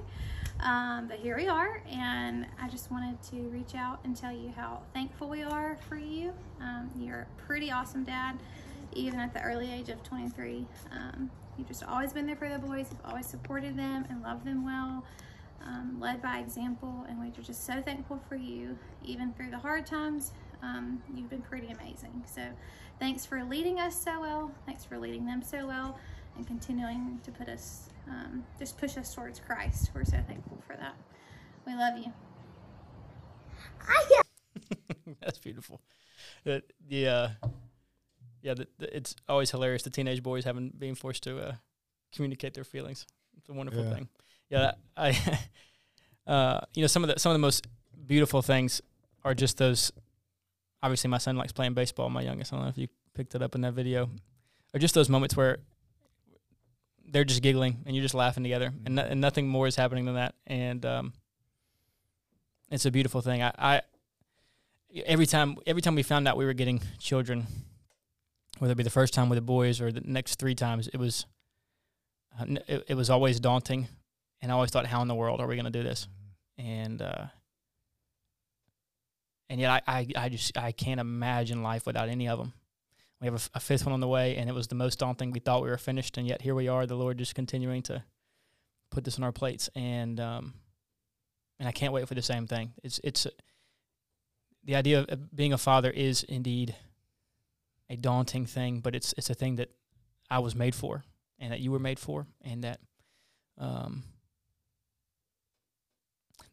Um, 0.60 1.08
but 1.08 1.18
here 1.18 1.36
we 1.36 1.48
are, 1.48 1.82
and 1.90 2.46
I 2.60 2.68
just 2.68 2.90
wanted 2.90 3.22
to 3.30 3.36
reach 3.48 3.74
out 3.74 4.00
and 4.04 4.14
tell 4.14 4.32
you 4.32 4.52
how 4.54 4.82
thankful 4.92 5.28
we 5.28 5.42
are 5.42 5.78
for 5.88 5.96
you. 5.96 6.32
Um, 6.60 6.90
you're 6.98 7.20
a 7.20 7.42
pretty 7.46 7.70
awesome 7.70 8.04
dad, 8.04 8.38
even 8.92 9.20
at 9.20 9.32
the 9.34 9.40
early 9.42 9.70
age 9.70 9.90
of 9.90 10.02
23. 10.02 10.66
Um, 10.92 11.30
you've 11.58 11.68
just 11.68 11.84
always 11.84 12.12
been 12.12 12.26
there 12.26 12.36
for 12.36 12.48
the 12.48 12.58
boys, 12.58 12.88
you've 12.90 13.04
always 13.04 13.26
supported 13.26 13.76
them 13.76 14.06
and 14.08 14.22
loved 14.22 14.46
them 14.46 14.64
well, 14.64 15.04
um, 15.64 15.98
led 16.00 16.22
by 16.22 16.38
example, 16.38 17.04
and 17.08 17.18
we're 17.18 17.30
just 17.42 17.64
so 17.66 17.80
thankful 17.82 18.20
for 18.28 18.36
you, 18.36 18.78
even 19.04 19.32
through 19.32 19.50
the 19.50 19.58
hard 19.58 19.86
times. 19.86 20.32
Um, 20.62 21.02
you've 21.14 21.28
been 21.30 21.42
pretty 21.42 21.68
amazing. 21.68 22.24
So, 22.26 22.42
thanks 22.98 23.24
for 23.26 23.42
leading 23.44 23.78
us 23.80 24.00
so 24.02 24.20
well, 24.20 24.50
thanks 24.64 24.84
for 24.84 24.98
leading 24.98 25.26
them 25.26 25.42
so 25.42 25.66
well, 25.66 25.98
and 26.36 26.46
continuing 26.46 27.20
to 27.24 27.30
put 27.30 27.48
us 27.48 27.88
um, 28.08 28.44
just 28.58 28.78
push 28.78 28.96
us 28.96 29.14
towards 29.14 29.40
Christ. 29.40 29.90
We're 29.94 30.04
so 30.04 30.18
thankful 30.28 30.62
for 30.66 30.76
that. 30.76 30.94
We 31.66 31.74
love 31.74 31.98
you. 31.98 32.12
That's 35.20 35.38
beautiful. 35.38 35.80
The, 36.44 36.62
the 36.88 37.08
uh, 37.08 37.28
yeah, 38.42 38.54
the, 38.54 38.68
the, 38.78 38.96
it's 38.96 39.14
always 39.28 39.50
hilarious. 39.50 39.82
The 39.82 39.90
teenage 39.90 40.22
boys 40.22 40.44
having 40.44 40.72
being 40.78 40.94
forced 40.94 41.22
to 41.24 41.38
uh, 41.38 41.54
communicate 42.14 42.54
their 42.54 42.64
feelings. 42.64 43.06
It's 43.36 43.48
a 43.48 43.52
wonderful 43.52 43.84
Yeah. 43.84 43.94
thing. 43.94 44.08
Yeah, 44.48 44.72
I, 44.96 45.40
uh, 46.26 46.60
you 46.74 46.82
know, 46.82 46.86
some 46.86 47.04
of 47.04 47.10
the 47.10 47.18
some 47.18 47.30
of 47.30 47.34
the 47.34 47.40
most 47.40 47.66
beautiful 48.06 48.42
things 48.42 48.80
are 49.24 49.34
just 49.34 49.58
those. 49.58 49.92
Obviously, 50.82 51.08
my 51.08 51.18
son 51.18 51.36
likes 51.36 51.52
playing 51.52 51.74
baseball. 51.74 52.10
My 52.10 52.22
youngest, 52.22 52.52
I 52.52 52.56
don't 52.56 52.64
know 52.64 52.70
if 52.70 52.78
you 52.78 52.88
picked 53.14 53.34
it 53.34 53.42
up 53.42 53.54
in 53.54 53.62
that 53.62 53.72
video, 53.72 54.10
or 54.74 54.78
just 54.78 54.94
those 54.94 55.08
moments 55.08 55.36
where 55.36 55.58
they're 57.08 57.24
just 57.24 57.42
giggling 57.42 57.78
and 57.86 57.94
you're 57.94 58.02
just 58.02 58.14
laughing 58.14 58.42
together, 58.42 58.72
and, 58.84 58.96
no, 58.96 59.02
and 59.02 59.20
nothing 59.20 59.48
more 59.48 59.66
is 59.66 59.76
happening 59.76 60.04
than 60.04 60.14
that. 60.16 60.34
And 60.46 60.84
um, 60.84 61.12
it's 62.70 62.84
a 62.86 62.90
beautiful 62.90 63.20
thing. 63.20 63.42
I, 63.42 63.52
I 63.58 63.80
every 65.04 65.26
time 65.26 65.56
every 65.66 65.82
time 65.82 65.94
we 65.94 66.02
found 66.02 66.28
out 66.28 66.36
we 66.36 66.44
were 66.44 66.54
getting 66.54 66.80
children, 66.98 67.46
whether 68.58 68.72
it 68.72 68.76
be 68.76 68.82
the 68.82 68.90
first 68.90 69.14
time 69.14 69.28
with 69.28 69.36
the 69.36 69.42
boys 69.42 69.80
or 69.80 69.92
the 69.92 70.02
next 70.04 70.38
three 70.38 70.54
times, 70.54 70.88
it 70.88 70.98
was 70.98 71.26
uh, 72.38 72.44
it, 72.68 72.84
it 72.88 72.94
was 72.94 73.10
always 73.10 73.40
daunting, 73.40 73.88
and 74.42 74.50
I 74.50 74.54
always 74.54 74.70
thought, 74.70 74.86
how 74.86 75.02
in 75.02 75.08
the 75.08 75.14
world 75.14 75.40
are 75.40 75.46
we 75.46 75.56
going 75.56 75.64
to 75.64 75.70
do 75.70 75.82
this? 75.82 76.08
And 76.58 77.02
uh, 77.02 77.26
and 79.48 79.60
yet 79.60 79.82
I, 79.86 79.98
I 79.98 80.06
I 80.16 80.28
just 80.28 80.56
I 80.56 80.72
can't 80.72 81.00
imagine 81.00 81.62
life 81.62 81.86
without 81.86 82.08
any 82.08 82.28
of 82.28 82.38
them. 82.38 82.52
We 83.20 83.26
have 83.26 83.50
a 83.54 83.60
fifth 83.60 83.86
one 83.86 83.94
on 83.94 84.00
the 84.00 84.08
way, 84.08 84.36
and 84.36 84.48
it 84.48 84.54
was 84.54 84.66
the 84.68 84.74
most 84.74 84.98
daunting. 84.98 85.30
We 85.30 85.40
thought 85.40 85.62
we 85.62 85.70
were 85.70 85.78
finished, 85.78 86.18
and 86.18 86.26
yet 86.26 86.42
here 86.42 86.54
we 86.54 86.68
are. 86.68 86.86
The 86.86 86.96
Lord 86.96 87.18
just 87.18 87.34
continuing 87.34 87.82
to 87.84 88.04
put 88.90 89.04
this 89.04 89.16
on 89.16 89.24
our 89.24 89.32
plates, 89.32 89.70
and 89.74 90.20
um, 90.20 90.54
and 91.58 91.68
I 91.68 91.72
can't 91.72 91.92
wait 91.92 92.06
for 92.08 92.14
the 92.14 92.22
same 92.22 92.46
thing. 92.46 92.72
It's 92.82 93.00
it's 93.02 93.26
the 94.64 94.74
idea 94.74 95.00
of 95.00 95.06
uh, 95.10 95.16
being 95.34 95.52
a 95.52 95.58
father 95.58 95.90
is 95.90 96.24
indeed 96.24 96.74
a 97.88 97.96
daunting 97.96 98.44
thing, 98.44 98.80
but 98.80 98.94
it's 98.94 99.14
it's 99.16 99.30
a 99.30 99.34
thing 99.34 99.56
that 99.56 99.70
I 100.30 100.40
was 100.40 100.54
made 100.54 100.74
for, 100.74 101.04
and 101.38 101.52
that 101.52 101.60
you 101.60 101.70
were 101.70 101.78
made 101.78 101.98
for, 101.98 102.26
and 102.42 102.64
that 102.64 102.80
um, 103.58 104.02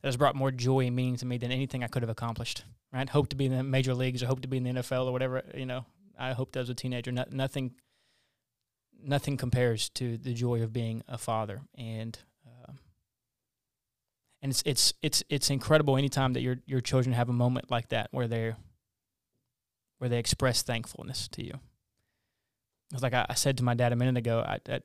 that 0.03 0.09
has 0.09 0.17
brought 0.17 0.35
more 0.35 0.51
joy 0.51 0.81
and 0.85 0.95
meaning 0.95 1.15
to 1.15 1.25
me 1.25 1.37
than 1.37 1.51
anything 1.51 1.81
I 1.81 1.87
could 1.87 2.03
have 2.03 2.09
accomplished. 2.09 2.65
Right? 2.91 3.09
Hope 3.09 3.29
to 3.29 3.35
be 3.35 3.45
in 3.45 3.55
the 3.55 3.63
major 3.63 3.95
leagues, 3.95 4.21
or 4.21 4.27
hope 4.27 4.41
to 4.41 4.47
be 4.47 4.57
in 4.57 4.63
the 4.63 4.71
NFL, 4.71 5.07
or 5.07 5.13
whatever. 5.13 5.41
You 5.55 5.65
know, 5.65 5.85
I 6.19 6.33
hoped 6.33 6.57
as 6.57 6.69
a 6.69 6.75
teenager. 6.75 7.11
No, 7.11 7.23
nothing, 7.31 7.71
nothing 9.01 9.37
compares 9.37 9.89
to 9.91 10.17
the 10.17 10.33
joy 10.33 10.61
of 10.61 10.73
being 10.73 11.03
a 11.07 11.17
father, 11.17 11.61
and 11.75 12.19
um, 12.45 12.77
and 14.41 14.51
it's 14.51 14.61
it's 14.65 14.93
it's 15.01 15.23
it's 15.29 15.49
incredible 15.49 15.97
anytime 15.97 16.33
that 16.33 16.41
your 16.41 16.57
your 16.65 16.81
children 16.81 17.13
have 17.13 17.29
a 17.29 17.33
moment 17.33 17.71
like 17.71 17.89
that 17.89 18.09
where 18.11 18.27
they're 18.27 18.57
where 19.99 20.09
they 20.09 20.19
express 20.19 20.61
thankfulness 20.61 21.29
to 21.29 21.43
you. 21.43 21.53
It's 22.91 23.01
like 23.01 23.13
I, 23.13 23.25
I 23.29 23.35
said 23.35 23.57
to 23.57 23.63
my 23.63 23.73
dad 23.73 23.93
a 23.93 23.95
minute 23.95 24.17
ago. 24.17 24.43
I, 24.45 24.59
I 24.69 24.81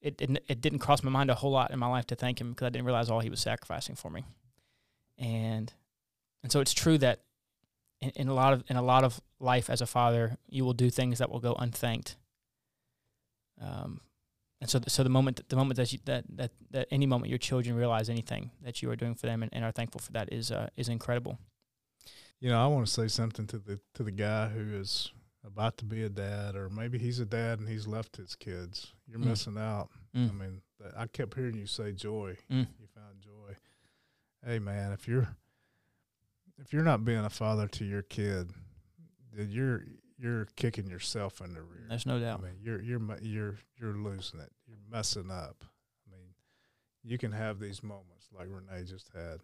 it 0.00 0.16
didn't 0.16 0.40
it 0.48 0.60
didn't 0.60 0.78
cross 0.80 1.02
my 1.02 1.10
mind 1.10 1.30
a 1.30 1.34
whole 1.34 1.50
lot 1.50 1.70
in 1.70 1.78
my 1.78 1.86
life 1.86 2.06
to 2.06 2.14
thank 2.14 2.40
him 2.40 2.50
because 2.50 2.66
I 2.66 2.70
didn't 2.70 2.86
realize 2.86 3.10
all 3.10 3.20
he 3.20 3.30
was 3.30 3.40
sacrificing 3.40 3.94
for 3.94 4.10
me, 4.10 4.24
and 5.18 5.72
and 6.42 6.52
so 6.52 6.60
it's 6.60 6.72
true 6.72 6.98
that 6.98 7.20
in, 8.00 8.10
in 8.16 8.28
a 8.28 8.34
lot 8.34 8.52
of 8.52 8.64
in 8.68 8.76
a 8.76 8.82
lot 8.82 9.04
of 9.04 9.20
life 9.40 9.70
as 9.70 9.80
a 9.80 9.86
father, 9.86 10.36
you 10.48 10.64
will 10.64 10.74
do 10.74 10.90
things 10.90 11.18
that 11.18 11.30
will 11.30 11.40
go 11.40 11.54
unthanked. 11.54 12.16
Um, 13.60 14.00
and 14.60 14.70
so, 14.70 14.78
the, 14.78 14.88
so 14.88 15.02
the 15.02 15.10
moment, 15.10 15.46
the 15.48 15.56
moment 15.56 15.76
that, 15.76 15.92
you, 15.92 15.98
that 16.06 16.24
that 16.36 16.50
that 16.70 16.88
any 16.90 17.06
moment 17.06 17.28
your 17.30 17.38
children 17.38 17.76
realize 17.76 18.08
anything 18.08 18.50
that 18.62 18.82
you 18.82 18.90
are 18.90 18.96
doing 18.96 19.14
for 19.14 19.26
them 19.26 19.42
and, 19.42 19.52
and 19.54 19.64
are 19.64 19.72
thankful 19.72 20.00
for 20.00 20.12
that 20.12 20.32
is 20.32 20.50
uh, 20.50 20.68
is 20.76 20.88
incredible. 20.88 21.38
You 22.40 22.50
know, 22.50 22.62
I 22.62 22.66
want 22.66 22.86
to 22.86 22.92
say 22.92 23.08
something 23.08 23.46
to 23.48 23.58
the 23.58 23.80
to 23.94 24.02
the 24.02 24.10
guy 24.10 24.48
who 24.48 24.76
is 24.76 25.12
about 25.46 25.78
to 25.78 25.84
be 25.84 26.02
a 26.02 26.08
dad, 26.08 26.56
or 26.56 26.68
maybe 26.68 26.98
he's 26.98 27.20
a 27.20 27.24
dad 27.26 27.58
and 27.60 27.68
he's 27.68 27.86
left 27.86 28.16
his 28.16 28.34
kids. 28.34 28.92
You're 29.06 29.20
Mm. 29.20 29.26
missing 29.26 29.56
out. 29.58 29.90
Mm. 30.14 30.28
I 30.30 30.32
mean, 30.32 30.62
I 30.96 31.06
kept 31.06 31.34
hearing 31.34 31.56
you 31.56 31.66
say 31.66 31.92
joy. 31.92 32.36
Mm. 32.50 32.66
You 32.80 32.86
found 32.94 33.20
joy. 33.20 33.56
Hey, 34.44 34.58
man, 34.58 34.92
if 34.92 35.06
you're 35.08 35.28
if 36.58 36.72
you're 36.72 36.82
not 36.84 37.04
being 37.04 37.24
a 37.24 37.30
father 37.30 37.68
to 37.68 37.84
your 37.84 38.02
kid, 38.02 38.50
then 39.32 39.50
you're 39.50 39.84
you're 40.18 40.46
kicking 40.56 40.86
yourself 40.88 41.40
in 41.42 41.52
the 41.54 41.60
rear. 41.62 41.84
There's 41.88 42.06
no 42.06 42.18
doubt. 42.18 42.40
I 42.40 42.44
mean, 42.44 42.56
you're 42.60 42.80
you're 42.80 43.00
you're 43.20 43.58
you're 43.78 43.94
losing 43.94 44.40
it. 44.40 44.50
You're 44.66 44.78
messing 44.90 45.30
up. 45.30 45.64
I 46.06 46.10
mean, 46.10 46.34
you 47.04 47.18
can 47.18 47.32
have 47.32 47.58
these 47.60 47.82
moments 47.82 48.28
like 48.32 48.48
Rene 48.50 48.84
just 48.84 49.10
had, 49.14 49.40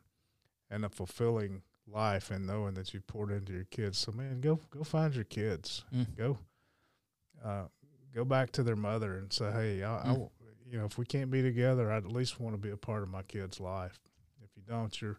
and 0.70 0.84
a 0.84 0.88
fulfilling 0.88 1.62
life, 1.87 2.31
and 2.31 2.47
knowing 2.47 2.75
that 2.75 2.92
you 2.95 3.01
poured 3.01 3.31
into 3.33 3.53
your 3.53 3.64
kids. 3.64 3.99
So, 3.99 4.12
man, 4.12 4.40
go 4.40 4.59
go 4.71 4.83
find 4.85 5.14
your 5.14 5.25
kids. 5.25 5.85
Mm. 5.95 6.16
Go, 6.16 6.38
uh, 7.45 7.64
go 8.14 8.25
back 8.25 8.51
to 8.53 8.62
their 8.62 8.77
mother 8.77 9.14
and 9.16 9.33
say, 9.33 9.51
hey, 9.53 9.83
I, 9.83 9.97
I 9.99 10.05
Mm. 10.05 10.12
w- 10.12 10.31
you 10.71 10.79
know, 10.79 10.87
if 10.87 10.97
we 10.97 11.05
can't 11.05 11.31
be 11.31 11.42
together, 11.42 11.90
I'd 11.92 12.07
at 12.07 12.12
least 12.12 12.40
want 12.40 12.55
to 12.55 12.59
be 12.59 12.71
a 12.71 12.77
part 12.79 13.03
of 13.03 13.11
my 13.11 13.23
kid's 13.23 13.61
life. 13.61 14.01
If 14.42 14.51
you 14.57 14.62
don't, 14.66 15.03
you're 15.03 15.18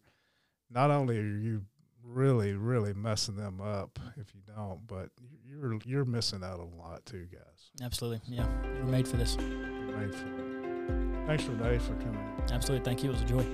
not 0.72 0.90
only 0.90 1.20
are 1.20 1.22
you 1.22 1.66
really, 2.04 2.54
really 2.54 2.94
messing 2.94 3.36
them 3.36 3.62
up 3.62 4.00
if 4.18 4.34
you 4.34 4.42
don't, 4.48 4.88
but 4.88 5.10
you're 5.46 5.78
you're 5.86 6.06
missing 6.06 6.44
out 6.44 6.60
on 6.60 6.72
a 6.74 6.82
lot 6.82 7.06
too, 7.06 7.28
guys. 7.32 7.72
Absolutely. 7.84 8.22
Yeah. 8.28 8.48
You 8.78 8.84
were 8.86 8.92
made 8.92 9.08
for 9.08 9.18
this. 9.18 9.36
You're 9.40 9.98
made 9.98 10.16
for 10.16 10.26
it. 10.28 11.28
Thanks, 11.28 11.44
Rene, 11.46 11.78
for 11.78 11.94
coming. 11.96 12.42
Absolutely. 12.52 12.84
Thank 12.84 13.04
you. 13.04 13.12
It 13.12 13.14
was 13.14 13.22
a 13.22 13.26
joy. 13.26 13.46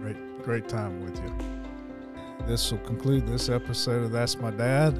Great, 0.00 0.42
great 0.42 0.68
time 0.68 1.02
with 1.04 1.16
you. 1.22 1.63
This 2.46 2.70
will 2.70 2.78
conclude 2.78 3.26
this 3.26 3.48
episode 3.48 4.04
of 4.04 4.12
That's 4.12 4.38
My 4.38 4.50
Dad, 4.50 4.90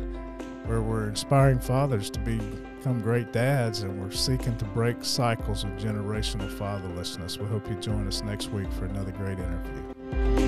where 0.64 0.80
we're 0.80 1.08
inspiring 1.08 1.58
fathers 1.58 2.08
to 2.10 2.18
become 2.20 3.02
great 3.02 3.32
dads 3.32 3.82
and 3.82 4.00
we're 4.00 4.10
seeking 4.10 4.56
to 4.56 4.64
break 4.66 5.04
cycles 5.04 5.62
of 5.62 5.70
generational 5.72 6.50
fatherlessness. 6.56 7.38
We 7.38 7.46
hope 7.46 7.68
you 7.68 7.76
join 7.76 8.06
us 8.06 8.22
next 8.22 8.50
week 8.50 8.72
for 8.72 8.86
another 8.86 9.12
great 9.12 9.38
interview. 9.38 10.43